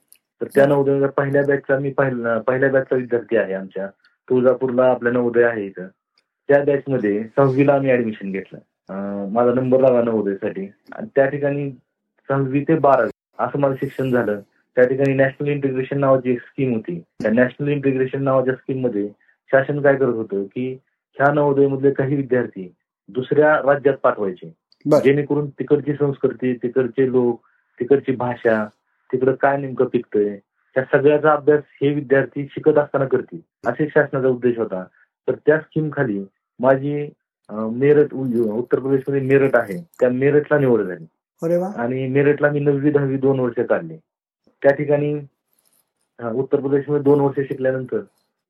तर 0.41 0.47
त्या 0.55 0.65
नवोदय 0.67 1.07
पहिल्या 1.07 1.43
बॅचचा 1.47 1.79
मी 1.79 1.91
पहिल्या 1.91 2.69
बॅचचा 2.69 2.95
विद्यार्थी 2.95 3.37
आहे 3.37 3.53
आमच्या. 3.53 3.87
तुळजापूरला 4.29 4.85
आपल्या 4.85 5.11
नवोदय 5.11 5.43
आहे 5.43 5.65
इथं. 5.65 5.87
त्या 6.47 6.63
बॅचमध्ये 6.63 7.23
सहावीला 7.23 7.73
आम्ही 7.73 7.91
ऍडमिशन 7.91 8.31
घेतलं. 8.31 8.59
माझा 9.33 9.53
नंबर 9.53 9.79
लागला 9.79 10.01
नवोदयसाठी. 10.03 10.67
आणि 10.95 11.07
त्या 11.15 11.25
ठिकाणी 11.25 11.69
सहावी 12.29 12.63
ते 12.63 12.75
बारावी 12.79 13.09
असं 13.39 13.59
माझं 13.59 13.75
शिक्षण 13.75 14.11
झालं. 14.11 14.39
त्या 14.75 14.87
ठिकाणी 14.87 15.13
नॅशनल 15.13 15.47
इंटिग्रेशन 15.47 15.99
नावाची 15.99 16.31
एक 16.31 16.39
स्कीम 16.39 16.73
होती. 16.73 16.99
त्या 17.21 17.31
नॅशनल 17.31 17.67
इंटिग्रेशन 17.67 18.23
नावाच्या 18.23 18.53
स्कीममध्ये 18.53 19.07
शासन 19.51 19.81
काय 19.81 19.95
करत 19.95 20.13
होतं 20.15 20.43
की 20.43 20.71
ह्या 21.17 21.31
नवोदयमधले 21.33 21.91
काही 21.91 22.15
विद्यार्थी 22.15 22.71
दुसऱ्या 23.09 23.55
राज्यात 23.65 23.95
पाठवायचे. 24.03 24.53
जेणेकरून 25.03 25.49
तिकडची 25.49 25.93
संस्कृती 25.93 26.53
तिकडचे 26.63 27.11
लोक 27.11 27.41
तिकडची 27.79 28.11
भाषा 28.15 28.63
तिकडं 29.11 29.31
काय 29.41 29.57
नेमकं 29.57 29.85
पिकतंय 29.85 30.37
त्या 30.75 30.83
सगळ्याचा 30.91 31.31
अभ्यास 31.31 31.63
हे 31.81 31.93
विद्यार्थी 31.93 32.45
शिकत 32.51 32.77
असताना 32.77 33.05
करतील 33.05 33.39
असे 33.69 33.87
शासनाचा 33.87 34.27
उद्देश 34.27 34.57
होता. 34.57 34.83
तर 35.27 35.35
त्या 35.45 35.59
स्कीम 35.59 35.89
खाली 35.93 36.23
माझी 36.59 37.09
मेरठ 37.49 38.13
उत्तर 38.13 38.79
प्रदेशमध्ये 38.79 39.21
मेरठ 39.21 39.55
आहे. 39.55 39.77
त्या 39.99 40.09
मेरठला 40.09 40.57
निवड 40.59 40.81
झाली. 40.81 41.05
आणि 41.77 42.07
मेरठला 42.07 42.49
मी 42.51 42.59
नववी 42.59 42.91
दहावी 42.91 43.17
दोन 43.17 43.39
वर्ष 43.39 43.59
काढली. 43.65 43.97
त्या 44.63 44.71
ठिकाणी 44.71 45.13
उत्तर 46.35 46.59
प्रदेशमध्ये 46.59 47.03
दोन 47.03 47.19
वर्ष 47.19 47.47
शिकल्यानंतर 47.47 47.99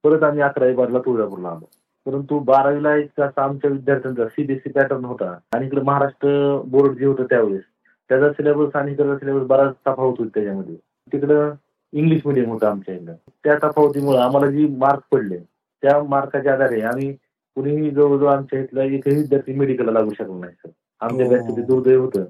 परत 0.04 0.24
आम्ही 0.24 0.42
अकरावी 0.42 0.74
बारला 0.74 1.00
तुळजापूरला 1.00 1.50
आलो. 1.50 1.70
परंतु 2.06 2.40
बारावीला 2.40 2.96
एक 2.96 3.22
आमच्या 3.22 3.70
विद्यार्थ्यांचा 3.72 4.28
सीबीएसई 4.28 4.70
पॅटर्न 4.72 5.06
होता 5.06 5.38
आणि 5.56 5.66
इकडे 5.66 5.82
महाराष्ट्र 5.82 6.62
बोर्ड 6.66 6.98
जे 6.98 7.06
होतं 7.06 7.26
त्यावेळेस 7.30 7.62
त्याचा 8.10 8.32
सिलेबस 8.32 8.76
आणि 8.76 8.92
इकडचा 8.92 9.18
सिलेबस 9.18 9.46
बराच 9.48 9.74
तफावत 9.88 10.16
होती 10.20 10.30
त्याच्यामध्ये. 10.34 10.76
तिकडं 11.14 11.54
इंग्लिश 11.94 12.22
मिडियम 12.26 12.50
होतं 12.52 12.68
आमच्या 12.68 12.96
इकडं. 12.96 13.14
त्या 13.44 13.56
तफावतीमुळे 13.64 14.18
आम्हाला 14.18 14.50
जी 14.52 14.68
मार्क 14.78 15.02
पडले 15.12 15.38
त्या 15.84 16.02
मार्काच्या 16.04 16.54
आधारे 16.54 16.82
आम्ही 16.82 17.12
कुणीही 17.58 17.90
जवळजवळ 17.92 18.32
आमच्या 18.32 18.60
इथला 18.60 18.84
एकही 18.84 19.16
विद्यार्थी 19.16 19.54
मेडिकलला 19.54 19.92
लागू 19.92 20.10
शकलो 20.18 20.40
नाही 20.40 20.54
सर. 20.54 20.70
आमच्या 21.02 21.26
हो. 21.28 21.62
दुर्दैव 21.62 22.02
होतं. 22.02 22.24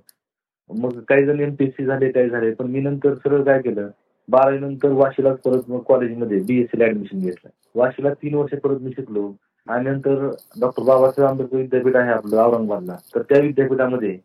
मग 0.79 0.99
काही 0.99 1.25
जण 1.25 1.39
एमपीएससी 1.39 1.85
झाले 1.85 2.11
काय 2.11 2.29
झाले. 2.29 2.51
पण 2.53 2.67
मी 2.67 2.79
नंतर 2.79 3.13
सरळ 3.13 3.43
काय 3.43 3.61
केलं? 3.61 3.89
बारावी 4.29 4.59
नंतर 4.59 4.91
वाशीलाच 4.91 5.39
परत 5.39 5.69
मग 5.69 5.79
कॉलेजमध्ये 5.87 6.39
बीएससी 6.39 6.79
ला 6.79 6.85
ऍडमिशन 6.85 7.19
घेतलं. 7.19 7.49
वाशीला 7.75 8.13
तीन 8.13 8.33
वर्ष 8.33 8.57
परत 8.59 8.79
मी 8.81 8.91
शिकलो. 8.91 9.31
आणि 9.67 9.89
नंतर 9.89 10.29
डॉक्टर 10.59 10.83
बाबासाहेब 10.83 11.29
आंबेडकर 11.29 11.57
विद्यापीठ 11.57 11.95
आहे 11.95 12.11
आपलं 12.11 12.37
औरंगाबादला. 12.37 12.95
तर 13.15 13.21
त्या 13.21 13.39
विद्यापीठामध्ये 13.39 14.17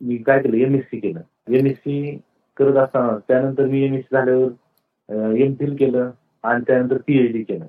मी 0.00 0.16
काय 0.16 0.42
केलं? 0.42 0.56
एमएससी 0.56 0.98
केलं. 1.00 1.20
एमएससी 1.48 2.18
करत 2.56 2.76
असताना 2.76 3.16
त्यानंतर 3.28 3.66
मी 3.66 3.82
एमएससी 3.84 4.16
झाल्यावर 4.16 5.34
एम 5.36 5.54
फिल 5.54 5.74
केलं 5.76 6.10
आणि 6.44 6.62
त्यानंतर 6.66 6.96
पीएचडी 7.06 7.42
केलं. 7.42 7.64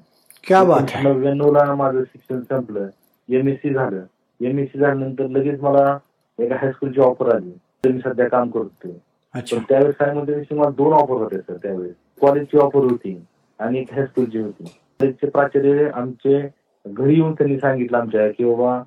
नव्याण्णव 1.03 1.51
ला 1.51 1.73
माझं 1.75 2.03
शिक्षण 2.03 2.41
संपलं. 2.41 2.87
एमएससी 3.29 3.73
झालं. 3.73 4.03
एमएससी 4.41 4.79
झाल्यानंतर 4.79 5.27
लगेच 5.27 5.61
मला 5.61 5.97
एका 6.39 6.55
हायस्कूलची 6.55 6.99
ऑफर 7.01 7.35
आली. 7.35 7.51
मी 7.91 7.99
सध्या 7.99 8.27
काम 8.29 8.49
करतोय. 8.49 8.91
पण 9.33 9.63
त्यावेळेस 9.69 9.95
सायमल्टेनियसली 9.95 10.57
मला 10.57 10.69
दोन 10.77 10.93
ऑफर 10.93 11.21
होते 11.23 11.37
सर 11.37 11.55
त्यावेळेस. 11.63 11.93
कॉलेजची 12.21 12.57
ऑफर 12.57 12.83
होती 12.91 13.17
आणि 13.59 13.79
एक 13.79 13.93
हायस्कूलची 13.93 14.39
होती. 14.39 14.63
कॉलेजचे 14.99 15.29
प्राचार्य 15.29 15.89
आमचे 15.93 16.41
घरी 16.85 17.15
येऊन 17.15 17.33
त्यांनी 17.33 17.57
सांगितलं 17.59 17.97
आमच्या 17.97 18.27
की 18.31 18.45
बाबा 18.45 18.77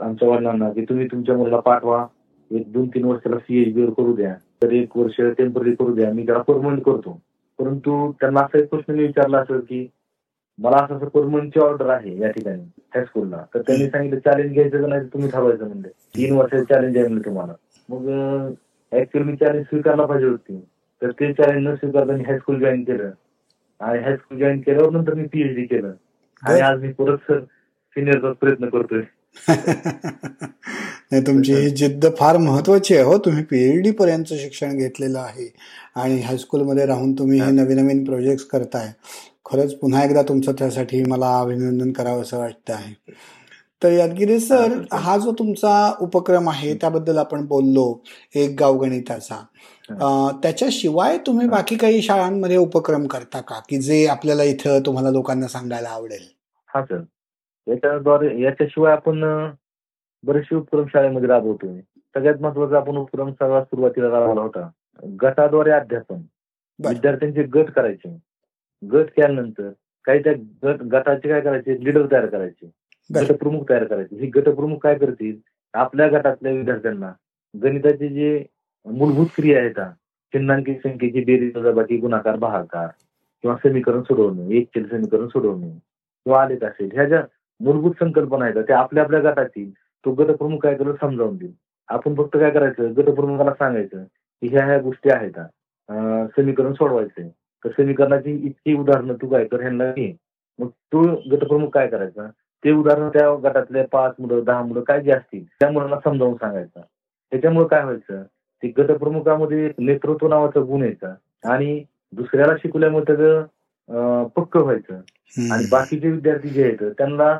आमच्या 0.00 0.28
वडिलांना 0.28 0.70
की 0.72 0.84
तुम्ही 0.84 1.06
तुमच्या 1.06 1.36
मुलाला 1.36 1.60
पाठवा. 1.60 2.06
एक 2.50 2.72
दोन 2.72 2.88
तीन 2.88 3.04
वर्षाला 3.04 3.38
सीएचबी 3.38 3.86
करू 3.86 4.14
द्या. 4.16 4.34
तर 4.62 4.72
एक 4.72 4.96
वर्ष 4.96 5.20
टेंपररी 5.38 5.74
करू 5.74 5.94
द्या. 5.94 6.12
मी 6.12 6.26
त्याला 6.26 6.42
परमनंट 6.42 6.82
करतो. 6.82 7.18
परंतु 7.58 8.10
त्यांना 8.20 8.40
असा 8.40 8.58
एक 8.58 8.68
प्रश्न 8.68 8.94
विचारला 8.94 9.38
असेल 9.38 9.60
की 9.60 9.86
मला 10.58 10.76
असं 10.76 10.96
असं 10.96 11.08
परमनंटची 11.08 11.60
ऑर्डर 11.60 11.88
आहे 11.90 12.18
या 12.20 12.30
ठिकाणी 12.30 12.62
हायस्कूलला 12.94 13.44
तर 13.54 13.60
त्यांनी 13.60 13.86
सांगितलं 13.86 14.18
चॅलेंज 14.18 14.52
घ्यायचं 14.52 14.80
का 14.80 14.86
नाही 14.86 15.06
तुम्ही 15.06 15.30
ठरवायचं 15.30 15.66
म्हणजे 15.66 15.88
तीन 16.16 16.36
वर्षाचं 16.36 16.64
चॅलेंज 16.64 16.96
आहे 16.96 17.06
म्हणजे 17.06 17.24
तुम्हाला. 17.24 17.52
मग 17.90 18.08
ऍक्च्युअली 18.92 19.30
मी 19.30 19.36
चॅलेंज 19.36 19.64
स्वीकारला 19.64 20.06
पाहिजे 20.06 20.26
होती. 20.26 20.60
तर 21.02 21.10
ते 21.10 21.32
चॅलेंज 21.32 21.66
न 21.66 21.74
स्वीकारता 21.74 22.12
मी 22.12 22.24
हायस्कूल 22.24 22.60
जॉईन 22.60 22.82
केलं. 22.82 23.10
आणि 23.80 23.98
हायस्कूल 23.98 24.38
जॉईन 24.38 24.60
केल्यावर 24.60 24.90
नंतर 24.90 25.14
मी 25.14 25.24
पीएचडी 25.24 25.64
केलं. 25.64 25.92
आणि 26.42 26.60
आज 26.60 26.80
मी 26.80 26.92
परत 26.92 27.18
सर 27.18 27.40
सिनियरचा 27.96 28.32
प्रयत्न 28.32 28.68
करतोय. 28.68 29.02
नाही 31.12 31.22
तुमची 31.26 31.54
ही 31.54 31.70
जिद्द 31.70 32.06
फार 32.18 32.36
महत्वाची 32.36 32.94
आहे 32.94 33.04
हो. 33.04 33.18
तुम्ही 33.18 33.44
पीएचडी 33.44 33.90
पर्यंत 33.90 34.24
शिक्षण 34.24 34.76
घेतलेलं 34.76 35.18
आहे. 35.18 35.54
आणि 35.96 36.20
हायस्कूलमध्ये 36.20 36.86
राहून 36.86 37.12
तुम्ही 37.12 37.40
हे 37.40 37.50
नवीन 37.50 37.78
नवीन 37.78 38.04
प्रोजेक्ट 38.04 38.50
करताय. 38.50 38.92
खरंच 39.46 39.74
पुन्हा 39.74 40.04
एकदा 40.04 40.22
तुमचं 40.22 40.52
त्यासाठी 40.52 41.02
मला 41.04 41.40
अभिनंदन 41.40 41.92
करावं 41.92 42.22
असं 42.22 42.38
वाटतं 42.38 42.72
आहे 42.74 43.12
तर 43.82 43.92
यादगिरी 43.92 44.38
सर 44.38 44.82
हा 44.92 45.18
जो 45.18 45.32
तुमचा 45.32 45.94
उपक्रम 46.00 46.48
आहे 46.48 46.74
त्याबद्दल 46.74 47.18
आपण 47.18 47.46
बोललो 47.46 48.02
एक 48.34 48.56
गाव 48.60 48.74
गणिताचा. 48.74 49.46
अं, 49.90 50.36
त्याच्याशिवाय 50.42 51.18
तुम्ही 51.18 51.48
बाकी 51.48 51.76
काही 51.76 52.02
शाळांमध्ये 52.02 52.56
उपक्रम 52.56 53.06
करता 53.06 53.40
का? 53.40 53.60
की 53.68 53.80
जे 53.80 54.06
आपल्याला 54.06 54.42
इथं 54.42 54.80
तुम्हाला 54.86 55.10
लोकांना 55.10 55.46
सांगायला 55.46 55.88
आवडेल? 55.88 56.28
हा 56.74 56.82
सर. 56.82 57.00
याच्याद्वारे 57.68 58.42
याच्याशिवाय 58.42 58.92
आपण 58.92 59.46
बरेचसे 60.22 60.56
उपक्रम 60.56 60.84
शाळेमध्ये 60.86 61.28
राबवतोय 61.28 61.80
सगळ्यात 61.80 62.34
महत्त्वाचा 62.40 62.76
आपण 62.76 62.96
उपक्रम 62.96 63.32
सर्वात 63.32 63.62
सुरुवातीला 63.62 64.10
राबवला 64.10 64.40
होता. 64.40 64.70
गटाद्वारे 65.22 65.70
अध्यापन. 65.70 66.16
विद्यार्थ्यांचे 66.88 67.42
गट 67.42 67.70
करायचे. 67.70 68.18
गट 68.92 69.04
केल्यानंतर 69.04 69.70
काही 70.04 70.18
त्या 70.18 70.32
गट 70.64 70.82
गटाचे 70.82 71.28
काय 71.28 71.40
करायचे? 71.40 71.84
लीडर 71.84 72.06
तयार 72.12 72.26
करायचे. 72.26 72.70
गटप्रमुख 73.14 73.64
तयार 73.68 73.84
करायचे. 73.84 74.16
हे 74.16 74.26
गटप्रमुख 74.26 74.78
काय 74.78 74.94
करतील? 74.98 75.36
आपल्या 75.74 76.08
गटातल्या 76.08 76.52
विद्यार्थ्यांना 76.52 77.12
गणिताचे 77.62 78.08
जे 78.08 78.44
मूलभूत 78.86 79.26
क्रिया 79.36 79.58
आहेत 79.60 79.80
चिन्हांकित 80.32 80.76
संख्येची 80.76 81.24
बेरीज 81.24 81.56
वजाबाकी 81.56 81.96
गुणाकार 81.96 82.36
भागाकार 82.36 82.86
किंवा 83.42 83.56
समीकरण 83.56 84.02
सोडवणे 84.02 84.56
एक 84.56 84.68
चल 84.74 84.84
समीकरण 84.84 85.26
सोडवणे 85.26 85.70
किंवा 86.24 86.42
आलेख 86.42 86.64
असेल 86.64 86.90
ह्या 86.92 87.04
ज्या 87.04 87.22
मूलभूत 87.60 87.94
संकल्पना 88.00 88.44
आहेत 88.44 88.56
त्या 88.56 88.78
आपल्या 88.78 89.04
आपल्या 89.04 89.20
गटातील 89.20 89.70
तो 90.04 90.12
गटप्रमुख 90.12 90.58
काय 90.58 90.74
करेल 90.74 90.92
समजावून 91.00 91.36
देईल. 91.36 91.52
आपण 91.88 92.14
फक्त 92.14 92.36
काय 92.36 92.50
करायचं? 92.50 92.92
गटप्रमुखाला 92.96 93.50
सांगायचं 93.50 94.04
की 94.04 94.48
ह्या 94.48 94.64
ह्या 94.64 94.78
गोष्टी 94.80 95.10
आहेत. 95.10 95.38
समीकरण 96.36 96.72
सोडवायचंय. 96.72 97.28
तर 97.64 97.70
समीकरणाची 97.70 98.30
इतकी 98.46 98.74
उदाहरणं 98.74 99.14
तू 99.14 99.28
काय 99.28 99.44
कर 99.44 99.60
ह्यांना 99.60 99.90
घे. 99.90 100.16
मग 100.58 100.68
तो 100.68 101.02
गटप्रमुख 101.30 101.68
काय 101.68 101.88
करायचा? 101.88 102.30
ते 102.64 102.72
उदाहरण 102.72 103.08
त्या 103.08 103.34
गटातले 103.44 103.82
पाच 103.92 104.14
मुलं 104.18 104.42
दहा 104.44 104.62
मुलं 104.62 104.80
काय 104.80 105.00
जे 105.02 105.12
असतील 105.12 105.44
त्या 105.60 105.70
मुलांना 105.70 105.96
समजावून 106.04 106.34
सांगायचं. 106.34 106.80
त्याच्यामुळे 107.32 107.66
काय 107.68 107.82
व्हायचं 107.84 108.22
ते 108.62 108.68
गटप्रमुखामध्ये 108.78 109.70
नेतृत्व 109.78 110.28
नावाचा 110.28 110.60
गुण 110.60 110.82
यायचा 110.82 111.14
आणि 111.44 111.82
दुसऱ्याला 112.12 112.56
शिकवल्यामुळे 112.56 113.04
त्याचं 113.06 114.26
पक्क 114.36 114.56
व्हायचं. 114.56 115.00
आणि 115.52 115.66
बाकीचे 115.70 116.10
विद्यार्थी 116.10 116.48
जे 116.48 116.64
आहेत 116.64 116.82
त्यांना 116.98 117.32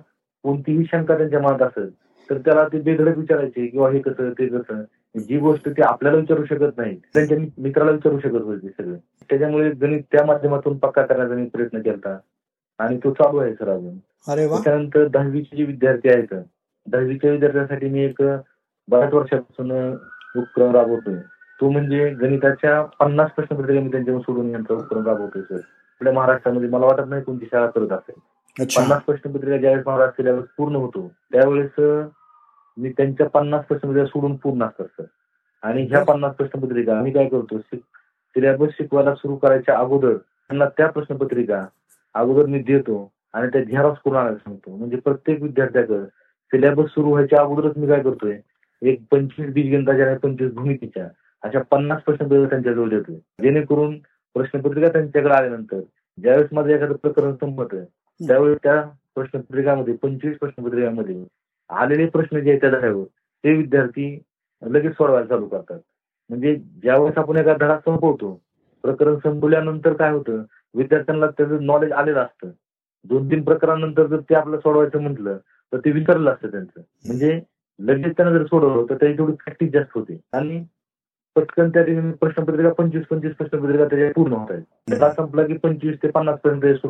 कोणतीही 0.45 0.85
शंका 0.85 1.17
त्यांच्या 1.17 1.41
मनात 1.41 1.63
असेल 1.63 1.91
तर 2.29 2.39
त्याला 2.39 2.67
ते 2.73 2.81
बेधडक 2.81 3.17
विचारायचे 3.19 3.67
किंवा 3.67 3.91
हे 3.91 4.01
कसं 4.01 4.31
ते 4.33 4.47
कसं? 4.49 4.83
जी 5.19 5.39
गोष्ट 5.39 5.69
ते 5.69 5.83
आपल्याला 5.83 6.19
विचारू 6.19 6.45
शकत 6.45 6.77
नाही 6.79 6.95
त्यांच्या 7.15 7.39
मित्राला 7.59 7.91
विचारू 7.91 8.19
शकत 8.19 8.43
होते 8.43 8.69
सगळे. 8.69 8.97
त्याच्यामुळे 9.31 9.71
गणित 9.71 10.03
त्या 10.13 10.25
माध्यमातून 10.27 10.77
पक्का 10.79 11.03
करण्याचा 11.03 11.35
मी 11.35 11.47
प्रयत्न 11.49 11.81
केला 11.81 12.19
आणि 12.81 12.97
तो 13.05 13.13
चालू 13.13 13.39
आहे 13.39 13.55
सर 13.55 13.69
अजून. 13.69 13.97
त्याच्यानंतर 14.55 15.07
दहावीचे 15.09 15.57
जे 15.57 15.65
विद्यार्थी 15.65 16.09
आहेत 16.09 16.35
दहावीच्या 16.87 17.31
विद्यार्थ्यांसाठी 17.31 17.89
मी 17.89 18.03
एक 18.05 18.23
बऱ्याच 18.89 19.13
वर्षापासून 19.15 19.71
उपक्रम 19.73 20.75
राबवतोय. 20.77 21.15
तो 21.61 21.71
म्हणजे 21.71 22.09
गणिताच्या 22.21 22.81
पन्नास 23.01 23.31
प्रश्नपत्रिका 23.37 23.81
मी 23.81 23.91
त्यांच्यावर 23.93 24.21
सोडून 24.21 24.51
यांचा 24.51 24.75
उपक्रम 24.75 25.07
राबवतोय 25.07 25.43
सर. 25.43 25.57
आपल्या 25.57 26.13
महाराष्ट्रामध्ये 26.13 26.69
मला 26.69 26.87
वाटत 26.87 27.09
नाही 27.09 27.23
कोणती 27.23 27.47
शाळा 27.47 27.67
करत 27.71 27.93
असेल. 27.93 28.19
पन्नास 28.77 29.03
प्रश्नपत्रिका 29.03 29.57
ज्यावेळेस 29.57 29.87
महाराष्ट्र 29.87 30.23
सिलेबस 30.23 30.47
पूर्ण 30.57 30.77
होतो. 30.77 31.07
त्यावेळेस 31.33 32.05
मी 32.77 32.91
त्यांच्या 32.97 33.29
पन्नास 33.29 33.65
प्रश्नपत्रिका 33.65 34.07
सोडून 34.07 34.37
पूर्ण 34.37 34.65
असतात 34.65 34.87
सर. 34.87 35.05
आणि 35.63 35.83
ह्या 35.91 36.03
पन्नास 36.05 36.35
प्रश्नपत्रिका 36.35 36.97
आम्ही 36.99 37.13
काय 37.13 37.29
करतो 37.29 37.59
सिलेबस 37.59 38.71
शिकवायला 38.79 39.15
सुरू 39.15 39.37
करायच्या 39.37 39.77
अगोदर 39.79 40.17
त्यांना 40.17 40.65
त्या 40.79 40.89
प्रश्नपत्रिका 40.89 41.65
अगोदर 42.15 42.47
मी 42.47 42.59
देतो 42.59 43.11
आणि 43.35 43.49
त्या 43.53 43.63
झेरॉक्स 43.63 44.01
करून 44.05 44.17
आणायला 44.17 44.37
सांगतो? 44.37 44.77
म्हणजे 44.77 44.97
प्रत्येक 44.97 45.43
विद्यार्थ्याकडे 45.43 46.05
सिलेबस 46.51 46.91
सुरू 46.91 47.11
व्हायच्या 47.11 47.41
अगोदरच 47.41 47.77
मी 47.77 47.87
काय 47.87 48.03
करतोय? 48.03 48.39
एक 48.83 49.01
पंचवीस 49.11 49.53
बीजगणिताच्या 49.55 50.07
आणि 50.07 50.17
पंचवीस 50.19 50.53
भूमितीच्या 50.55 51.09
अशा 51.43 51.61
पन्नास 51.71 52.03
प्रश्नपत्रिका 52.03 52.49
त्यांच्याजवळ 52.51 52.89
देतोय. 52.89 53.17
जेणेकरून 53.43 53.99
प्रश्नपत्रिका 54.35 54.89
त्यांच्याकडे 54.89 55.35
आल्यानंतर 55.35 55.81
ज्यावेळेस 56.19 56.49
माझं 56.53 56.71
एखादं 56.71 56.95
प्रकरण 57.03 57.35
संपत 57.35 57.75
त्यावेळेस 58.21 58.59
त्या 58.63 58.81
प्रश्नपत्रिकामध्ये 59.15 59.95
पंचवीस 60.03 60.37
प्रश्नपत्रिकामध्ये 60.39 61.25
आलेले 61.71 62.07
प्रश्न 62.07 62.41
जे 62.41 62.51
आहेत 62.51 62.61
त्या 62.61 62.71
धड्यावर 62.71 63.05
ते 63.45 63.55
विद्यार्थी 63.57 64.19
लगेच 64.63 64.93
सोडवायला 64.93 65.27
चालू 65.27 65.47
करतात. 65.47 65.79
म्हणजे 66.31 66.55
ज्यावेळेस 66.83 67.19
आपण 67.19 67.37
एका 67.37 67.55
धडा 67.61 67.79
संपवतो 67.79 68.33
प्रकरण 68.85 69.17
संपवल्यानंतर 69.17 69.93
काय 69.93 70.11
होतं? 70.13 70.43
विद्यार्थ्यांना 70.75 71.27
त्याचं 71.27 71.65
नॉलेज 71.67 71.93
आलेलं 71.93 72.21
असतं. 72.21 72.51
दोन 73.05 73.31
तीन 73.31 73.43
प्रकरणानंतर 73.43 74.07
जर 74.07 74.21
ते 74.21 74.35
आपलं 74.35 74.59
सोडवायचं 74.59 75.03
म्हटलं 75.03 75.39
तर 75.73 75.79
ते 75.79 75.91
विसरलं 75.91 76.31
असतं 76.31 76.51
त्यांचं. 76.51 76.81
म्हणजे 77.07 77.41
लगेच 77.79 78.17
त्यांना 78.17 78.39
जर 78.39 78.45
सोडवलं 78.45 78.85
तर 78.91 78.95
त्याची 78.95 79.19
थोडी 79.19 79.33
प्रॅक्टिस 79.33 79.71
जास्त 79.73 79.91
होते. 79.95 80.21
आणि 80.33 80.65
पटकन 81.37 81.69
त्या 81.71 81.83
ठिकाणी 81.83 82.13
प्रश्नपत्रिका 82.13 82.73
पंचवीस 82.73 83.05
पंचवीस 83.07 83.35
प्रश्नपत्रिका 83.35 83.85
त्याच्या 83.85 84.11
पूर्ण 84.13 84.33
होत 84.33 84.51
आहेत. 84.51 84.63
त्याला 84.89 85.13
संपला 85.13 85.47
की 85.47 85.57
पंचवीस 85.57 85.97
ते 86.03 86.09
पन्नास 86.09 86.39
पर्यंत 86.45 86.87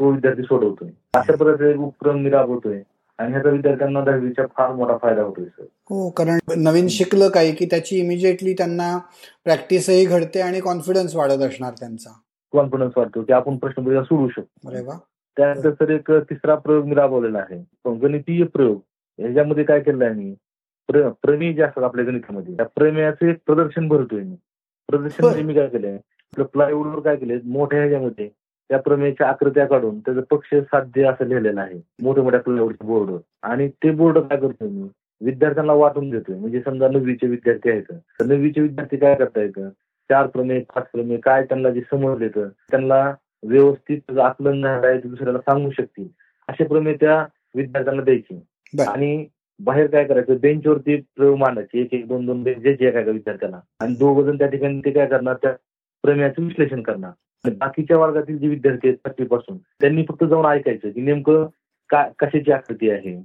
तो 0.00 0.10
विद्यार्थी 0.10 0.42
सोडवतोय. 0.42 0.88
अशा 1.14 1.36
प्रकारचे 1.36 1.70
एक 1.70 1.78
उपक्रम 1.78 2.18
मी 2.18 2.30
राबवतोय. 2.30 2.82
आणि 3.18 3.32
ह्याचा 3.32 3.50
विद्यार्थ्यांना 3.50 4.00
दहावीचा 4.00 4.46
फार 4.46 4.72
मोठा 4.72 4.96
फायदा 4.96 5.22
होतोय 5.22 5.44
सर. 5.44 5.64
हो 5.90 6.10
कारण 6.10 6.38
नवीन 6.56 6.88
शिकलं 6.88 7.28
काही 7.28 7.52
की 7.52 7.66
त्याची 7.66 7.98
इमिजिएटली 7.98 8.52
त्यांना 8.52 8.98
प्रॅक्टिसही 9.44 10.04
घडते 10.04 10.40
आणि 10.40 10.60
कॉन्फिडन्स 10.60 11.16
वाढत 11.16 11.42
असणार 11.42 11.72
त्यांचा. 11.72 12.10
कॉन्फिडन्स 12.52 12.92
वाटतो 12.96 13.22
की 13.22 13.32
आपण 13.32 13.56
प्रश्नपत्रिका 13.56 14.02
सोडवू 14.02 14.28
शकतो. 14.28 14.70
त्यानंतर 15.36 15.70
सर 15.70 15.90
एक 15.90 16.12
तिसरा 16.12 16.54
प्रयोग 16.54 16.84
मी 16.84 16.94
राबवलेला 16.94 17.38
आहे. 17.38 17.64
गणितीय 17.94 18.44
प्रयोग. 18.44 18.80
ह्याच्यामध्ये 19.18 19.64
काय 19.64 19.80
केलं 19.80 20.04
आहे 20.04 20.14
मी 20.14 20.34
प्र- 20.88 21.08
प्रमेय 21.22 21.52
जे 21.52 21.62
असतात 21.62 21.84
आपल्या 21.84 22.04
गणितामध्ये 22.04 22.56
त्या 22.56 22.66
प्रमेयाचं 22.76 23.26
एक 23.26 23.36
प्रदर्शन 23.46 23.88
भरतोय 23.88 24.22
मी 24.22 24.36
प्रदर्शन. 24.88 25.24
म्हणजे 25.24 25.42
मी 25.42 25.54
काय 25.54 25.66
केलंय? 25.66 25.92
आपलं 25.92 26.44
प्लायवूडवर 26.44 27.00
काय 27.00 27.16
केलंय? 27.16 27.38
मोठ्या 27.44 27.78
ह्याच्यामध्ये 27.78 28.28
त्या 28.68 28.78
प्रमेयाच्या 28.78 29.28
आकृत्या 29.28 29.66
काढून 29.66 30.00
त्याचं 30.00 30.20
पक्ष 30.30 30.54
साध्य 30.54 31.04
असं 31.04 31.24
लिहिलेलं 31.24 31.60
आहे. 31.60 31.82
मोठ्या 32.02 32.24
मोठ्या 32.24 32.40
प्लायवूडच्या 32.40 32.86
बोर्डवर 32.86 33.18
आणि 33.42 33.68
ते 33.68 33.90
बोर्ड 33.90 34.18
काय 34.18 34.40
करतोय 34.40 34.68
मी 34.68 34.88
विद्यार्थ्यांना 35.20 35.72
वाटून 35.72 36.10
देतोय. 36.10 36.38
म्हणजे 36.38 36.60
समजा 36.60 36.88
नववीचे 36.88 37.26
विद्यार्थी 37.26 37.70
आहेत. 37.70 37.82
तर 37.90 38.24
नववीचे 38.24 38.60
विद्यार्थी 38.60 38.96
काय 38.96 39.14
करतायत? 39.14 39.58
चार 40.10 40.26
प्रमेय 40.26 40.60
पाच 40.74 40.84
प्रमेय 40.92 41.16
काय 41.16 41.42
त्यांना 41.44 41.70
जे 41.70 41.80
समजले 41.80 42.28
तर 42.28 42.48
त्यांना 42.70 43.00
व्यवस्थित 43.42 44.18
आकलन 44.18 44.62
झालं 44.62 44.86
आहे 44.86 44.98
ते 44.98 45.08
दुसऱ्याला 45.08 45.38
सांगू 45.38 45.70
शकतील. 45.70 46.08
असे 46.48 46.64
प्रमेय 46.64 46.94
त्या 46.94 47.24
विद्यार्थ्यांना 47.54 48.02
द्यायचे. 48.02 48.84
आणि 48.84 49.26
बाहेर 49.60 49.86
काय 49.86 50.04
करायचं 50.04 50.36
बेंचवरती 50.40 50.96
प्रयोग 51.16 51.36
मांडायचे 51.38 51.80
एक 51.80 51.94
एक 51.94 52.06
दोन 52.08 52.26
दोन 52.26 52.42
बेंच 52.42 52.58
जे 52.58 52.70
एका 52.88 53.00
एका 53.00 53.10
विद्यार्थ्याला 53.10 53.60
आणि 53.80 53.94
दोघ 53.94 54.20
जण 54.26 54.38
त्या 54.38 54.46
ठिकाणी 54.46 54.80
ते 54.84 54.90
काय 54.90 55.06
करणार 55.06 55.34
त्या 55.34 55.52
प्रमेयाचं 56.04 56.42
विश्लेषण 56.42 56.82
करणार. 56.82 57.10
बाकीच्या 57.58 57.96
वर्गातील 57.96 58.38
जे 58.38 58.48
विद्यार्थी 58.48 58.88
आहेत 58.88 58.98
पाचवीपासून 59.04 59.56
त्यांनी 59.80 60.04
फक्त 60.08 60.24
जाऊन 60.24 60.46
ऐकायचं 60.46 60.90
की 60.90 61.00
नेमकं 61.00 61.46
काय 61.90 62.10
कशाची 62.18 62.52
आकृती 62.52 62.90
आहे? 62.90 63.16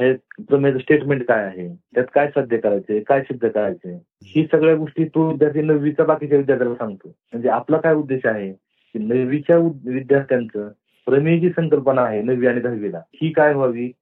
प्रमेयचं 0.00 0.78
स्टेटमेंट 0.78 1.22
काय 1.26 1.44
आहे? 1.44 1.68
त्यात 1.94 2.06
काय 2.14 2.28
साध्य 2.28 2.56
करायचंय? 2.56 3.00
काय 3.00 3.20
सिद्ध 3.20 3.48
करायचंय? 3.48 3.98
ही 4.24 4.46
सगळ्या 4.52 4.74
गोष्टी 4.74 5.04
तो 5.04 5.28
विद्यार्थी 5.28 5.62
नववीचा 5.62 6.04
बाकीच्या 6.04 6.38
विद्यार्थ्याला 6.38 6.74
सांगतो. 6.74 7.08
म्हणजे 7.08 7.48
आपला 7.48 7.76
काय 7.76 7.94
उद्देश 7.94 8.26
आहे? 8.26 8.52
की 8.52 8.98
नववीच्या 8.98 9.56
विद्यार्थ्यांचं 9.56 10.68
प्रमेय 11.06 11.38
जी 11.38 11.50
संकल्पना 11.50 12.02
आहे 12.02 12.22
नववी 12.22 12.46
आणि 12.46 12.60
दहावीला. 12.60 12.98
ही 12.98 13.32
काय 13.32 13.54
व्हावी? 13.54 13.92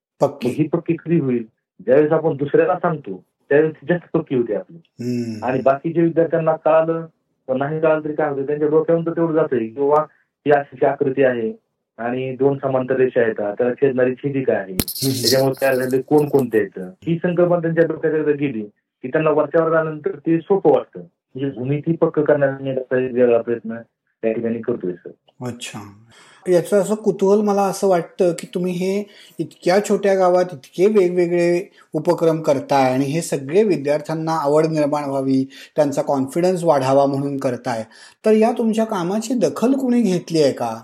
ही 0.44 0.68
पक्की 0.68 0.96
कधी 0.96 1.18
होईल? 1.18 1.44
ज्यावेळेस 1.86 2.12
आपण 2.12 2.36
दुसऱ्याला 2.36 2.74
सांगतो 2.74 3.24
त्यावेळेस 3.48 3.74
जास्त 3.88 4.16
पक्की 4.16 4.36
होते 4.36 4.54
आपली. 4.54 4.78
आणि 5.42 5.60
बाकीच्या 5.64 6.02
विद्यार्थ्यांना 6.02 6.56
कळालं 6.56 7.06
तर 7.48 7.56
नाही 7.56 7.80
कळालं 7.80 8.04
तरी 8.04 8.14
काय 8.14 8.30
होतं? 8.30 8.46
त्यांच्या 8.46 8.68
डोक्यावरून 8.68 9.06
तर 9.06 9.10
तेवढं 9.10 9.34
जातंय. 9.34 9.66
किंवा 9.66 10.04
ही 10.46 10.50
अशी 10.50 10.86
आकृती 10.86 11.22
आहे 11.22 11.52
आणि 11.98 12.36
दोन 12.36 12.58
समांतर 12.58 12.96
रेषा 12.96 13.20
आहेत. 13.20 13.34
त्याला 13.34 13.72
छेदणारी 13.74 14.14
छेदिका 14.14 14.52
आहे. 14.52 14.74
त्याच्यामुळे 14.74 15.60
तयार 15.60 15.74
झाले 15.74 16.00
कोण 16.02 16.28
कोणते 16.28 16.58
आहेत? 16.58 16.78
ही 17.06 17.16
संकल्पना 17.16 17.58
त्यांच्या 17.58 17.84
डोक्यात 17.84 18.14
एकदा 18.14 18.30
गेली 18.30 18.62
की 19.02 19.08
त्यांना 19.08 19.30
वरच्यावर 19.30 19.72
आल्यानंतर 19.72 20.10
ते 20.10 20.38
सोपं 20.38 20.70
वाटतं. 20.70 21.00
म्हणजे 21.00 21.58
भूमिती 21.58 21.96
पक्क 21.96 22.20
करण्याचा 22.20 22.96
वेगळा 22.96 23.40
प्रयत्न 23.42 23.76
त्या 24.22 24.32
ठिकाणी 24.32 24.60
करतोय 24.60 24.92
सर. 24.92 25.10
अच्छा. 25.46 25.78
याचं 26.48 26.80
असं 26.80 26.94
कुतूहल 26.94 27.40
मला 27.40 27.62
असं 27.62 27.88
वाटतं 27.88 28.32
की 28.32 28.46
तुम्ही 28.54 28.72
हे 28.72 29.04
इतक्या 29.38 29.78
छोट्या 29.88 30.14
गावात 30.14 30.44
इतके 30.52 30.86
वेगवेगळे 30.86 31.70
उपक्रम 31.92 32.40
करताय 32.42 32.92
आणि 32.92 33.04
हे 33.04 33.22
सगळे 33.22 33.62
विद्यार्थ्यांना 33.62 34.32
आवड 34.32 34.66
निर्माण 34.66 35.04
व्हावी 35.04 35.44
त्यांचा 35.76 36.02
कॉन्फिडन्स 36.02 36.64
वाढावा 36.64 37.06
म्हणून 37.06 37.36
करताय. 37.36 37.84
तर 38.26 38.32
या 38.32 38.52
तुमच्या 38.52 38.84
कामाची 38.84 39.34
दखल 39.34 39.72
कुणी 39.72 40.02
घेतली 40.02 40.42
आहे 40.42 40.52
का? 40.52 40.80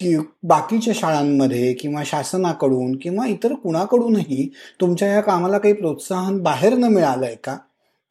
की 0.00 0.16
बाकीच्या 0.48 0.92
शाळांमध्ये 0.96 1.72
किंवा 1.72 2.02
शासनाकडून 2.06 2.96
किंवा 3.02 3.26
इतर 3.26 3.54
कुणाकडूनही 3.62 4.48
तुमच्या 4.80 5.08
या 5.08 5.20
कामाला 5.20 5.58
काही 5.58 5.74
प्रोत्साहन 5.74 6.38
बाहेरनं 6.42 6.92
मिळालंय 6.94 7.34
का? 7.44 7.56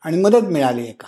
आणि 0.06 0.22
मदत 0.22 0.48
मिळाली 0.52 0.82
आहे 0.82 0.94
का? 1.00 1.08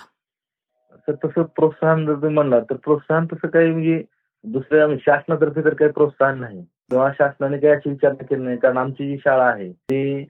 तर 1.08 1.14
तसं 1.24 1.42
प्रोत्साहन 1.56 2.04
जर 2.06 2.14
तुम्ही 2.14 2.34
म्हणला 2.34 2.60
तर 2.60 2.76
प्रोत्साहन 2.84 3.26
तसं 3.32 3.48
काही 3.48 3.70
म्हणजे 3.70 4.02
दुसऱ्या 4.44 4.86
म्हणजे 4.86 5.02
शासनातर्फे 5.06 5.64
तर 5.64 5.74
काही 5.74 5.90
प्रोत्साहन 5.92 6.40
नाही. 6.40 6.62
किंवा 6.90 7.10
शासनाने 7.18 7.58
काही 7.58 7.72
अशी 7.74 7.90
विचारणा 7.90 8.24
केली 8.24 8.42
नाही. 8.44 8.56
कारण 8.56 8.76
आमची 8.78 9.08
जी 9.08 9.16
शाळा 9.24 9.44
आहे 9.44 9.70
ती 9.72 10.22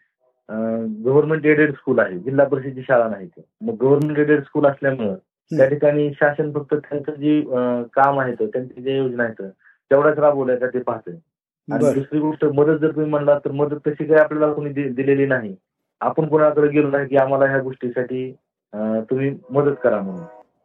गव्हर्नमेंट 1.04 1.46
एडेड 1.46 1.72
स्कूल 1.74 1.98
आहे. 1.98 2.18
जिल्हा 2.18 2.46
परिषदेची 2.46 2.82
शाळा 2.88 3.08
नाही 3.08 3.26
ती. 3.26 3.40
मग 3.60 3.74
गव्हर्नमेंट 3.80 4.18
एडेड 4.18 4.42
स्कूल 4.44 4.66
असल्यामुळं 4.66 5.14
त्या 5.50 5.66
ठिकाणी 5.68 6.10
शासन 6.14 6.50
फक्त 6.52 6.74
त्यांचं 6.74 7.12
जे 7.12 7.40
काम 7.94 8.18
आहे 8.20 8.34
त्यांची 8.44 8.82
जे 8.82 8.96
योजना 8.96 9.24
आहेत 9.24 9.42
तेवढ्याच 9.90 10.18
राबवल्या 10.18 10.56
का 10.56 10.66
ते 10.66 10.78
पाहतंय 10.78 11.14
आणि 11.68 11.92
दुसरी 11.94 12.18
गोष्ट 12.20 12.44
मदत 12.54 12.78
जर 12.78 12.90
तुम्ही 12.90 13.10
म्हणला 13.10 13.38
तर 13.38 13.50
मदत 13.52 13.86
तशी 13.86 14.04
काही 14.04 14.20
आपल्याला 14.20 14.52
कोणी 14.54 14.72
दिलेली 14.88 15.26
नाही. 15.26 15.54
आपण 16.00 16.26
कोणाकडे 16.28 16.68
गेलो 16.68 16.90
नाही 16.90 17.08
की 17.08 17.16
आम्हाला 17.16 17.46
ह्या 17.46 17.60
गोष्टीसाठी 17.62 18.30
तुम्ही 19.10 19.30
मदत 19.50 19.74
करा 19.82 20.00
म्हणून. 20.00 20.22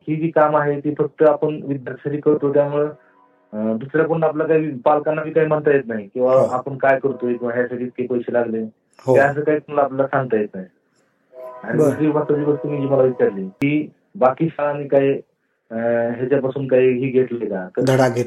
ही 0.07 0.15
जी 0.15 0.29
काम 0.29 0.55
आहे 0.57 0.79
ती 0.79 0.93
फक्त 0.97 1.23
आपण 1.23 1.55
विद्यार्थ्यांसाठी 1.63 2.19
करतो. 2.21 2.53
त्यामुळं 2.53 3.77
दुसऱ्या 3.77 4.05
कोण 4.07 4.23
आपलं 4.23 4.47
काही 4.47 4.69
पालकांना 4.85 5.23
बी 5.23 5.31
काही 5.31 5.47
म्हणता 5.47 5.71
येत 5.71 5.83
नाही. 5.87 6.07
किंवा 6.13 6.33
हो. 6.33 6.45
आपण 6.47 6.77
काय 6.77 6.99
करतोय 6.99 7.33
किंवा 7.33 7.53
ह्यासाठी 7.53 7.83
इतके 7.83 8.05
पैसे 8.07 8.33
लागले. 8.33 8.61
हो. 9.05 9.15
ते 9.15 9.19
असं 9.19 9.41
काही 9.41 9.57
आपल्याला 9.57 10.07
सांगता 10.07 10.37
येत 10.37 10.55
नाही. 10.55 10.65
आणि. 11.63 11.77
दुसरी 11.77 12.07
महत्वाची 12.07 12.43
गोष्ट 12.43 12.65
मी 12.65 12.77
जी 12.77 12.87
मला 12.87 13.03
विचारली 13.03 13.47
की 13.47 13.87
बाकी 14.15 14.47
शाळांनी 14.47 14.87
काही 14.87 15.13
ह्याच्यापासून 15.73 16.67
काही 16.67 16.89
ही 16.93 17.09
घेतली 17.11 17.45
का? 17.45 17.67
तर 17.77 17.83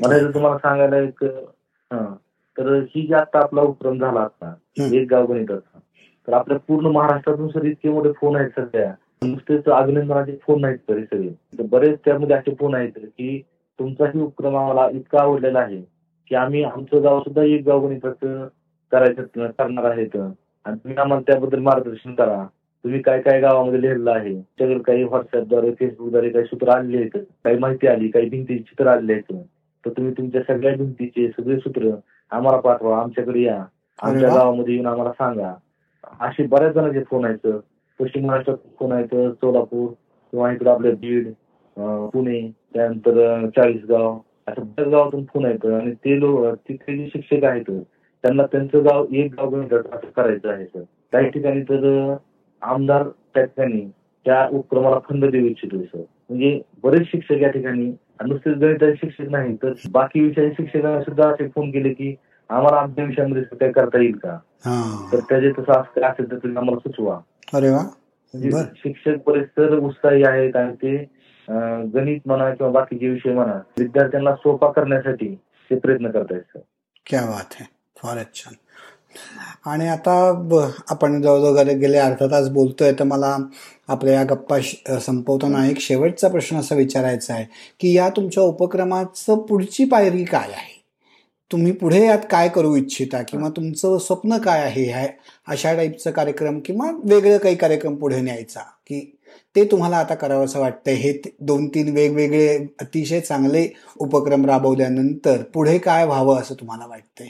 मला 0.06 0.18
जर 0.18 0.34
तुम्हाला 0.34 0.58
सांगायला 0.58 0.98
एक 0.98 1.24
हं, 1.24 2.14
तर 2.58 2.72
ही 2.72 3.06
जी 3.06 3.14
आता 3.14 3.38
आपला 3.38 3.62
उपक्रम 3.62 3.98
झाला 3.98 4.20
आता. 4.20 4.54
एक 4.94 5.06
गाव 5.10 5.26
गणिताचा 5.26 5.78
तर 6.28 6.32
आपल्या 6.32 6.58
पूर्ण 6.58 6.86
महाराष्ट्रातून 6.86 7.48
सर 7.48 7.64
इतके 7.64 7.88
मोठे 7.88 8.12
फोन 8.12 8.36
आहेत 8.36 8.50
सध्या. 8.56 8.92
नुसतेच 9.24 9.68
अभिनंदनाचे 9.68 10.36
फोन 10.42 10.60
नाहीत 10.60 10.78
तरी 10.88 11.02
सगळे. 11.02 11.28
तर 11.28 11.62
बरेच 11.62 11.98
त्यामध्ये 12.04 12.36
असे 12.36 12.54
फोन 12.54 12.74
आहेत 12.74 12.98
की 12.98 13.40
तुमचाही 13.78 14.20
उपक्रम 14.20 14.56
आम्हाला 14.56 14.88
इतका 14.92 15.20
आवडलेला 15.20 15.58
आहे 15.58 15.80
की 16.30 16.34
आम्ही 16.34 16.62
आमचं 16.64 17.02
गाव 17.04 17.20
सुद्धा 17.20 17.42
एक 17.42 17.64
गाव 17.66 17.86
गणिताचं 17.86 18.46
करायचं 18.92 19.46
करणार 19.58 19.90
आहेत 19.90 20.16
आणि 20.16 20.76
तुम्ही 20.76 20.96
आम्हाला 20.98 21.22
त्याबद्दल 21.26 21.58
मार्गदर्शन 21.58 22.14
करा. 22.14 22.46
तुम्ही 22.86 23.00
काय 23.02 23.20
काय 23.20 23.40
गावामध्ये 23.40 23.80
लिहिलेलं 23.80 24.10
आहे? 24.10 24.32
त्याच्याकडे 24.34 24.82
काही 24.82 25.04
व्हॉट्सअपद्वारे 25.04 25.70
फेसबुकद्वारे 25.78 26.28
काही 26.30 26.44
सूत्र 26.44 26.68
आलेली 26.68 26.96
आहेत? 26.96 27.16
काही 27.44 27.58
माहिती 27.58 27.86
आली 27.86 28.08
काही 28.08 28.28
भिंतीची 28.30 28.62
चित्र 28.62 28.86
आलेली 28.86 29.12
आहेत? 29.12 29.32
तर 29.84 29.90
तुम्ही 29.96 30.12
तुमच्या 30.12 30.42
सगळ्या 30.42 30.74
भिंतीचे 30.76 31.26
सगळे 31.28 31.56
सूत्र 31.58 31.90
आम्हाला 32.32 32.60
पाठवा 32.60 33.00
आमच्याकडे 33.00 33.40
या. 33.42 33.56
आमच्या. 34.02 34.28
गावामध्ये 34.34 34.74
येऊन 34.74 34.86
आम्हाला 34.86 35.12
सांगा. 35.12 35.52
असे 36.20 36.46
बऱ्याच 36.46 36.74
जणांचे 36.74 37.02
फोन 37.10 37.24
आहेत. 37.24 37.46
पश्चिम 38.00 38.26
महाराष्ट्रात 38.26 38.56
फोन 38.78 38.92
आहेत. 38.92 39.14
सोलापूर 39.32 39.88
किंवा 40.32 40.52
इकडे 40.52 40.70
आपले 40.70 40.92
बीड 40.94 41.28
पुणे 42.12 42.40
त्यानंतर 42.74 43.48
चाळीसगाव 43.56 44.18
अशा 44.46 44.62
बऱ्याच 44.62 44.88
गावातून 44.88 45.24
फोन 45.24 45.44
आहेत. 45.44 45.66
आणि 45.80 45.92
ते 46.04 46.18
लोक 46.20 46.54
तिथले 46.68 46.96
जे 46.96 47.06
शिक्षक 47.12 47.44
आहेत 47.44 47.70
त्यांना 48.24 48.46
त्यांचं 48.52 48.84
गाव 48.84 49.06
एक 49.12 49.32
गाव 49.34 49.60
असं 49.60 50.08
करायचं 50.16 50.50
आहे. 50.52 50.64
सर 50.64 50.82
काही 51.12 51.28
ठिकाणी 51.30 51.62
तर 51.62 52.14
आमदार 52.66 53.02
त्या 53.34 53.44
ठिकाणी 53.44 53.86
त्या 54.26 54.48
उपक्रमाला 54.48 54.98
फंड 54.98 55.24
देऊ 55.24 55.46
इच्छितोय 55.46 55.82
सर. 55.82 55.98
म्हणजे 55.98 56.60
बरेच 56.82 57.06
शिक्षक 57.06 57.32
या 57.32 57.50
ठिकाणी 57.50 57.92
नुसतेच 58.26 58.56
गणिताचे 58.56 58.94
शिक्षक 58.94 59.30
नाही 59.30 59.56
तर 59.56 59.72
बाकी 59.90 60.20
विषयाचे 60.20 60.50
शिक्षकांना 60.50 61.00
सुद्धा 61.00 61.28
असे 61.28 61.48
फोन 61.48 61.70
केले 61.70 61.92
की 61.92 62.14
आम्हाला 62.50 62.76
आमच्या 62.76 63.04
विषयामध्ये 63.04 63.42
काय 63.42 63.72
करता 63.72 64.00
येईल 64.00 64.16
का? 64.16 64.38
हा. 64.64 65.08
तर 65.12 65.20
त्याचे 65.20 65.50
तसं 65.50 65.72
असं 65.72 66.04
असेल 66.04 66.30
तर 66.30 66.36
तुम्ही 66.36 66.58
आम्हाला 66.58 66.78
सुचवा. 66.78 67.20
अरे 67.54 67.70
वा. 67.70 67.82
म्हणजे. 68.34 68.50
शिक्षक 68.76 69.16
बरेच 69.26 69.48
तर 69.48 69.78
उत्साही 69.78 70.22
आहेत 70.22 70.56
आणि 70.56 70.74
ते 70.74 70.96
गणित 71.94 72.20
म्हणा 72.26 72.54
किंवा 72.54 72.72
बाकीचे 72.72 73.08
विषय 73.08 73.32
म्हणा 73.34 73.60
विद्यार्थ्यांना 73.78 74.34
सोपा 74.34 74.72
करण्यासाठी 74.72 75.34
ते 75.70 75.78
प्रयत्न 75.78 76.10
करतायत 76.10 76.40
सर. 76.40 76.60
क्या 77.06 77.20
बात 77.20 77.54
आहे 77.60 77.64
फारच 77.96 78.34
छान. 78.34 78.54
आणि 79.66 79.88
आता 79.88 80.12
आपण 80.90 81.22
जवळजवळ 81.22 81.72
गेले- 81.72 82.00
अर्धा 82.00 82.26
तास 82.26 82.48
बोलतोय 82.48 82.92
तर 82.92 83.04
मला 83.04 83.36
आपल्या 83.88 84.14
या 84.14 84.24
गप्पा 84.24 84.58
संपवताना 85.00 85.66
एक 85.66 85.80
शेवटचा 85.80 86.28
प्रश्न 86.28 86.56
असा 86.56 86.74
विचारायचा 86.74 87.34
आहे 87.34 87.44
की 87.80 87.96
या 87.96 88.08
तुमच्या 88.08 88.42
उपक्रमाचं 88.42 89.38
पुढची 89.38 89.84
पायरी 89.84 90.24
काय 90.24 90.48
आहे? 90.52 90.76
तुम्ही 91.52 91.72
पुढे 91.72 92.06
यात 92.06 92.18
काय 92.30 92.48
करू 92.48 92.74
इच्छिता? 92.76 93.22
किंवा 93.22 93.48
तुमचं 93.48 93.98
स्वप्न 93.98 94.38
काय 94.38 94.60
आहे? 94.60 95.06
अशा 95.48 95.74
टाईपचं 95.74 96.10
कार्यक्रम 96.10 96.60
किंवा 96.60 96.90
वेगळं 97.04 97.38
काही 97.38 97.56
कार्यक्रम 97.56 97.94
पुढे 97.94 98.20
न्यायचा? 98.20 98.60
की 98.60 99.18
ते 99.56 99.64
तुम्हाला 99.64 99.96
आता 99.96 100.14
करावं 100.14 100.44
असं 100.44 100.60
वाटतंय. 100.60 100.94
हे 100.94 101.12
दोन 101.40 101.68
तीन 101.68 101.92
वेगवेगळे 101.94 102.58
अतिशय 102.80 103.20
चांगले 103.20 103.68
उपक्रम 103.98 104.46
राबवल्यानंतर 104.46 105.42
पुढे 105.42 105.78
काय 105.78 106.06
व्हावं 106.06 106.40
असं 106.40 106.54
तुम्हाला 106.54 106.86
वाटतंय? 106.86 107.28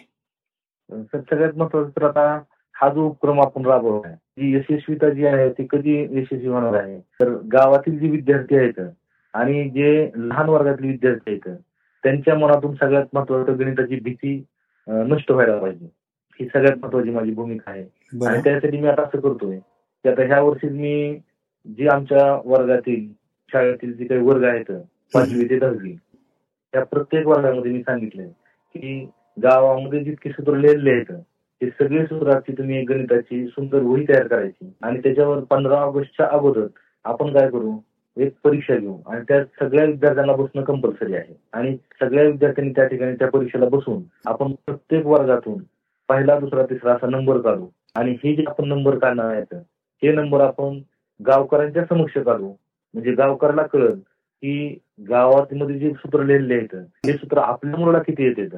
सगळ्यात 0.90 1.56
महत्वाचं 1.56 1.90
तर 1.90 2.04
आता 2.04 2.26
हा 2.74 2.88
जो 2.88 3.06
उपक्रम 3.06 3.40
आपण 3.40 3.64
राबवलाय 3.66 4.14
जी 4.38 4.54
यशस्वीता 4.56 5.08
जी 5.10 5.24
आहे 5.26 5.48
ती 5.52 5.66
कधी 5.70 5.96
यशस्वी 6.12 6.46
होणार 6.46 6.74
आहे? 6.74 6.98
तर 7.20 7.28
गावातील 7.52 7.98
जे 7.98 8.08
विद्यार्थी 8.10 8.56
आहेत 8.56 8.80
आणि 9.34 9.68
जे 9.70 10.10
लहान 10.16 10.48
वर्गातले 10.48 10.86
विद्यार्थी 10.88 11.30
आहेत 11.30 11.56
त्यांच्या 12.04 12.34
मनातून 12.34 12.74
सगळ्यात 12.74 13.06
महत्वाचं 13.14 13.58
गणिताची 13.58 14.00
भीती 14.00 14.36
नष्ट 14.86 15.30
व्हायला 15.32 15.56
पाहिजे. 15.58 15.86
ही 16.40 16.46
सगळ्यात 16.46 16.76
महत्वाची 16.82 17.10
माझी 17.10 17.30
भूमिका 17.34 17.70
आहे. 17.70 17.82
आणि 18.26 18.40
त्यासाठी 18.44 18.80
मी 18.80 18.88
आता 18.88 19.02
असं 19.02 19.20
करतोय 19.20 19.58
की 19.58 20.08
आता 20.08 20.22
ह्या 20.22 20.40
वर्षी 20.42 20.68
मी 20.68 21.18
जे 21.66 21.88
आमच्या 21.88 22.32
वर्गातील 22.44 23.06
शाळेतील 23.50 23.92
जे 23.92 24.04
काही 24.04 24.20
वर्ग 24.20 24.44
आहेत 24.44 24.70
पाचवी 25.14 25.48
ते 25.50 25.58
दहावी 25.58 25.92
त्या 26.74 26.84
प्रत्येक 26.84 27.26
वर्गामध्ये 27.26 27.72
मी 27.72 27.80
सांगितलंय 27.82 28.28
की 28.28 29.04
गावामध्ये 29.42 30.04
जितके 30.04 30.30
सूत्र 30.30 30.54
लिहिलेले 30.56 30.90
आहेत 30.90 31.22
ते 31.62 31.70
सगळे 31.70 32.06
सूत्राची 32.06 32.52
तुम्ही 32.52 32.82
गणिताची 32.82 33.46
सुंदर 33.46 33.82
वही 33.82 34.04
तयार 34.08 34.26
करायची. 34.26 34.72
आणि 34.82 34.98
त्याच्यावर 34.98 35.38
पंधरा 35.40 35.76
ऑगस्टच्या 35.76 36.28
अगोदर 36.32 36.66
आपण 37.04 37.32
काय 37.32 37.50
करू? 37.50 37.78
एक 38.16 38.34
परीक्षा 38.44 38.76
घेऊ. 38.76 38.96
आणि 39.06 39.20
त्या 39.28 39.44
सगळ्या 39.44 39.84
विद्यार्थ्यांना 39.84 40.32
बसणं 40.32 40.62
कंपल्सरी 40.62 41.14
आहे. 41.14 41.34
आणि 41.52 41.76
सगळ्या 42.00 42.24
विद्यार्थ्यांनी 42.24 42.72
त्या 42.72 42.86
ठिकाणी 42.86 43.14
त्या 43.14 43.28
परीक्षेला 43.30 43.68
बसून 43.68 44.02
आपण 44.26 44.52
प्रत्येक 44.52 45.06
वर्गातून 45.06 45.62
पहिला 46.08 46.38
दुसरा 46.38 46.62
तिसरा 46.62 46.92
असा 46.92 47.06
नंबर 47.06 47.38
काढू. 47.38 47.66
आणि 47.94 48.16
हे 48.24 48.34
जे 48.34 48.44
आपण 48.46 48.68
नंबर 48.68 48.98
काढणार 48.98 49.34
आहेत 49.34 49.54
हे 50.02 50.12
नंबर 50.12 50.40
आपण 50.40 50.78
गावकऱ्यांच्या 51.26 51.84
समक्ष 51.84 52.18
काढू. 52.18 52.52
म्हणजे 52.94 53.12
गावकऱ्याला 53.12 53.62
कळत 53.62 53.96
की 54.42 54.78
गावामध्ये 55.08 55.78
जे 55.78 55.90
सूत्र 55.90 56.22
लिहिलेले 56.22 56.54
आहेत 56.54 56.74
हे 57.06 57.12
सूत्र 57.12 57.38
आपल्या 57.38 57.78
मुलाला 57.78 57.98
किती 57.98 58.24
येते 58.24 58.48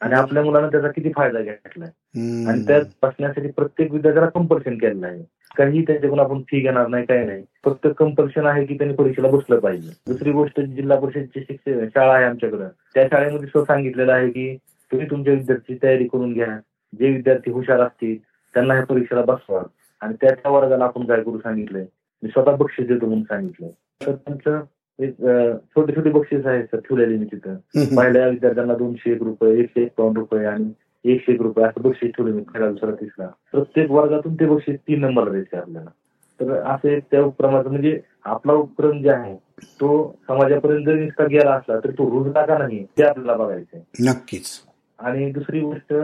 आणि 0.00 0.14
आपल्या 0.14 0.44
मुलांना 0.44 0.68
त्याचा 0.68 0.88
किती 0.88 1.10
फायदा 1.16 1.40
घेतलाय. 1.40 1.88
आणि 2.48 2.64
त्यात 2.66 2.82
बसण्यासाठी 3.02 3.48
प्रत्येक 3.50 3.92
विद्यार्थ्याला 3.92 4.30
कंपल्शन 4.30 4.74
केलेलं 4.74 5.06
आहे. 5.06 5.24
काही 5.56 5.82
त्यांच्याकडून 5.82 6.20
आपण 6.20 6.40
फी 6.40 6.60
घेणार 6.60 6.86
नाही 6.86 7.06
काही 7.06 7.26
नाही. 7.26 7.44
फक्त 7.64 7.88
कंपल्शन 7.98 8.46
आहे 8.46 8.66
की 8.66 8.74
त्यांनी 8.74 8.94
परीक्षेला 8.96 9.28
बसलं 9.28 9.58
पाहिजे. 9.58 9.90
दुसरी 10.06 10.30
गोष्ट 10.32 10.60
जिल्हा 10.60 10.98
परिषदची 10.98 11.40
शिक्षण 11.40 11.88
शाळा 11.88 12.14
आहे 12.14 12.24
आमच्याकडं. 12.24 12.68
त्या 12.94 13.06
शाळेमध्ये 13.06 13.46
सुद्धा 13.46 13.74
सांगितलेलं 13.74 14.12
आहे 14.12 14.30
की 14.30 14.56
तुम्ही 14.92 15.10
तुमच्या 15.10 15.34
विद्यार्थ्याची 15.34 15.78
तयारी 15.82 16.04
करून 16.04 16.32
घ्या. 16.32 16.60
जे 17.00 17.10
विद्यार्थी 17.10 17.50
हुशार 17.50 17.80
असतील 17.80 18.16
त्यांना 18.54 18.74
ह्या 18.74 18.84
परीक्षेला 18.84 19.22
बसवा. 19.22 19.62
आणि 20.00 20.14
त्या 20.20 20.30
त्या 20.30 20.50
वर्गाला 20.50 20.84
आपण 20.84 21.04
काय 21.04 21.22
करू 21.22 21.38
सांगितलंय? 21.38 21.86
मी 22.22 22.28
स्वतः 22.28 22.56
बक्षीस 22.56 22.86
देतो 22.86 23.06
म्हणून 23.06 23.22
सांगितलंय. 23.22 23.70
तर 24.06 24.12
त्यांचं 24.14 24.62
छोटे 24.98 25.94
छोटे 25.94 26.10
बक्षीस 26.10 26.46
आहेत 26.46 26.64
सर 26.64 26.78
ठेवलेले 26.78 27.16
मी 27.16 27.24
तिथं. 27.24 27.54
पहिल्या 27.96 28.26
विद्यार्थ्यांना 28.28 28.74
दोनशे 28.74 29.12
एक 29.12 29.22
रुपये 29.22 29.58
एकशे 29.60 29.82
एकावन्न 29.82 30.16
रुपये 30.16 30.44
आणि 30.46 30.72
एकशे 31.04 31.32
एक 31.32 31.42
रुपये 31.42 31.64
असं 31.64 31.82
बक्षीस 31.82 32.10
ठेवले 32.16 32.32
मी 32.32 32.42
पहिला 32.42 32.70
दुसरा 32.70 32.90
तिसरा 32.90 33.26
प्रत्येक 33.52 33.90
वर्गातून 33.90 34.34
ते 34.34 34.46
बक्षीस 34.46 34.76
तीन 34.78 35.00
नंबरला 35.00 35.30
द्यायचे 35.30 35.56
आपल्याला. 35.56 35.90
तर 36.40 36.50
असं 36.62 36.98
त्या 37.10 37.22
उपक्रमाचं 37.22 37.70
म्हणजे 37.70 38.00
आपला 38.24 38.52
उपक्रम 38.52 39.02
जे 39.02 39.10
आहे 39.10 39.34
तो 39.80 40.16
समाजापर्यंत 40.28 40.86
जरी 40.86 41.04
नुसता 41.04 41.24
गेला 41.24 41.50
असला 41.50 41.78
तर 41.78 41.90
तो 41.90 42.10
रुजला 42.10 42.46
का 42.46 42.58
नाही 42.58 42.84
ते 42.84 43.02
आपल्याला 43.02 43.36
बघायचं 43.44 43.76
आहे. 43.76 44.10
नक्कीच. 44.10 44.46
आणि 44.98 45.30
दुसरी 45.32 45.60
गोष्ट 45.60 45.94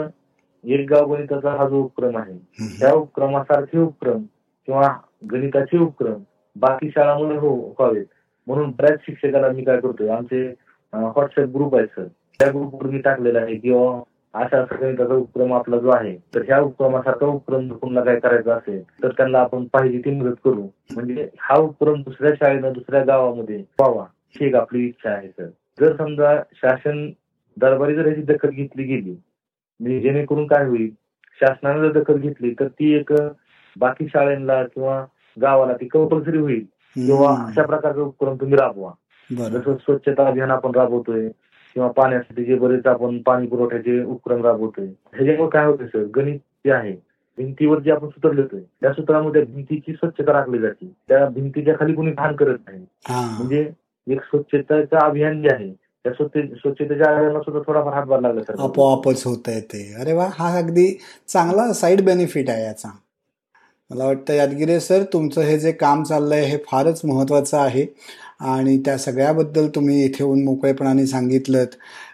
एक 0.65 0.91
गाव 0.91 1.15
गणिताचा 1.15 1.51
हा 1.51 1.69
जो 1.69 1.83
उपक्रम 1.83 2.17
आहे. 2.17 2.35
त्या 2.81 2.93
उपक्रमासारखे 2.93 3.79
उपक्रम 3.79 4.23
किंवा 4.67 4.89
गणिताचे 5.33 5.79
उपक्रम 5.79 6.23
बाकी 6.57 6.91
शाळांमध्ये 6.91 7.37
हो 7.37 7.55
व्हावेत. 7.79 8.05
म्हणून 8.47 8.71
बऱ्याच 8.71 8.99
शिक्षकांना 9.01 9.49
मी 9.49 9.65
काय 9.65 9.81
करतोय 9.81 10.09
आमचे 10.09 10.47
व्हॉट्सअप 10.93 11.49
ग्रुप 11.49 11.77
आहे 11.77 11.87
सर 11.87 12.07
त्या 12.41 12.49
ग्रुपवर 12.49 12.91
मी 12.91 12.99
टाकलेला 12.99 13.41
आहे 13.41 13.55
किंवा 13.57 14.01
अशा 14.35 14.61
असा 14.61 15.15
उपक्रम 15.15 15.53
आपला 15.53 15.79
जो 15.79 15.91
आहे 15.91 16.17
तर 16.35 16.43
ह्या 16.47 16.61
उपक्रमासारखा 16.61 17.27
उपक्रम 17.27 17.59
पुन्हा 17.59 17.77
कोणाला 17.79 18.05
काय 18.05 18.19
करायचा 18.21 18.55
असेल 18.55 18.83
तर 19.03 19.11
त्यांना 19.17 19.39
आपण 19.39 19.65
पाहिजे 19.65 19.99
ती 19.99 20.11
मदत 20.11 20.35
करू. 20.45 20.63
म्हणजे 20.95 21.29
हा 21.41 21.57
उपक्रम 21.59 22.01
दुसऱ्या 22.03 22.33
शाळेनं 22.35 22.73
दुसऱ्या 22.73 23.03
गावामध्ये 23.05 23.57
व्हावा 23.81 24.05
ही 24.35 24.47
एक 24.47 24.55
आपली 24.55 24.85
इच्छा 24.87 25.11
आहे 25.11 25.29
सर 25.29 25.49
जर 25.81 25.97
समजा 25.97 26.37
शासन 26.55 27.07
दरबारी 27.57 27.95
जर 27.95 28.07
याची 28.07 28.23
दखल 28.23 28.51
घेतली 28.51 28.85
गेली 28.85 29.11
म्हणजे 29.11 30.01
जेणेकरून 30.01 30.47
काय 30.47 30.65
होईल 30.67 30.91
शासनानं 31.41 31.83
जर 31.83 32.01
दखल 32.01 32.19
घेतली 32.19 32.53
तर 32.61 32.69
ती 32.69 32.93
एक 32.95 33.13
बाकी 33.77 34.07
शाळेला 34.09 34.63
किंवा 34.65 35.05
गावाला 35.37 35.73
ती 35.73 35.87
कंपल्सरी 35.89 36.39
होईल. 36.39 36.65
किंवा. 36.97 37.31
अशा 37.49 37.63
प्रकारचा 37.63 38.01
उपक्रम 38.01 38.35
तुम्ही 38.35 38.57
राबवा. 38.57 38.91
जसं 39.31 39.77
स्वच्छता 39.77 40.27
अभियान 40.27 40.51
आपण 40.51 40.71
राबवतोय 40.75 41.29
किंवा 41.77 41.89
पाण्यासाठी 41.91 42.45
जे 42.45 42.55
बरेच 42.55 42.87
आपण 42.87 43.19
पाणी 43.19 43.47
पुरवठ्याचे 43.47 44.05
उपक्रम 44.05 44.45
राबवतोय. 44.47 44.87
ह्याच्यामुळे 44.87 45.49
काय 45.49 45.67
होतं 45.67 45.87
सर? 45.87 46.05
गणित 46.17 46.39
जे 46.67 46.73
आहे 46.73 46.93
भिंतीवर 47.39 47.79
जे 47.81 47.91
आपण 47.91 48.09
सूत्र 48.09 48.33
लिहितोय 48.33 48.61
त्या 48.61 48.93
सूत्रामध्ये 48.93 49.43
भिंतीची 49.43 49.93
स्वच्छता 49.93 50.33
राखली 50.33 50.59
जाते. 50.59 50.93
त्या 51.09 51.29
भिंतीच्या 51.29 51.75
खाली 51.81 51.95
कोणी 51.95 52.11
घाण 52.11 52.37
करत 52.37 52.59
नाही. 52.69 52.85
हा. 53.09 53.37
म्हणजे 53.39 53.71
एक 54.09 54.21
स्वच्छतेचं 54.21 54.97
अभियान 54.97 55.43
जे 55.43 55.49
आहे 55.49 55.73
त्या 55.73 56.13
स्वच्छतेच्या 56.13 57.11
अभियानाला 57.11 57.41
सुद्धा 57.41 57.61
थोडाफार 57.67 57.93
हातभार 57.93 58.21
लागला 58.21 58.43
सर. 58.43 58.55
आपोआपच 58.59 59.23
होत 59.27 59.49
आहे 59.49 59.61
ते. 59.61 59.95
अरे 60.01 60.13
वा 60.13 60.29
हा 60.33 60.59
अगदी 60.59 60.99
चांगला 61.29 61.73
साईड 61.73 62.05
बेनिफिट 62.05 62.51
आहे 62.51 62.65
याचा. 62.65 62.89
मला 63.91 64.05
वाटतं 64.07 64.35
यादगिरे 64.35 64.79
सर 64.81 65.03
तुमचं 65.13 65.43
हे 65.43 65.59
जे 65.59 65.73
काम 65.73 66.03
चाललंय 66.05 66.45
हे 66.45 66.57
फारच 66.67 67.01
महत्वाचं 67.05 67.59
आहे. 67.59 67.87
आणि 68.43 68.77
त्या 68.79 68.97
सगळ्याबद्दल 68.99 69.69
तुम्ही 69.75 70.05
इथे 70.05 70.23
येऊन 70.25 70.43
मोकळेपणाने 70.45 71.07
सांगितलं 71.07 71.65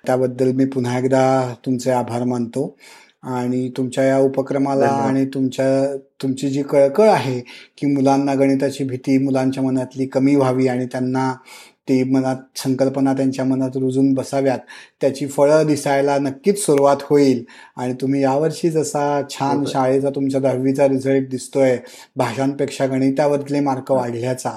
त्याबद्दल 0.07 0.51
मी 0.53 0.65
पुन्हा 0.67 0.99
एकदा 0.99 1.23
तुमचे 1.67 1.91
आभार 1.91 2.25
मानतो. 2.25 2.77
आणि 3.25 3.69
तुमच्या 3.77 4.05
या 4.05 4.19
उपक्रमाला 4.19 4.87
आणि 4.99 5.25
तुमच्या 5.35 5.97
तुमची 6.23 6.49
जी 6.51 6.63
कळकळ 6.63 7.09
आहे 7.09 7.39
की 7.79 7.87
मुलांना 7.87 8.35
गणिताची 8.35 8.85
भीती 8.85 9.17
मुलांच्या 9.19 9.63
मनातली 9.63 10.07
कमी 10.07 10.35
व्हावी 10.37 10.67
आणि 10.69 10.87
त्यांना 10.87 11.33
ती 11.89 12.03
मनात 12.05 12.37
संकल्पना 12.57 13.13
त्यांच्या 13.13 13.45
मनात 13.45 13.71
रुजून 13.75 14.13
बसाव्यात. 14.13 14.59
त्याची 15.01 15.27
फळं 15.27 15.67
दिसायला 15.67 16.19
नक्कीच 16.19 16.67
सुरुवात 16.67 16.97
होईल. 17.03 17.45
आणि 17.77 17.93
तुम्ही 17.93 18.23
यावर्षी 18.23 18.71
जसा 18.71 19.23
छान 19.31 19.65
शाळेचा 19.67 20.11
तुमच्या 20.11 20.41
दहावीचा 20.41 20.89
रिझल्ट 20.89 21.29
दिसतोय 21.29 21.79
भाषांपेक्षा 22.17 22.87
गणितावरले 22.87 23.61
मार्क 23.61 23.93
वाढल्याचा 23.93 24.51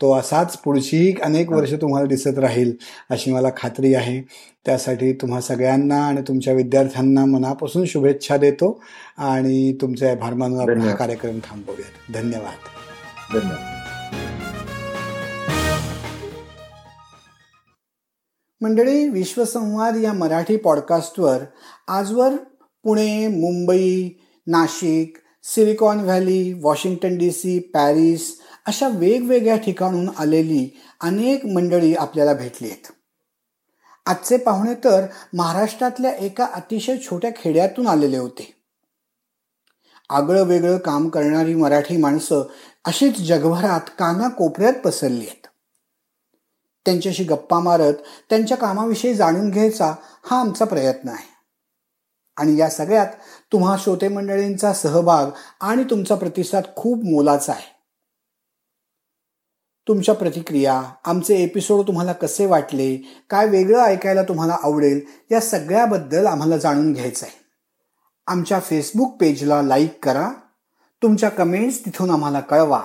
तो 0.00 0.14
असाच 0.14 0.56
पुढचीही 0.56 1.14
अनेक 1.22 1.52
वर्ष 1.52 1.72
तुम्हाला 1.72 2.06
दिसत 2.06 2.38
राहील 2.38 2.72
अशी 3.10 3.32
मला 3.32 3.48
खात्री 3.56 3.94
आहे. 3.94 4.22
त्यासाठी 4.66 5.12
तुम्हा 5.12 5.40
सगळ्यांना 5.40 6.06
आणि 6.06 6.20
तुमच्या 6.28 6.54
विद्यार्थ्यांना 6.54 7.24
मनापासून 7.24 7.84
शुभेच्छा 7.86 8.36
देतो. 8.36 8.82
आणि 9.18 9.76
तुमचे 9.80 10.08
आभार 10.08 10.34
मानून 10.34 10.60
आपण 10.60 10.80
हा 10.80 10.94
कार्यक्रम 10.94 11.38
थांबवूयात. 11.38 12.22
धन्यवाद. 12.22 12.54
धन्यवाद. 13.32 13.75
मंडळी 18.60 19.08
विश्वसंवाद 19.08 19.96
या 19.96 20.12
मराठी 20.12 20.56
पॉडकास्टवर 20.56 21.42
आजवर 21.88 22.36
Pune 22.84 23.28
Mumbai 23.28 24.10
Nashik 24.46 25.18
Silicon 25.44 26.00
Valley 26.00 26.52
Washington 26.52 27.18
D 27.18 27.30
C 27.30 27.58
Paris 27.58 28.40
अशा 28.66 28.88
वेगवेगळ्या 28.88 29.56
ठिकाणून 29.56 30.08
आलेली 30.18 30.80
अनेक 31.00 31.46
मंडळी 31.46 31.94
आपल्याला 31.94 32.34
भेटली 32.34 32.68
आहेत. 32.70 32.92
आजचे 34.06 34.36
पाहुणे 34.36 34.74
तर 34.74 35.06
महाराष्ट्रातल्या 35.34 36.12
एका 36.12 36.44
अतिशय 36.44 36.96
छोट्या 36.96 37.30
खेड्यातून 37.36 37.86
आलेले 37.86 38.16
होते. 38.16 38.54
आगळं 40.10 40.42
वेगळं 40.42 40.76
काम 40.76 41.08
करणारी 41.08 41.54
मराठी 41.54 41.96
माणसं 41.96 42.42
अशीच 42.84 43.20
जगभरात 43.20 43.80
काना 43.98 44.28
कोपऱ्यात 44.28 44.74
पसरली 44.84 45.26
आहेत. 45.26 45.46
त्यांच्याशी 46.86 47.24
गप्पा 47.24 47.58
मारत 47.58 47.94
त्यांच्या 48.30 48.56
कामाविषयी 48.56 49.14
जाणून 49.14 49.50
घ्यायचा 49.50 49.94
हा 50.24 50.40
आमचा 50.40 50.64
प्रयत्न 50.64 51.08
आहे. 51.08 51.36
आणि 52.36 52.56
या 52.56 52.70
सगळ्यात 52.70 53.06
तुम्हा 53.52 53.76
श्रोते 53.78 54.08
मंडळींचा 54.08 54.72
सहभाग 54.72 55.26
आणि 55.60 55.84
तुमचा 55.84 56.14
प्रतिसाद 56.14 56.64
खूप 56.76 56.98
मोलाचा 56.98 57.52
आहे. 57.52 57.76
तुमच्या 59.88 60.14
प्रतिक्रिया 60.14 60.82
आमचे 61.04 61.36
एपिसोड 61.36 61.86
तुम्हाला 61.86 62.12
कसे 62.12 62.46
वाटले 62.46 62.96
काय 63.30 63.46
वेगळं 63.46 63.80
ऐकायला 63.80 64.22
तुम्हाला 64.22 64.56
आवडेल 64.62 65.00
या 65.30 65.40
सगळ्याबद्दल 65.40 66.26
आम्हाला 66.26 66.56
जाणून 66.56 66.92
घ्यायचं 66.92 67.26
आहे. 67.26 67.38
आमच्या 68.26 68.60
फेसबुक 68.60 69.16
पेजला 69.20 69.62
लाईक 69.62 70.04
करा. 70.04 70.30
तुमच्या 71.02 71.28
कमेंट्स 71.28 71.84
तिथून 71.84 72.10
आम्हाला 72.10 72.40
कळवा. 72.40 72.82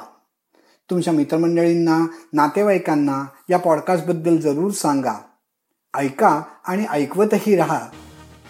तुमच्या 0.91 1.13
मित्रमंडळींना 1.13 2.07
नातेवाईकांना 2.33 3.25
या 3.49 3.59
पॉडकास्टबद्दल 3.59 4.37
जरूर 4.37 4.71
सांगा. 4.71 5.13
ऐका 5.97 6.41
आणि 6.67 6.85
ऐकवतही 6.89 7.55
राहा. 7.55 7.79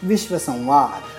विश्वसंवाद. 0.03 1.10